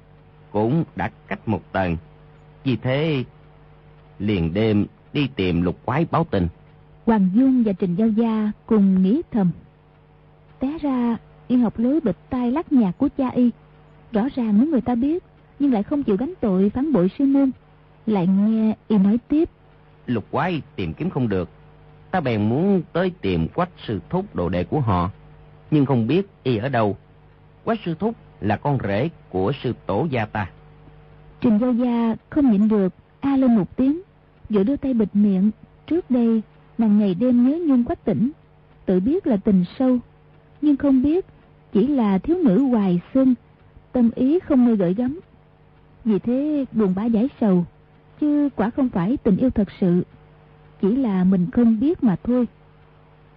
cũng 0.51 0.85
đã 0.97 1.11
cách 1.29 1.49
một 1.49 1.73
tầng. 1.73 1.97
Vì 2.65 2.77
thế, 2.77 3.25
liền 4.19 4.55
đêm 4.55 4.87
đi 5.13 5.29
tìm 5.37 5.63
lục 5.63 5.79
quái 5.85 6.07
báo 6.11 6.27
tình. 6.31 6.49
Hoàng 7.07 7.29
Dung 7.35 7.63
và 7.63 7.73
Trình 7.73 7.95
Giao 7.95 8.09
Gia 8.09 8.53
cùng 8.67 9.03
nghĩ 9.03 9.23
thầm. 9.31 9.51
Té 10.59 10.79
ra, 10.81 11.17
y 11.49 11.57
học 11.57 11.79
lối 11.79 12.01
bịch 12.01 12.17
tai 12.31 12.53
lắc 12.53 12.73
nhạc 12.73 12.93
của 12.99 13.09
cha 13.19 13.29
y. 13.29 13.51
Rõ 14.13 14.29
ràng 14.35 14.59
muốn 14.59 14.71
người 14.71 14.81
ta 14.81 14.95
biết, 14.95 15.25
nhưng 15.59 15.73
lại 15.73 15.83
không 15.83 16.03
chịu 16.03 16.17
gánh 16.17 16.35
tội 16.41 16.71
phản 16.71 16.93
bội 16.93 17.11
sư 17.19 17.25
môn. 17.25 17.51
Lại 18.07 18.27
nghe 18.27 18.75
y 18.89 18.99
nói 18.99 19.19
tiếp. 19.29 19.49
Lục 20.07 20.25
quái 20.31 20.63
tìm 20.77 20.93
kiếm 20.95 21.11
không 21.11 21.29
được. 21.29 21.49
Ta 22.11 22.21
bèn 22.21 22.49
muốn 22.49 22.83
tới 22.93 23.13
tìm 23.21 23.49
quách 23.49 23.71
sư 23.87 24.01
thúc 24.11 24.35
đồ 24.35 24.49
đệ 24.49 24.65
của 24.65 24.81
họ. 24.81 25.11
Nhưng 25.71 25.87
không 25.87 26.07
biết 26.07 26.29
y 26.43 26.57
ở 26.57 26.69
đâu. 26.69 26.97
Quách 27.65 27.79
sư 27.85 27.95
thúc 27.99 28.15
là 28.41 28.57
con 28.57 28.79
rể 28.83 29.09
của 29.31 29.53
sư 29.63 29.73
tổ 29.87 30.07
gia 30.11 30.25
ta. 30.27 30.51
Trình 31.41 31.59
Giao 31.59 31.73
Gia 31.73 32.17
không 32.31 32.51
nhịn 32.51 32.69
được, 32.69 32.95
a 33.21 33.37
lên 33.37 33.57
một 33.57 33.77
tiếng, 33.77 34.01
vừa 34.51 34.63
đưa 34.63 34.77
tay 34.77 34.95
bịt 34.95 35.09
miệng. 35.13 35.51
Trước 35.87 36.11
đây, 36.11 36.43
nàng 36.79 36.99
ngày 36.99 37.15
đêm 37.15 37.49
nhớ 37.49 37.59
nhung 37.67 37.85
quách 37.85 38.05
tỉnh. 38.05 38.31
Tự 38.87 39.01
biết 39.01 39.27
là 39.27 39.37
tình 39.37 39.65
sâu, 39.79 39.99
nhưng 40.61 40.77
không 40.77 41.03
biết 41.03 41.27
chỉ 41.73 41.87
là 41.87 42.19
thiếu 42.19 42.37
nữ 42.45 42.63
hoài 42.63 43.01
xuân, 43.15 43.35
tâm 43.93 44.11
ý 44.15 44.39
không 44.39 44.67
nơi 44.67 44.77
gợi 44.77 44.95
gắm. 44.95 45.21
Vì 46.05 46.19
thế 46.19 46.65
buồn 46.73 46.95
bã 46.97 47.05
giải 47.05 47.29
sầu, 47.41 47.65
chứ 48.21 48.49
quả 48.57 48.71
không 48.71 48.89
phải 48.89 49.17
tình 49.17 49.37
yêu 49.37 49.51
thật 49.51 49.69
sự, 49.81 50.03
chỉ 50.81 50.97
là 50.97 51.25
mình 51.25 51.51
không 51.51 51.81
biết 51.81 52.03
mà 52.05 52.17
thôi. 52.23 52.49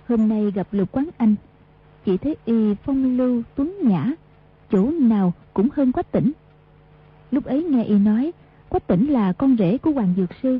Hôm 0.07 0.29
nay 0.29 0.51
gặp 0.51 0.67
lục 0.71 0.91
quán 0.91 1.09
anh 1.17 1.35
chỉ 2.05 2.17
thấy 2.17 2.35
y 2.45 2.75
phong 2.75 3.17
lưu 3.17 3.41
tuấn 3.55 3.77
nhã, 3.83 4.11
chỗ 4.71 4.91
nào 4.91 5.33
cũng 5.53 5.69
hơn 5.73 5.91
quách 5.91 6.11
tỉnh. 6.11 6.31
Lúc 7.31 7.45
ấy 7.45 7.63
nghe 7.63 7.83
y 7.83 7.99
nói, 7.99 8.31
quách 8.69 8.87
tỉnh 8.87 9.07
là 9.07 9.33
con 9.33 9.55
rể 9.59 9.77
của 9.77 9.91
hoàng 9.91 10.13
dược 10.17 10.29
sư, 10.43 10.59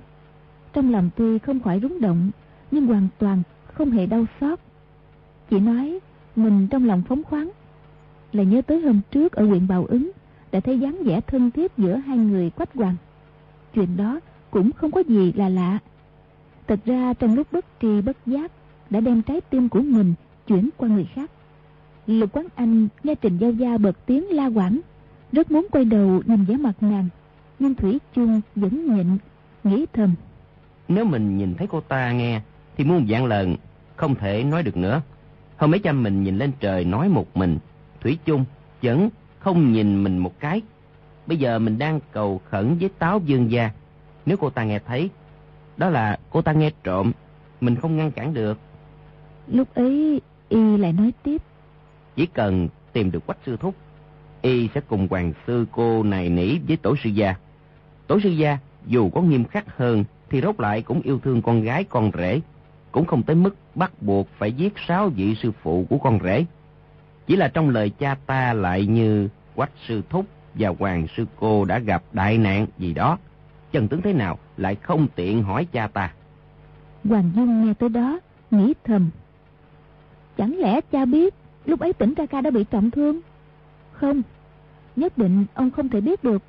trong 0.74 0.92
lòng 0.92 1.10
tuy 1.16 1.40
không 1.40 1.60
khỏi 1.60 1.80
rúng 1.82 2.02
động 2.02 2.32
nhưng 2.72 2.88
hoàn 2.88 3.08
toàn 3.20 3.44
không 3.74 3.92
hề 3.92 4.06
đau 4.06 4.26
xót. 4.40 4.60
Chỉ 5.50 5.60
nói 5.60 6.00
mình 6.36 6.68
trong 6.68 6.86
lòng 6.86 7.04
phóng 7.08 7.24
khoáng. 7.24 7.52
Là 8.32 8.44
nhớ 8.44 8.62
tới 8.62 8.82
hôm 8.82 9.02
trước 9.12 9.32
ở 9.32 9.46
huyện 9.46 9.68
bào 9.68 9.86
ứng, 9.86 10.12
đã 10.52 10.60
thấy 10.60 10.80
dáng 10.80 11.04
vẻ 11.04 11.22
thân 11.22 11.52
thiết 11.52 11.72
giữa 11.78 11.96
hai 11.96 12.18
người 12.18 12.50
quách 12.50 12.74
hoàng. 12.74 12.96
Chuyện 13.74 13.98
đó 13.98 14.20
cũng 14.52 14.72
không 14.72 14.92
có 14.92 15.04
gì 15.08 15.34
là 15.36 15.50
lạ. 15.50 15.80
Thật 16.68 16.80
ra 16.86 17.14
trong 17.14 17.36
lúc 17.36 17.48
bất 17.52 17.66
tri 17.82 18.02
bất 18.02 18.18
giác 18.26 18.52
đã 18.90 19.00
đem 19.00 19.22
trái 19.22 19.42
tim 19.42 19.70
của 19.70 19.82
mình 19.82 20.14
chuyển 20.48 20.70
qua 20.78 20.90
người 20.90 21.08
khác. 21.16 21.32
Lục 22.08 22.30
quán 22.34 22.48
anh 22.56 22.88
nghe 23.04 23.16
trình 23.16 23.38
giao 23.38 23.52
gia 23.52 23.78
bật 23.78 24.06
tiếng 24.06 24.30
la 24.30 24.46
quảng, 24.46 24.80
rất 25.32 25.52
muốn 25.52 25.68
quay 25.72 25.86
đầu 25.86 26.22
nhìn 26.26 26.46
vẻ 26.46 26.58
mặt 26.58 26.74
nàng, 26.82 27.10
nhưng 27.60 27.76
thủy 27.76 28.00
chung 28.16 28.42
vẫn 28.56 28.96
nhịn, 28.96 29.08
nghĩ 29.64 29.86
thầm. 29.94 30.16
Nếu 30.88 31.06
mình 31.06 31.38
nhìn 31.38 31.54
thấy 31.58 31.68
cô 31.68 31.82
ta 31.82 32.12
nghe 32.12 32.42
thì 32.78 32.84
muôn 32.84 33.08
dạng 33.08 33.26
lần 33.26 33.56
không 33.96 34.16
thể 34.16 34.44
nói 34.44 34.64
được 34.64 34.78
nữa. 34.78 35.02
Hôm 35.58 35.72
mấy 35.72 35.80
cha 35.80 35.92
mình 35.92 36.24
nhìn 36.24 36.38
lên 36.38 36.52
trời 36.60 36.86
nói 36.86 37.10
một 37.10 37.38
mình 37.38 37.58
thủy 38.02 38.18
chung 38.26 38.46
vẫn 38.82 39.10
không 39.40 39.72
nhìn 39.72 40.04
mình 40.04 40.18
một 40.18 40.40
cái. 40.40 40.62
Bây 41.28 41.38
giờ 41.38 41.60
mình 41.60 41.78
đang 41.78 42.00
cầu 42.12 42.42
khẩn 42.50 42.78
với 42.78 42.90
táo 43.00 43.22
dương 43.26 43.52
gia. 43.52 43.70
Nếu 44.26 44.38
cô 44.38 44.50
ta 44.50 44.64
nghe 44.64 44.80
thấy 44.80 45.10
đó 45.78 45.90
là 45.90 46.20
cô 46.30 46.42
ta 46.42 46.52
nghe 46.52 46.72
trộm 46.84 47.12
mình 47.62 47.76
không 47.76 47.98
ngăn 47.98 48.12
cản 48.12 48.34
được. 48.34 48.60
Lúc 49.48 49.76
ấy 49.76 50.22
y 50.50 50.78
lại 50.78 50.94
nói 50.94 51.14
tiếp. 51.24 51.42
Chỉ 52.16 52.26
cần 52.26 52.68
tìm 52.94 53.12
được 53.12 53.26
quách 53.26 53.38
sư 53.46 53.58
thúc 53.60 53.76
y 54.42 54.70
sẽ 54.76 54.82
cùng 54.82 55.08
hoàng 55.10 55.34
sư 55.48 55.66
cô 55.72 56.04
này 56.04 56.30
nỉ 56.30 56.58
với 56.68 56.78
tổ 56.78 56.96
sư 57.04 57.10
gia. 57.10 57.36
Tổ 58.08 58.20
sư 58.20 58.30
gia 58.30 58.58
dù 58.86 59.10
có 59.10 59.22
nghiêm 59.22 59.46
khắc 59.46 59.78
hơn 59.78 60.04
thì 60.30 60.42
rốt 60.42 60.60
lại 60.60 60.82
cũng 60.82 61.02
yêu 61.02 61.20
thương 61.20 61.42
con 61.42 61.62
gái 61.62 61.84
con 61.84 62.12
rể 62.18 62.42
cũng 62.98 63.06
không 63.06 63.24
tới 63.24 63.36
mức 63.36 63.56
bắt 63.76 63.92
buộc 64.02 64.28
phải 64.38 64.52
giết 64.52 64.74
sáu 64.88 65.10
vị 65.10 65.36
sư 65.36 65.52
phụ 65.62 65.86
của 65.90 65.98
con 65.98 66.20
rể. 66.24 66.46
Chỉ 67.28 67.36
là 67.36 67.48
trong 67.48 67.70
lời 67.70 67.90
cha 67.90 68.16
ta 68.26 68.54
lại 68.54 68.86
như 68.86 69.30
quách 69.56 69.72
sư 69.88 70.02
thúc 70.10 70.26
và 70.54 70.70
hoàng 70.80 71.08
sư 71.18 71.26
cô 71.40 71.66
đã 71.66 71.80
gặp 71.80 72.04
đại 72.14 72.38
nạn 72.38 72.68
gì 72.78 72.94
đó. 72.94 73.18
Chân 73.72 73.88
tướng 73.88 74.02
thế 74.02 74.14
nào 74.14 74.38
lại 74.58 74.76
không 74.76 75.08
tiện 75.16 75.44
hỏi 75.44 75.68
cha 75.72 75.88
ta. 75.88 76.14
Hoàng 77.04 77.32
dung 77.36 77.66
nghe 77.66 77.74
tới 77.74 77.90
đó, 77.90 78.20
nghĩ 78.52 78.74
thầm. 78.84 79.10
Chẳng 80.38 80.58
lẽ 80.58 80.82
cha 80.92 81.06
biết 81.06 81.34
lúc 81.66 81.80
ấy 81.80 81.94
tỉnh 81.94 82.16
ca 82.16 82.26
ca 82.26 82.42
đã 82.42 82.52
bị 82.52 82.64
trọng 82.64 82.92
thương? 82.92 83.20
Không, 83.92 84.22
nhất 84.96 85.18
định 85.18 85.46
ông 85.54 85.72
không 85.72 85.90
thể 85.90 86.02
biết 86.02 86.24
được. 86.24 86.42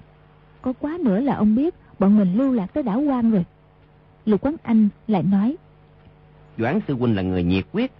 Có 0.62 0.72
quá 0.80 0.98
nữa 1.00 1.20
là 1.20 1.34
ông 1.34 1.54
biết 1.54 1.74
bọn 1.98 2.18
mình 2.18 2.36
lưu 2.36 2.52
lạc 2.52 2.66
tới 2.74 2.82
đảo 2.82 3.00
quan 3.00 3.30
rồi. 3.30 3.44
Lục 4.26 4.40
quán 4.44 4.56
anh 4.62 4.88
lại 5.06 5.22
nói 5.22 5.56
doãn 6.58 6.80
sư 6.88 6.94
huynh 6.94 7.16
là 7.16 7.22
người 7.22 7.44
nhiệt 7.44 7.64
quyết 7.72 7.92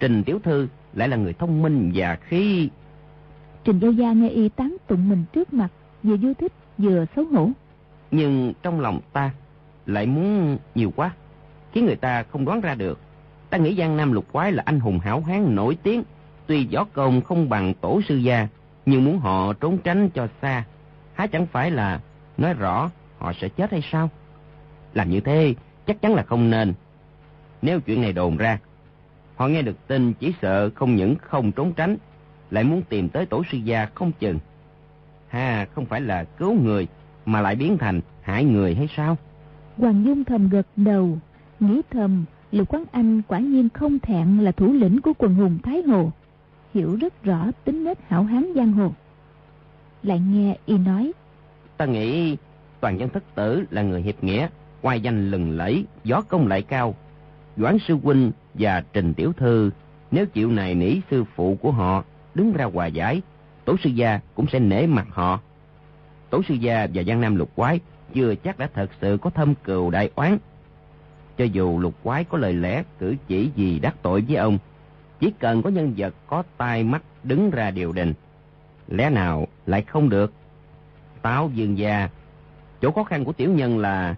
trình 0.00 0.24
tiểu 0.24 0.38
thư 0.42 0.68
lại 0.94 1.08
là 1.08 1.16
người 1.16 1.32
thông 1.32 1.62
minh 1.62 1.92
và 1.94 2.16
khí. 2.16 2.70
Trình 3.64 3.78
giao 3.78 3.92
gia 3.92 4.12
nghe 4.12 4.28
y 4.28 4.48
tán 4.48 4.76
tụng 4.86 5.08
mình 5.08 5.24
trước 5.32 5.52
mặt 5.52 5.68
vừa 6.02 6.16
vui 6.16 6.34
thích 6.34 6.52
vừa 6.78 7.04
xấu 7.16 7.24
hổ. 7.24 7.50
Nhưng 8.10 8.52
trong 8.62 8.80
lòng 8.80 9.00
ta 9.12 9.30
lại 9.86 10.06
muốn 10.06 10.58
nhiều 10.74 10.92
quá 10.96 11.10
khiến 11.72 11.86
người 11.86 11.96
ta 11.96 12.22
không 12.22 12.44
đoán 12.44 12.60
ra 12.60 12.74
được. 12.74 13.00
Ta 13.50 13.58
nghĩ 13.58 13.74
giang 13.78 13.96
nam 13.96 14.12
lục 14.12 14.32
quái 14.32 14.52
là 14.52 14.62
anh 14.66 14.80
hùng 14.80 14.98
hảo 14.98 15.20
hán 15.20 15.54
nổi 15.54 15.76
tiếng. 15.82 16.02
Tuy 16.46 16.68
võ 16.72 16.84
công 16.84 17.20
không 17.20 17.48
bằng 17.48 17.74
tổ 17.74 18.00
sư 18.08 18.16
gia 18.16 18.48
nhưng 18.86 19.04
muốn 19.04 19.18
họ 19.18 19.52
trốn 19.52 19.78
tránh 19.78 20.08
cho 20.10 20.28
xa 20.42 20.64
há 21.14 21.26
chẳng 21.26 21.46
phải 21.46 21.70
là 21.70 22.00
nói 22.36 22.54
rõ 22.54 22.90
họ 23.18 23.32
sẽ 23.40 23.48
chết 23.48 23.70
hay 23.70 23.82
sao? 23.92 24.10
Làm 24.94 25.10
như 25.10 25.20
thế 25.20 25.54
chắc 25.86 26.00
chắn 26.00 26.14
là 26.14 26.22
không 26.22 26.50
nên 26.50 26.74
nếu 27.62 27.80
chuyện 27.80 28.00
này 28.00 28.12
đồn 28.12 28.36
ra 28.36 28.58
họ 29.38 29.48
nghe 29.48 29.62
được 29.62 29.86
tin 29.86 30.12
chỉ 30.12 30.34
sợ 30.42 30.70
không 30.74 30.96
những 30.96 31.14
không 31.22 31.52
trốn 31.52 31.72
tránh 31.72 31.96
lại 32.50 32.64
muốn 32.64 32.82
tìm 32.88 33.08
tới 33.08 33.26
tổ 33.26 33.42
sư 33.52 33.58
gia 33.58 33.86
không 33.94 34.12
chừng. 34.18 34.38
Ha 35.28 35.66
không 35.74 35.86
phải 35.86 36.00
là 36.00 36.24
cứu 36.24 36.54
người 36.62 36.86
mà 37.26 37.40
lại 37.40 37.56
biến 37.56 37.78
thành 37.78 38.00
hại 38.22 38.44
người 38.44 38.74
hay 38.74 38.88
sao? 38.96 39.16
Hoàng 39.76 40.04
dung 40.04 40.24
thầm 40.24 40.48
gật 40.48 40.66
đầu 40.76 41.18
nghĩ 41.60 41.80
thầm 41.90 42.24
lục 42.52 42.68
quán 42.68 42.84
anh 42.92 43.22
quả 43.22 43.38
nhiên 43.38 43.68
không 43.68 43.98
thẹn 43.98 44.38
là 44.38 44.52
thủ 44.52 44.72
lĩnh 44.72 45.00
của 45.00 45.12
quần 45.18 45.34
hùng 45.34 45.58
thái 45.62 45.82
hồ 45.82 46.10
hiểu 46.74 46.96
rất 47.00 47.22
rõ 47.22 47.50
tính 47.64 47.84
nết 47.84 47.98
hảo 48.08 48.22
hán 48.22 48.46
giang 48.54 48.72
hồ. 48.72 48.92
Lại 50.02 50.20
nghe 50.20 50.56
y 50.66 50.78
nói 50.78 51.12
ta 51.76 51.84
nghĩ 51.84 52.36
toàn 52.80 53.00
dân 53.00 53.08
thất 53.08 53.34
tử 53.34 53.64
là 53.70 53.82
người 53.82 54.02
hiệp 54.02 54.24
nghĩa 54.24 54.48
ngoài 54.82 55.00
danh 55.00 55.30
lừng 55.30 55.56
lẫy 55.56 55.84
gió 56.04 56.22
công 56.28 56.46
lại 56.48 56.62
cao 56.62 56.94
doãn 57.58 57.78
sư 57.78 57.98
huynh 58.02 58.32
và 58.54 58.84
trình 58.92 59.14
tiểu 59.14 59.32
thư. 59.32 59.70
Nếu 60.10 60.26
chịu 60.26 60.50
này 60.50 60.74
nỉ 60.74 60.96
sư 61.10 61.24
phụ 61.34 61.58
của 61.62 61.70
họ, 61.70 62.04
đứng 62.34 62.52
ra 62.52 62.64
hòa 62.64 62.86
giải, 62.86 63.22
tổ 63.64 63.76
sư 63.84 63.90
gia 63.90 64.20
cũng 64.34 64.46
sẽ 64.52 64.58
nể 64.58 64.86
mặt 64.86 65.06
họ. 65.10 65.40
Tổ 66.30 66.42
sư 66.48 66.54
gia 66.54 66.86
và 66.94 67.02
giang 67.02 67.20
nam 67.20 67.36
lục 67.36 67.50
quái 67.54 67.80
chưa 68.14 68.34
chắc 68.34 68.58
đã 68.58 68.68
thật 68.74 68.90
sự 69.00 69.18
có 69.22 69.30
thâm 69.30 69.54
cừu 69.54 69.90
đại 69.90 70.10
oán. 70.14 70.38
Cho 71.38 71.44
dù 71.44 71.78
lục 71.80 71.94
quái 72.02 72.24
có 72.24 72.38
lời 72.38 72.52
lẽ 72.52 72.82
cử 72.98 73.16
chỉ 73.28 73.50
gì 73.56 73.78
đắc 73.78 73.96
tội 74.02 74.24
với 74.28 74.36
ông, 74.36 74.58
chỉ 75.20 75.32
cần 75.38 75.62
có 75.62 75.70
nhân 75.70 75.94
vật 75.96 76.14
có 76.26 76.42
tai 76.56 76.84
mắt 76.84 77.02
đứng 77.24 77.50
ra 77.50 77.70
điều 77.70 77.92
đình, 77.92 78.14
lẽ 78.88 79.10
nào 79.10 79.46
lại 79.66 79.82
không 79.82 80.08
được? 80.08 80.32
Táo 81.22 81.50
dương 81.54 81.78
gia, 81.78 82.08
chỗ 82.80 82.90
khó 82.90 83.04
khăn 83.04 83.24
của 83.24 83.32
tiểu 83.32 83.50
nhân 83.52 83.78
là 83.78 84.14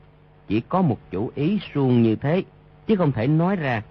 chỉ 0.49 0.61
có 0.61 0.83
một 0.83 0.99
chủ 1.11 1.31
ý 1.35 1.59
suông 1.75 2.03
như 2.03 2.17
thế 2.17 2.43
chứ 2.91 2.97
không 2.97 3.13
thể 3.13 3.27
nói 3.27 3.57
ra 3.57 3.83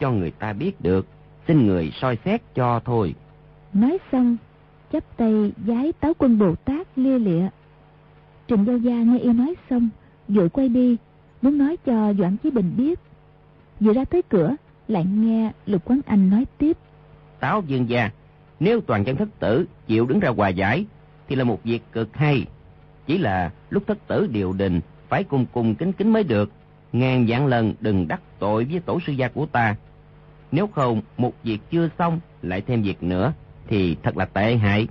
cho 0.00 0.10
người 0.10 0.30
ta 0.30 0.52
biết 0.52 0.80
được. 0.80 1.06
Xin 1.48 1.66
người 1.66 1.92
soi 2.00 2.18
xét 2.24 2.42
cho 2.54 2.80
thôi. 2.84 3.14
Nói 3.72 3.98
xong 4.12 4.36
chắp 4.92 5.16
tay 5.16 5.52
giái 5.66 5.92
táo 5.92 6.12
quân 6.18 6.38
bồ 6.38 6.54
tát 6.54 6.98
lia 6.98 7.18
lịa. 7.18 7.48
Trình 8.48 8.64
giao 8.64 8.76
gia 8.76 9.02
nghe 9.02 9.18
y 9.18 9.32
nói 9.32 9.54
xong 9.70 9.88
vội 10.28 10.48
quay 10.48 10.68
đi 10.68 10.96
muốn 11.42 11.58
nói 11.58 11.76
cho 11.86 12.12
doãn 12.18 12.36
chí 12.36 12.50
bình 12.50 12.74
biết. 12.76 13.00
Vừa 13.80 13.92
ra 13.92 14.04
tới 14.04 14.22
cửa 14.22 14.56
lại 14.88 15.04
nghe 15.04 15.52
lục 15.66 15.82
quán 15.84 16.00
anh 16.06 16.30
nói 16.30 16.46
tiếp. 16.58 16.76
Táo 17.40 17.62
dương 17.66 17.88
gia 17.88 18.10
nếu 18.60 18.80
toàn 18.80 19.04
chân 19.04 19.16
thất 19.16 19.28
tử 19.38 19.66
chịu 19.86 20.06
đứng 20.06 20.20
ra 20.20 20.30
hòa 20.36 20.48
giải 20.48 20.86
thì 21.28 21.36
là 21.36 21.44
một 21.44 21.64
việc 21.64 21.80
cực 21.92 22.16
hay. 22.16 22.46
Chỉ 23.06 23.18
là 23.18 23.50
lúc 23.70 23.82
thất 23.86 24.06
tử 24.06 24.26
điều 24.32 24.52
đình 24.52 24.80
phải 25.08 25.24
cùng 25.24 25.46
cùng 25.52 25.74
kính 25.74 25.92
kính 25.92 26.12
mới 26.12 26.24
được 26.24 26.52
ngàn 26.92 27.24
vạn 27.28 27.46
lần 27.46 27.74
đừng 27.80 28.08
đắc 28.08 28.20
tội 28.38 28.64
với 28.64 28.80
tổ 28.80 29.00
sư 29.06 29.12
gia 29.12 29.28
của 29.28 29.46
ta. 29.46 29.76
Nếu 30.52 30.66
không, 30.66 31.02
một 31.16 31.32
việc 31.42 31.58
chưa 31.70 31.88
xong, 31.98 32.20
lại 32.42 32.60
thêm 32.60 32.82
việc 32.82 33.02
nữa, 33.02 33.32
thì 33.68 33.96
thật 34.02 34.16
là 34.16 34.24
tệ 34.24 34.56
hại. 34.56 34.88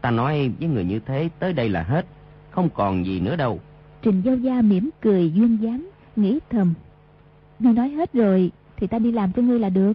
Ta 0.00 0.10
nói 0.10 0.50
với 0.60 0.68
người 0.68 0.84
như 0.84 1.00
thế 1.06 1.28
tới 1.38 1.52
đây 1.52 1.68
là 1.68 1.82
hết, 1.82 2.06
không 2.50 2.68
còn 2.74 3.06
gì 3.06 3.20
nữa 3.20 3.36
đâu. 3.36 3.60
Trình 4.02 4.22
giao 4.22 4.36
gia 4.36 4.62
mỉm 4.62 4.90
cười 5.00 5.32
duyên 5.32 5.56
dáng, 5.56 5.90
nghĩ 6.16 6.38
thầm. 6.50 6.74
Ngươi 7.58 7.72
nói 7.72 7.88
hết 7.88 8.12
rồi, 8.12 8.50
thì 8.76 8.86
ta 8.86 8.98
đi 8.98 9.12
làm 9.12 9.32
cho 9.32 9.42
ngươi 9.42 9.58
là 9.58 9.68
được. 9.68 9.92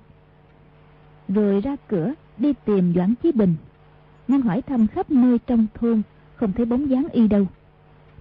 Rồi 1.27 1.61
ra 1.61 1.75
cửa, 1.87 2.13
đi 2.37 2.53
tìm 2.65 2.93
doãn 2.95 3.15
chí 3.23 3.31
bình. 3.31 3.55
Ngang 4.27 4.41
hỏi 4.41 4.61
thăm 4.61 4.87
khắp 4.87 5.11
nơi 5.11 5.37
trong 5.47 5.67
thôn, 5.73 6.01
không 6.35 6.53
thấy 6.53 6.65
bóng 6.65 6.89
dáng 6.89 7.07
y 7.11 7.27
đâu. 7.27 7.47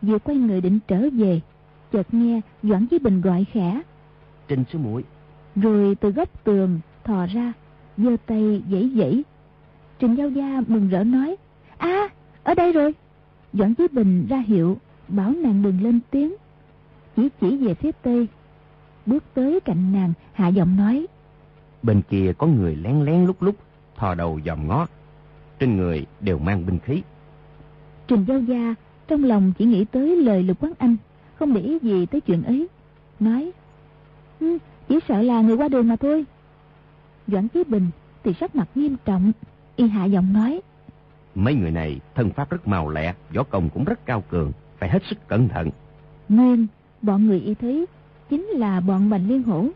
Vừa 0.02 0.18
quay 0.18 0.36
người 0.36 0.60
định 0.60 0.78
trở 0.88 1.08
về 1.12 1.40
chợt 1.92 2.14
nghe 2.14 2.40
doãn 2.62 2.86
chí 2.86 2.98
bình 2.98 3.20
gọi 3.20 3.46
khẽ. 3.52 3.82
Trình 4.48 4.64
sư 4.72 4.78
muội. 4.78 5.04
Rồi 5.56 5.94
từ 5.94 6.10
góc 6.10 6.44
tường 6.44 6.80
thò 7.04 7.26
ra 7.26 7.52
giơ 7.96 8.16
tay 8.26 8.62
dãy 8.72 8.90
dãy 8.96 9.24
trình 9.98 10.14
giao 10.14 10.28
gia 10.28 10.62
mừng 10.66 10.88
rỡ 10.88 11.04
nói 11.04 11.36
a 11.78 12.08
ở 12.44 12.54
đây 12.54 12.72
rồi. 12.72 12.94
Doãn 13.52 13.74
chí 13.74 13.88
bình 13.92 14.26
ra 14.30 14.38
hiệu 14.46 14.78
bảo 15.08 15.30
nàng 15.30 15.62
đừng 15.62 15.82
lên 15.82 16.00
tiếng. 16.10 16.34
Chỉ 17.16 17.28
chỉ 17.40 17.56
về 17.56 17.74
phía 17.74 17.90
tây. 18.02 18.28
Bước 19.06 19.24
tới 19.34 19.60
cạnh 19.60 19.92
nàng 19.92 20.12
hạ 20.32 20.48
giọng 20.48 20.76
nói 20.76 21.06
bên 21.82 22.02
kia 22.10 22.32
có 22.38 22.46
người 22.46 22.76
lén 22.76 23.04
lén 23.04 23.24
lúc 23.24 23.42
lúc 23.42 23.56
thò 23.96 24.14
đầu 24.14 24.40
dòm 24.46 24.68
ngó. 24.68 24.86
Trên 25.58 25.76
người 25.76 26.06
đều 26.20 26.38
mang 26.38 26.66
binh 26.66 26.78
khí. 26.78 27.02
Trình 28.08 28.24
giao 28.28 28.40
gia 28.40 28.74
trong 29.08 29.24
lòng 29.24 29.52
chỉ 29.58 29.64
nghĩ 29.64 29.84
tới 29.84 30.16
lời 30.16 30.42
lục 30.42 30.56
quán 30.60 30.72
anh 30.78 30.96
không 31.40 31.54
để 31.54 31.60
ý 31.60 31.78
gì 31.82 32.06
tới 32.06 32.20
chuyện 32.20 32.42
ấy. 32.42 32.68
Nói 33.20 33.52
ừ, 34.40 34.58
Chỉ 34.88 34.98
sợ 35.08 35.22
là 35.22 35.40
người 35.40 35.56
qua 35.56 35.68
đường 35.68 35.88
mà 35.88 35.96
thôi. 35.96 36.24
Doãn 37.26 37.48
Chí 37.48 37.64
Bình 37.64 37.86
thì 38.24 38.32
sắc 38.40 38.56
mặt 38.56 38.68
nghiêm 38.74 38.96
trọng 39.04 39.32
Y 39.76 39.88
hạ 39.88 40.04
giọng 40.04 40.32
nói 40.32 40.60
Mấy 41.34 41.54
người 41.54 41.70
này 41.70 42.00
thân 42.14 42.30
pháp 42.30 42.50
rất 42.50 42.68
màu 42.68 42.88
lẹ 42.88 43.14
Võ 43.34 43.42
công 43.42 43.68
cũng 43.68 43.84
rất 43.84 44.06
cao 44.06 44.24
cường 44.30 44.52
Phải 44.78 44.88
hết 44.88 45.02
sức 45.10 45.28
cẩn 45.28 45.48
thận. 45.48 45.70
Nguyên 46.28 46.66
bọn 47.02 47.26
người 47.26 47.40
y 47.40 47.54
thấy 47.54 47.86
Chính 48.30 48.44
là 48.46 48.80
bọn 48.80 49.10
Bành 49.10 49.28
Liên 49.28 49.42
Hổ. 49.42 49.66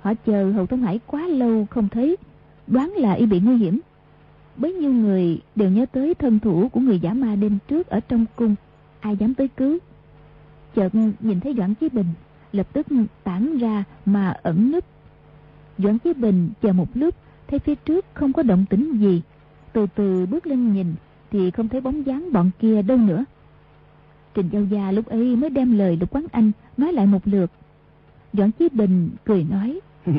Họ 0.00 0.14
chờ 0.26 0.52
Hầu 0.52 0.66
Tông 0.66 0.82
Hải 0.82 1.00
quá 1.06 1.26
lâu 1.26 1.66
không 1.70 1.88
thấy 1.88 2.16
Đoán 2.66 2.90
là 2.90 3.12
y 3.12 3.26
bị 3.26 3.40
nguy 3.40 3.56
hiểm. 3.56 3.80
Bấy 4.56 4.72
nhiêu 4.72 4.92
người 4.92 5.40
đều 5.54 5.70
nhớ 5.70 5.86
tới 5.92 6.14
thân 6.14 6.38
thủ 6.38 6.68
của 6.72 6.80
người 6.80 6.98
giả 6.98 7.14
ma 7.14 7.36
đêm 7.36 7.58
trước 7.68 7.86
ở 7.86 8.00
trong 8.00 8.24
cung 8.36 8.54
Ai 9.00 9.16
dám 9.16 9.34
tới 9.34 9.48
cứu 9.48 9.78
Chợt 10.74 10.94
nhìn 11.20 11.40
thấy 11.40 11.54
Doãn 11.58 11.74
Chí 11.74 11.88
Bình, 11.88 12.06
Lập 12.52 12.66
tức 12.72 12.86
tản 13.24 13.58
ra 13.58 13.84
mà 14.04 14.34
ẩn 14.42 14.72
nấp 14.72 14.84
Doãn 15.78 15.98
Chí 15.98 16.12
Bình 16.12 16.50
chờ 16.62 16.72
một 16.72 16.88
lúc, 16.94 17.14
Thấy 17.48 17.58
phía 17.58 17.74
trước 17.74 18.06
không 18.14 18.32
có 18.32 18.42
động 18.42 18.64
tĩnh 18.70 18.98
gì, 18.98 19.22
Từ 19.72 19.86
từ 19.94 20.26
bước 20.26 20.46
lên 20.46 20.72
nhìn 20.72 20.94
Thì 21.30 21.50
không 21.50 21.68
thấy 21.68 21.80
bóng 21.80 22.06
dáng 22.06 22.32
bọn 22.32 22.50
kia 22.58 22.82
đâu 22.82 22.96
nữa. 22.96 23.24
Trình 24.34 24.48
Giao 24.48 24.64
Gia 24.64 24.90
lúc 24.90 25.06
ấy 25.06 25.36
mới 25.36 25.50
đem 25.50 25.78
lời 25.78 25.96
Lục 25.96 26.10
Quán 26.10 26.26
Anh 26.32 26.52
nói 26.76 26.92
lại 26.92 27.06
một 27.06 27.28
lượt. 27.28 27.50
Doãn 28.32 28.50
Chí 28.50 28.68
Bình 28.72 29.10
cười 29.24 29.44
nói, 29.44 29.80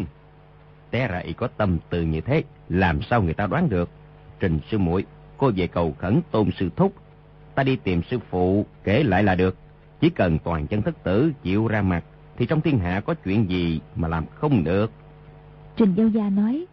Té 0.91 1.07
ra 1.07 1.19
y 1.19 1.33
có 1.33 1.47
tâm 1.47 1.77
từ 1.89 2.01
như 2.01 2.21
thế, 2.21 2.43
Làm 2.69 3.01
sao 3.01 3.21
người 3.21 3.33
ta 3.33 3.47
đoán 3.47 3.69
được? 3.69 3.89
Trình 4.39 4.59
sư 4.71 4.77
muội, 4.77 5.05
Cô 5.37 5.51
về 5.55 5.67
cầu 5.67 5.95
khẩn 5.99 6.21
tôn 6.31 6.49
sư 6.59 6.69
thúc, 6.75 6.93
Ta 7.55 7.63
đi 7.63 7.75
tìm 7.75 8.01
sư 8.11 8.19
phụ 8.29 8.65
kể 8.83 9.03
lại 9.03 9.23
là 9.23 9.35
được. 9.35 9.57
Chỉ 10.01 10.09
cần 10.09 10.39
toàn 10.39 10.67
chân 10.67 10.81
thất 10.81 11.03
tử 11.03 11.31
chịu 11.43 11.67
ra 11.67 11.81
mặt 11.81 12.03
Thì 12.37 12.45
trong 12.45 12.61
thiên 12.61 12.79
hạ 12.79 13.01
có 13.05 13.13
chuyện 13.13 13.49
gì 13.49 13.79
mà 13.95 14.07
làm 14.07 14.25
không 14.35 14.63
được? 14.63 14.91
Trình 15.75 15.93
Giao 15.95 16.07
Gia 16.07 16.29
nói 16.29 16.65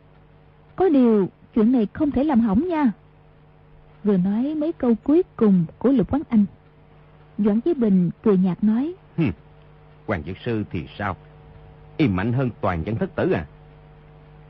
Có 0.76 0.88
điều 0.88 1.28
chuyện 1.54 1.72
này 1.72 1.86
không 1.92 2.10
thể 2.10 2.24
làm 2.24 2.40
hỏng 2.40 2.68
nha. 2.68 2.92
Vừa 4.04 4.16
nói 4.16 4.54
mấy 4.54 4.72
câu 4.72 4.94
cuối 5.04 5.22
cùng 5.36 5.64
của 5.78 5.92
Lục 5.92 6.12
Quán 6.12 6.22
Anh 6.28 6.44
Doãn 7.38 7.60
Chí 7.60 7.74
Bình 7.74 8.10
cười 8.22 8.36
nhạt 8.36 8.64
nói 8.64 8.94
Hừm, 9.16 9.30
Hoàng 10.06 10.22
Dược 10.26 10.36
Sư 10.44 10.64
thì 10.70 10.86
sao? 10.98 11.16
Y 11.96 12.08
mạnh 12.08 12.32
hơn 12.32 12.50
toàn 12.60 12.84
chân 12.84 12.96
thất 12.96 13.14
tử 13.14 13.32
à? 13.32 13.46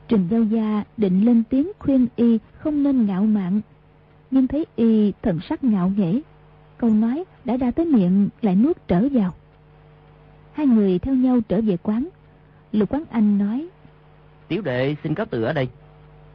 Trình 0.07 0.27
Giao 0.31 0.43
Gia 0.43 0.83
định 0.97 1.25
lên 1.25 1.43
tiếng 1.49 1.71
khuyên 1.79 2.07
y 2.15 2.39
không 2.59 2.83
nên 2.83 3.05
ngạo 3.05 3.23
mạn 3.23 3.61
Nhưng 4.31 4.47
thấy 4.47 4.65
y 4.75 5.13
thần 5.21 5.39
sắc 5.49 5.63
ngạo 5.63 5.91
nghễ 5.97 6.21
Câu 6.77 6.89
nói 6.89 7.23
đã 7.45 7.57
ra 7.57 7.71
tới 7.71 7.85
miệng 7.85 8.29
lại 8.41 8.55
nuốt 8.55 8.77
trở 8.87 9.07
vào. 9.11 9.33
Hai 10.53 10.65
người 10.65 10.99
theo 10.99 11.15
nhau 11.15 11.39
trở 11.47 11.61
về 11.61 11.77
quán. 11.83 12.07
Lục 12.71 12.89
Quán 12.89 13.03
Anh 13.11 13.37
nói 13.37 13.67
Tiểu 14.47 14.61
đệ 14.61 14.95
xin 15.03 15.15
cáo 15.15 15.25
từ 15.29 15.43
ở 15.43 15.53
đây. 15.53 15.69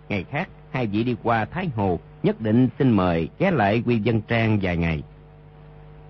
Ngày 0.09 0.25
khác 0.25 0.49
hai 0.71 0.87
vị 0.87 1.05
đi 1.05 1.17
qua 1.23 1.45
Thái 1.45 1.71
Hồ 1.77 1.99
Nhất 2.23 2.41
định 2.41 2.69
xin 2.79 2.91
mời 2.91 3.29
ghé 3.39 3.51
lại 3.51 3.83
quy 3.87 3.99
dân 3.99 4.21
trang 4.21 4.59
vài 4.63 4.77
ngày. 4.77 5.03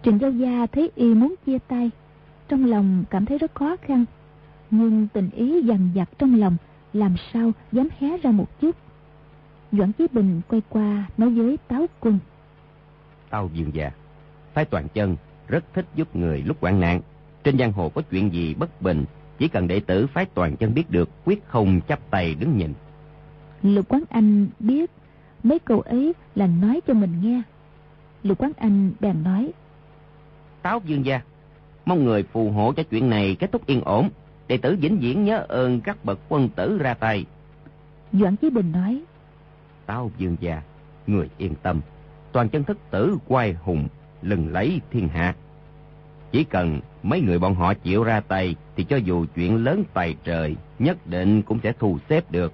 Trình 0.03 0.19
Giao 0.19 0.31
Gia 0.31 0.67
thấy 0.67 0.91
y 0.95 1.15
muốn 1.15 1.35
chia 1.47 1.59
tay 1.69 1.91
Trong 2.49 2.65
lòng 2.65 3.05
cảm 3.11 3.27
thấy 3.27 3.39
rất 3.39 3.55
khó 3.55 3.77
khăn. 3.83 4.05
Nhưng 4.71 5.09
tình 5.13 5.31
ý 5.31 5.63
dằn 5.63 5.91
vặt 5.95 6.09
trong 6.19 6.35
lòng 6.41 6.57
Làm 6.93 7.15
sao 7.33 7.53
dám 7.73 7.89
hé 7.99 8.19
ra 8.19 8.31
một 8.31 8.61
chút. 8.61 8.77
Doãn 9.73 9.93
Chí 9.93 10.07
Bình 10.13 10.41
quay 10.49 10.63
qua 10.69 11.05
nói 11.17 11.31
với 11.31 11.59
Táo 11.69 11.87
Quân 12.01 12.19
Tao 13.31 13.51
dương 13.55 13.71
già 13.75 13.91
Phái 14.59 14.65
toàn 14.65 14.89
chân 14.89 15.17
rất 15.49 15.65
thích 15.75 15.87
giúp 15.95 16.17
người 16.17 16.43
lúc 16.43 16.57
hoạn 16.61 16.81
nạn. 16.81 17.01
Trên 17.45 17.59
giang 17.59 17.73
hồ 17.73 17.89
có 17.89 18.03
chuyện 18.11 18.33
gì 18.33 18.55
bất 18.55 18.83
bình 18.83 19.05
Chỉ 19.39 19.49
cần 19.49 19.69
đệ 19.69 19.81
tử 19.81 20.07
phái 20.07 20.25
toàn 20.35 20.57
chân 20.57 20.75
biết 20.75 20.91
được 20.91 21.09
Quyết 21.25 21.47
không 21.47 21.81
chấp 21.81 22.11
tay 22.11 22.35
đứng 22.35 22.59
nhìn. 22.59 22.73
Lục 23.63 23.87
Quán 23.89 24.03
Anh 24.11 24.49
biết 24.59 24.91
Mấy 25.43 25.59
câu 25.59 25.81
ấy 25.81 26.13
là 26.35 26.47
nói 26.47 26.81
cho 26.87 26.95
mình 26.95 27.13
nghe. 27.23 27.43
Lục 28.23 28.39
Quán 28.39 28.53
Anh 28.57 28.93
bèn 29.01 29.23
nói 29.23 29.53
Táo 30.63 30.81
dương 30.85 31.07
gia 31.07 31.21
Mong 31.87 32.05
người 32.05 32.23
phù 32.23 32.51
hộ 32.51 32.73
cho 32.73 32.83
chuyện 32.83 33.11
này 33.11 33.37
kết 33.39 33.53
thúc 33.53 33.67
yên 33.67 33.81
ổn. 33.85 34.11
Đệ 34.49 34.57
tử 34.57 34.77
vĩnh 34.81 34.99
viễn 34.99 35.25
nhớ 35.25 35.45
ơn 35.49 35.81
các 35.81 36.05
bậc 36.05 36.19
quân 36.29 36.49
tử 36.49 36.79
ra 36.79 36.95
tay. 36.95 37.27
Doãn 38.13 38.37
Chí 38.37 38.51
Bình 38.51 38.73
nói 38.73 39.03
Táo 39.87 40.11
dương 40.19 40.37
gia 40.41 40.63
Người 41.07 41.31
yên 41.39 41.55
tâm. 41.63 41.81
Toàn 42.33 42.49
chân 42.49 42.65
thất 42.65 42.91
tử 42.91 43.17
quay 43.29 43.53
hùng 43.53 43.89
Lừng 44.23 44.53
lấy 44.53 44.81
thiên 44.91 45.09
hạ. 45.09 45.35
Chỉ 46.33 46.45
cần 46.45 46.81
mấy 47.03 47.21
người 47.21 47.39
bọn 47.39 47.55
họ 47.55 47.75
chịu 47.75 48.05
ra 48.05 48.21
tay 48.21 48.57
Thì 48.77 48.85
cho 48.85 48.97
dù 48.97 49.27
chuyện 49.35 49.65
lớn 49.65 49.85
tài 49.95 50.17
trời 50.25 50.57
Nhất 50.79 51.07
định 51.07 51.43
cũng 51.43 51.59
sẽ 51.63 51.73
thu 51.79 51.99
xếp 52.09 52.31
được. 52.31 52.53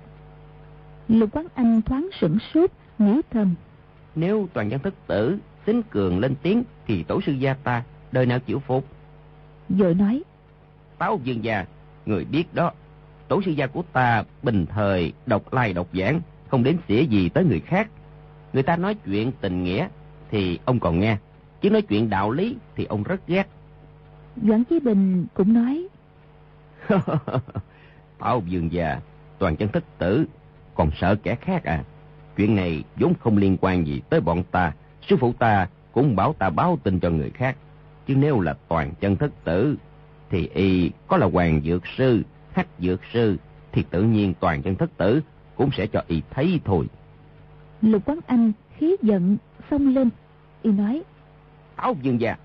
Lục 1.08 1.30
Quán 1.32 1.46
Anh 1.54 1.82
thoáng 1.82 2.08
sửng 2.20 2.38
sốt 2.54 2.70
Nghĩ 2.98 3.20
thầm. 3.30 3.54
Nếu 4.14 4.48
toàn 4.52 4.70
chân 4.70 4.80
thất 4.80 4.94
tử 5.06 5.38
Xính 5.66 5.82
cường 5.82 6.18
lên 6.18 6.34
tiếng 6.42 6.62
Thì 6.86 7.02
tổ 7.02 7.20
sư 7.26 7.32
gia 7.32 7.54
ta 7.54 7.82
đời 8.12 8.26
nào 8.26 8.38
chịu 8.38 8.58
phục? 8.58 8.86
Rồi 9.68 9.94
nói 9.94 10.22
Táo 10.98 11.20
dương 11.24 11.44
gia 11.44 11.64
Người 12.06 12.24
biết 12.24 12.54
đó. 12.54 12.72
Tổ 13.28 13.42
sư 13.42 13.50
gia 13.50 13.66
của 13.66 13.82
ta 13.92 14.24
bình 14.42 14.66
thời 14.66 15.12
độc 15.26 15.52
lai 15.54 15.72
độc 15.72 15.88
giảng 15.92 16.20
Không 16.48 16.62
đến 16.64 16.78
xỉa 16.88 17.00
gì 17.02 17.28
tới 17.28 17.44
người 17.44 17.60
khác. 17.60 17.88
Người 18.52 18.62
ta 18.62 18.76
nói 18.76 18.94
chuyện 18.94 19.32
tình 19.40 19.64
nghĩa 19.64 19.88
Thì 20.30 20.58
ông 20.64 20.80
còn 20.80 21.00
nghe 21.00 21.16
Chứ 21.64 21.70
nói 21.70 21.82
chuyện 21.82 22.10
đạo 22.10 22.30
lý 22.30 22.56
thì 22.76 22.84
ông 22.84 23.02
rất 23.02 23.26
ghét. 23.26 23.48
Doãn 24.42 24.64
Chí 24.64 24.80
Bình 24.80 25.26
cũng 25.34 25.54
nói. 25.54 25.88
Táo 28.18 28.42
dương 28.46 28.72
gia 28.72 29.00
Toàn 29.38 29.56
chân 29.56 29.68
thất 29.68 29.84
tử 29.98 30.24
Còn 30.74 30.90
sợ 31.00 31.16
kẻ 31.22 31.34
khác 31.34 31.64
à. 31.64 31.84
Chuyện 32.36 32.56
này 32.56 32.84
vốn 32.96 33.14
không 33.20 33.36
liên 33.36 33.56
quan 33.60 33.86
gì 33.86 34.02
tới 34.10 34.20
bọn 34.20 34.42
ta. 34.50 34.72
Sư 35.08 35.16
phụ 35.20 35.32
ta 35.38 35.68
cũng 35.92 36.16
bảo 36.16 36.32
ta 36.32 36.50
báo 36.50 36.78
tin 36.82 37.00
cho 37.00 37.10
người 37.10 37.30
khác. 37.30 37.56
Chứ 38.06 38.14
nếu 38.16 38.40
là 38.40 38.54
toàn 38.68 38.92
chân 39.00 39.16
thất 39.16 39.44
tử 39.44 39.76
Thì 40.30 40.48
y 40.54 40.90
có 41.08 41.16
là 41.16 41.26
hoàng 41.26 41.60
dược 41.64 41.82
sư 41.98 42.22
Hắc 42.52 42.66
dược 42.78 43.00
sư 43.12 43.36
Thì 43.72 43.84
tự 43.90 44.02
nhiên 44.02 44.34
toàn 44.40 44.62
chân 44.62 44.74
thất 44.74 44.96
tử 44.96 45.20
Cũng 45.56 45.70
sẽ 45.76 45.86
cho 45.86 46.02
y 46.08 46.22
thấy 46.30 46.60
thôi. 46.64 46.86
Lục 47.82 48.02
Quán 48.04 48.18
Anh 48.26 48.52
khí 48.76 48.96
giận 49.02 49.36
xông 49.70 49.94
lên 49.94 50.10
Y 50.62 50.72
nói 50.72 51.02
Táo 51.76 51.96
dương 52.02 52.20
gia. 52.20 52.36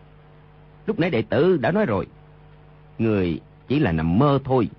Lúc 0.85 0.99
nãy 0.99 1.09
đệ 1.09 1.21
tử 1.21 1.57
đã 1.57 1.71
nói 1.71 1.85
rồi. 1.85 2.07
Người 2.99 3.39
chỉ 3.67 3.79
là 3.79 3.91
nằm 3.91 4.19
mơ 4.19 4.39
thôi. 4.43 4.69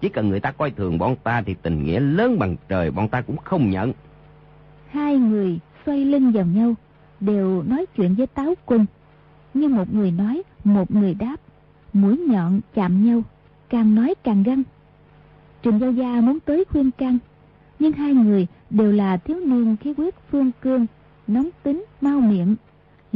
Chỉ 0.00 0.08
cần 0.08 0.28
người 0.28 0.40
ta 0.40 0.50
coi 0.50 0.70
thường 0.70 0.98
bọn 0.98 1.16
ta 1.16 1.42
Thì 1.46 1.54
tình 1.62 1.84
nghĩa 1.84 2.00
lớn 2.00 2.38
bằng 2.38 2.56
trời 2.68 2.90
bọn 2.90 3.08
ta 3.08 3.20
cũng 3.20 3.36
không 3.36 3.70
nhận. 3.70 3.92
Hai 4.90 5.16
người 5.16 5.58
xoay 5.86 6.04
lưng 6.04 6.32
vào 6.32 6.44
nhau 6.44 6.74
Đều 7.20 7.62
nói 7.62 7.86
chuyện 7.96 8.14
với 8.14 8.26
táo 8.26 8.54
quân. 8.66 8.86
Như 9.54 9.68
một 9.68 9.94
người 9.94 10.10
nói 10.10 10.42
Một 10.64 10.90
người 10.90 11.14
đáp. 11.14 11.36
Mũi 11.92 12.18
nhọn 12.18 12.60
chạm 12.74 13.04
nhau 13.04 13.22
Càng 13.68 13.94
nói 13.94 14.14
càng 14.24 14.42
găng. 14.42 14.62
Trình 15.62 15.78
Giao 15.78 15.92
Gia 15.92 16.20
muốn 16.20 16.40
tới 16.40 16.64
khuyên 16.64 16.90
can 16.90 17.18
Nhưng 17.78 17.92
hai 17.92 18.14
người 18.14 18.46
đều 18.70 18.92
là 18.92 19.16
thiếu 19.16 19.40
niên 19.44 19.76
khí 19.76 19.94
huyết 19.96 20.14
phương 20.30 20.50
cương 20.60 20.86
Nóng 21.26 21.48
tính, 21.62 21.84
mau 22.00 22.20
miệng. 22.20 22.56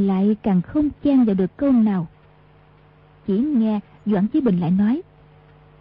Lại 0.07 0.35
càng 0.43 0.61
không 0.61 0.89
chen 1.03 1.23
vào 1.23 1.35
được 1.35 1.57
câu 1.57 1.71
nào 1.71 2.07
Chỉ 3.27 3.37
nghe 3.37 3.79
Doãn 4.05 4.27
Chí 4.27 4.41
Bình 4.41 4.59
lại 4.59 4.71
nói 4.71 5.01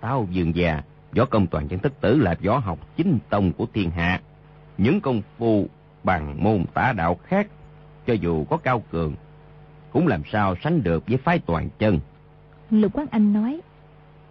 Tao 0.00 0.28
dương 0.30 0.56
già 0.56 0.82
Võ 1.16 1.24
công 1.24 1.46
toàn 1.46 1.68
chân 1.68 1.78
thất 1.78 2.00
tử 2.00 2.18
là 2.18 2.34
võ 2.44 2.58
học 2.58 2.78
chính 2.96 3.18
tông 3.30 3.52
của 3.52 3.66
thiên 3.74 3.90
hạ 3.90 4.20
Những 4.78 5.00
công 5.00 5.22
phu 5.38 5.68
bằng 6.04 6.44
môn 6.44 6.64
tả 6.74 6.92
đạo 6.92 7.18
khác 7.24 7.46
cho 8.06 8.14
dù 8.14 8.44
có 8.44 8.56
cao 8.56 8.82
cường, 8.90 9.14
cũng 9.92 10.06
làm 10.06 10.22
sao 10.32 10.54
sánh 10.64 10.82
được 10.82 11.04
với 11.06 11.16
phái 11.16 11.38
toàn 11.38 11.68
chân. 11.78 12.00
Lục 12.70 12.92
Quán 12.94 13.06
Anh 13.10 13.32
nói, 13.32 13.60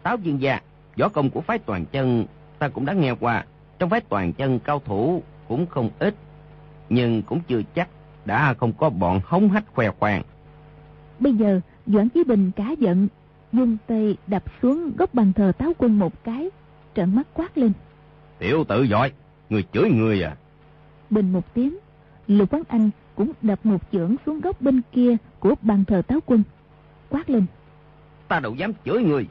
Táo 0.04 0.18
dương 0.18 0.42
gia, 0.42 0.60
võ 0.98 1.10
công 1.10 1.30
của 1.30 1.42
phái 1.42 1.60
toàn 1.60 1.86
chân 1.86 2.26
ta 2.60 2.68
cũng 2.68 2.86
đã 2.86 2.94
nghe 2.94 3.12
qua. 3.20 3.46
Trong 3.80 3.90
phái 3.90 4.02
toàn 4.02 4.34
chân 4.34 4.60
cao 4.60 4.82
thủ 4.86 5.24
cũng 5.48 5.66
không 5.66 5.90
ít, 6.00 6.16
nhưng 6.90 7.22
cũng 7.22 7.40
chưa 7.48 7.62
chắc 7.76 7.90
đã 8.30 8.54
không 8.54 8.74
có 8.74 8.90
bọn 8.90 9.22
hống 9.26 9.50
hách 9.50 9.74
khoe 9.74 9.92
khoang. 10.00 10.24
Bây 11.20 11.34
giờ 11.34 11.60
Doãn 11.86 12.10
Chí 12.10 12.24
Bình 12.24 12.52
cá 12.56 12.72
giận, 12.72 13.08
dùng 13.52 13.78
tay 13.88 14.18
đập 14.28 14.44
xuống 14.62 14.92
gốc 14.98 15.14
bàn 15.14 15.34
thờ 15.34 15.52
táo 15.58 15.72
quân 15.78 16.00
một 16.00 16.24
cái, 16.24 16.50
trợn 16.96 17.16
mắt 17.16 17.28
quát 17.34 17.58
lên. 17.58 17.72
Tiểu 18.40 18.64
tự 18.64 18.84
giỏi, 18.84 19.12
người 19.50 19.64
chửi 19.74 19.92
người 19.92 20.24
à? 20.24 20.36
Bình 21.10 21.34
một 21.34 21.54
tiếng, 21.54 21.78
Lục 22.28 22.54
Quán 22.54 22.64
Anh 22.68 22.90
cũng 23.16 23.32
đập 23.42 23.60
một 23.64 23.82
chưởng 23.92 24.16
xuống 24.26 24.40
góc 24.40 24.62
bên 24.62 24.82
kia 24.92 25.16
của 25.40 25.56
bàn 25.62 25.86
thờ 25.86 26.02
táo 26.02 26.20
quân. 26.26 26.44
Quát 27.10 27.30
lên. 27.30 27.46
Ta 28.28 28.40
đâu 28.40 28.56
dám 28.56 28.74
chửi 28.86 29.04
người. 29.04 29.28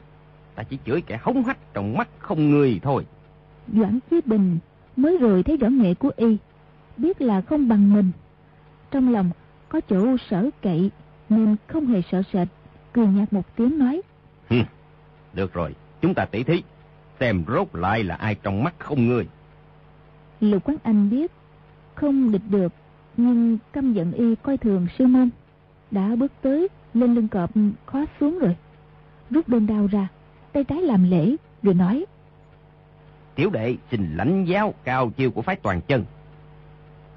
Ta 0.55 0.63
chỉ 0.63 0.77
chửi 0.85 1.01
kẻ 1.01 1.19
hống 1.21 1.43
hách 1.43 1.73
trong 1.73 1.97
mắt 1.97 2.09
không 2.19 2.49
người 2.49 2.79
thôi. 2.83 3.05
Doãn 3.73 3.99
Chí 4.09 4.21
Bình 4.25 4.57
mới 4.95 5.17
rồi 5.17 5.43
thấy 5.43 5.57
rõ 5.57 5.67
nghệ 5.67 5.93
của 5.93 6.11
y. 6.17 6.37
Biết 6.97 7.21
là 7.21 7.41
không 7.41 7.67
bằng 7.67 7.93
mình. 7.93 8.11
Trong 8.91 9.13
lòng 9.13 9.29
có 9.69 9.81
chỗ 9.89 10.17
sở 10.29 10.49
cậy 10.61 10.91
nên 11.29 11.55
không 11.67 11.85
hề 11.85 12.01
sợ 12.11 12.21
sệt. 12.33 12.47
Cười 12.93 13.07
nhạt 13.07 13.33
một 13.33 13.55
tiếng 13.55 13.79
nói. 13.79 14.01
được 15.33 15.53
rồi, 15.53 15.75
chúng 16.01 16.13
ta 16.13 16.25
tỉ 16.25 16.43
thí. 16.43 16.63
xem 17.19 17.43
rốt 17.47 17.67
lại 17.73 18.03
là 18.03 18.15
ai 18.15 18.35
trong 18.35 18.63
mắt 18.63 18.75
không 18.79 19.07
ngươi. 19.07 19.27
Lục 20.39 20.63
Quán 20.63 20.77
Anh 20.83 21.09
biết 21.09 21.31
không 21.95 22.31
địch 22.31 22.41
được, 22.49 22.73
nhưng 23.17 23.57
căm 23.73 23.93
giận 23.93 24.11
y 24.11 24.35
coi 24.35 24.57
thường 24.57 24.87
sư 24.97 25.07
môn. 25.07 25.29
Đã 25.91 26.15
bước 26.15 26.31
tới, 26.41 26.67
lên 26.93 27.15
lưng 27.15 27.27
cọp 27.27 27.51
khó 27.85 28.05
xuống 28.19 28.39
rồi. 28.39 28.55
Rút 29.29 29.49
đơn 29.49 29.67
đao 29.67 29.87
ra, 29.87 30.07
tay 30.53 30.63
trái 30.63 30.81
làm 30.81 31.09
lễ, 31.09 31.35
rồi 31.63 31.73
nói. 31.73 32.05
Tiểu 33.35 33.49
đệ 33.49 33.75
xin 33.91 34.15
lãnh 34.15 34.45
giáo 34.45 34.73
cao 34.83 35.09
chiêu 35.09 35.31
của 35.31 35.41
phái 35.41 35.55
toàn 35.55 35.81
chân. 35.81 36.05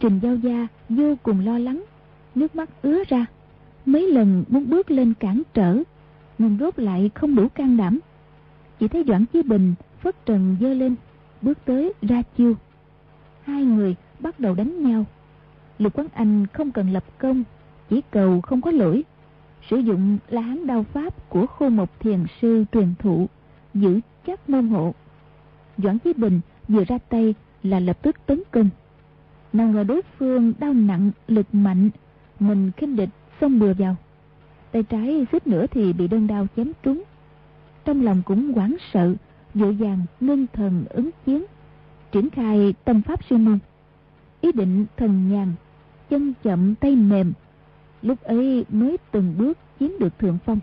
Trình 0.02 0.18
Giao 0.22 0.36
Gia 0.36 0.66
vô 0.88 1.14
cùng 1.22 1.46
lo 1.46 1.58
lắng, 1.58 1.84
nước 2.34 2.56
mắt 2.56 2.70
ứa 2.82 3.02
ra. 3.08 3.26
Mấy 3.86 4.12
lần 4.12 4.44
muốn 4.48 4.70
bước 4.70 4.90
lên 4.90 5.14
cản 5.14 5.42
trở, 5.54 5.82
nhưng 6.38 6.56
rốt 6.60 6.78
lại 6.78 7.10
không 7.14 7.34
đủ 7.34 7.48
can 7.48 7.76
đảm. 7.76 7.98
Chỉ 8.80 8.88
thấy 8.88 9.04
Doãn 9.08 9.26
Chí 9.26 9.42
Bình 9.42 9.74
phất 10.00 10.26
trần 10.26 10.56
dơ 10.60 10.74
lên, 10.74 10.94
bước 11.42 11.58
tới 11.64 11.92
ra 12.02 12.22
chiêu. 12.36 12.54
Hai 13.42 13.64
người 13.64 13.96
bắt 14.18 14.40
đầu 14.40 14.54
đánh 14.54 14.88
nhau. 14.88 15.04
Lục 15.78 15.98
Quán 15.98 16.06
Anh 16.14 16.46
không 16.46 16.70
cần 16.70 16.92
lập 16.92 17.04
công, 17.18 17.44
chỉ 17.90 18.00
cầu 18.10 18.40
không 18.40 18.60
có 18.60 18.70
lỗi. 18.70 19.04
Sử 19.70 19.76
dụng 19.76 20.18
là 20.28 20.40
hán 20.40 20.66
đao 20.66 20.82
pháp 20.82 21.30
của 21.30 21.46
khu 21.46 21.68
mộc 21.68 22.00
thiền 22.00 22.24
sư 22.40 22.64
truyền 22.72 22.94
thụ, 22.98 23.26
giữ 23.74 24.00
chắc 24.26 24.50
môn 24.50 24.68
hộ. 24.68 24.94
Doãn 25.78 25.98
Chí 25.98 26.12
Bình 26.12 26.40
vừa 26.68 26.84
ra 26.84 26.98
tay 26.98 27.34
là 27.62 27.80
lập 27.80 28.02
tức 28.02 28.16
tấn 28.26 28.42
công. 28.50 28.68
Nào 29.52 29.68
ngờ 29.68 29.84
đối 29.84 30.02
phương 30.18 30.52
đau 30.58 30.74
nặng, 30.74 31.10
lực 31.28 31.46
mạnh, 31.52 31.90
mình 32.40 32.70
khinh 32.76 32.96
địch 32.96 33.08
xông 33.40 33.58
bừa 33.58 33.74
vào. 33.74 33.96
Tay 34.72 34.82
trái 34.82 35.26
suýt 35.32 35.46
nữa 35.46 35.66
thì 35.70 35.92
bị 35.92 36.08
đơn 36.08 36.26
đao 36.26 36.46
chém 36.56 36.72
trúng. 36.82 37.02
Trong 37.84 38.02
lòng 38.02 38.22
cũng 38.24 38.52
hoảng 38.52 38.76
sợ, 38.92 39.14
vội 39.54 39.72
vàng 39.72 40.00
ngưng 40.20 40.46
thần 40.52 40.84
ứng 40.88 41.10
chiến, 41.26 41.44
triển 42.12 42.30
khai 42.30 42.74
tâm 42.84 43.02
pháp 43.02 43.24
sư 43.24 43.36
môn. 43.36 43.58
Ý 44.40 44.52
định 44.52 44.86
thần 44.96 45.32
nhàn, 45.32 45.52
chân 46.10 46.32
chậm 46.42 46.74
tay 46.74 46.96
mềm, 46.96 47.32
lúc 48.02 48.22
ấy 48.22 48.64
mới 48.68 48.96
từng 49.10 49.34
bước 49.38 49.58
chiếm 49.80 49.90
được 50.00 50.18
thượng 50.18 50.38
phong. 50.44 50.58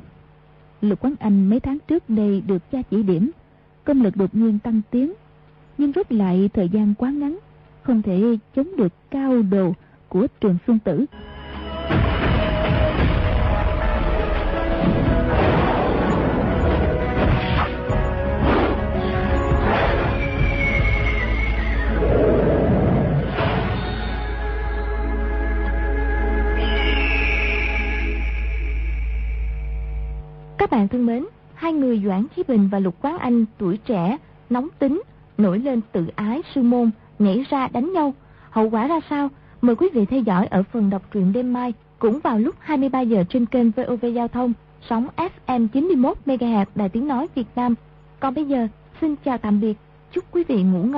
Lục 0.81 0.99
Quán 1.01 1.15
Anh 1.19 1.49
mấy 1.49 1.59
tháng 1.59 1.77
trước 1.87 2.09
đây 2.09 2.41
được 2.41 2.71
cha 2.71 2.81
chỉ 2.81 3.03
điểm, 3.03 3.31
công 3.83 4.01
lực 4.01 4.15
đột 4.15 4.35
nhiên 4.35 4.59
tăng 4.59 4.81
tiến, 4.91 5.13
nhưng 5.77 5.91
rút 5.91 6.11
lại 6.11 6.49
thời 6.53 6.69
gian 6.69 6.93
quá 6.97 7.09
ngắn, 7.09 7.39
không 7.89 8.01
thể 8.01 8.37
chống 8.55 8.75
được 8.77 8.93
cao 9.11 9.41
đồ 9.41 9.73
của 10.09 10.27
trường 10.41 10.57
xuân 10.67 10.79
tử. 10.79 11.05
Các 30.57 30.71
bạn 30.71 30.87
thân 30.87 31.05
mến, 31.05 31.25
hai 31.53 31.73
người 31.73 32.01
Doãn 32.05 32.25
Chí 32.35 32.43
Bình 32.47 32.69
và 32.71 32.79
Lục 32.79 32.95
Quán 33.01 33.17
Anh 33.17 33.45
tuổi 33.57 33.77
trẻ, 33.77 34.17
nóng 34.49 34.67
tính, 34.79 35.01
nổi 35.37 35.59
lên 35.59 35.81
tự 35.91 36.07
ái 36.15 36.41
sư 36.55 36.61
môn, 36.61 36.91
nhảy 37.19 37.45
ra 37.49 37.67
đánh 37.67 37.93
nhau. 37.93 38.13
Hậu 38.49 38.69
quả 38.69 38.87
ra 38.87 38.99
sao? 39.09 39.29
Mời 39.61 39.75
quý 39.75 39.87
vị 39.93 40.05
theo 40.05 40.21
dõi 40.21 40.47
ở 40.47 40.63
phần 40.63 40.89
đọc 40.89 41.01
truyện 41.11 41.33
đêm 41.33 41.53
mai, 41.53 41.73
cũng 41.99 42.19
vào 42.23 42.39
lúc 42.39 42.55
23 42.59 43.01
giờ 43.01 43.23
trên 43.29 43.45
kênh 43.45 43.71
VOV 43.71 44.05
Giao 44.15 44.27
thông, 44.27 44.53
sóng 44.89 45.07
FM 45.47 45.67
91 45.67 46.17
MHz 46.25 46.65
Đài 46.75 46.89
Tiếng 46.89 47.07
Nói 47.07 47.27
Việt 47.35 47.47
Nam. 47.55 47.75
Còn 48.19 48.33
bây 48.33 48.45
giờ, 48.45 48.67
xin 49.01 49.15
chào 49.25 49.37
tạm 49.37 49.61
biệt, 49.61 49.77
chúc 50.11 50.23
quý 50.31 50.43
vị 50.47 50.63
ngủ 50.63 50.83
ngon. 50.83 50.93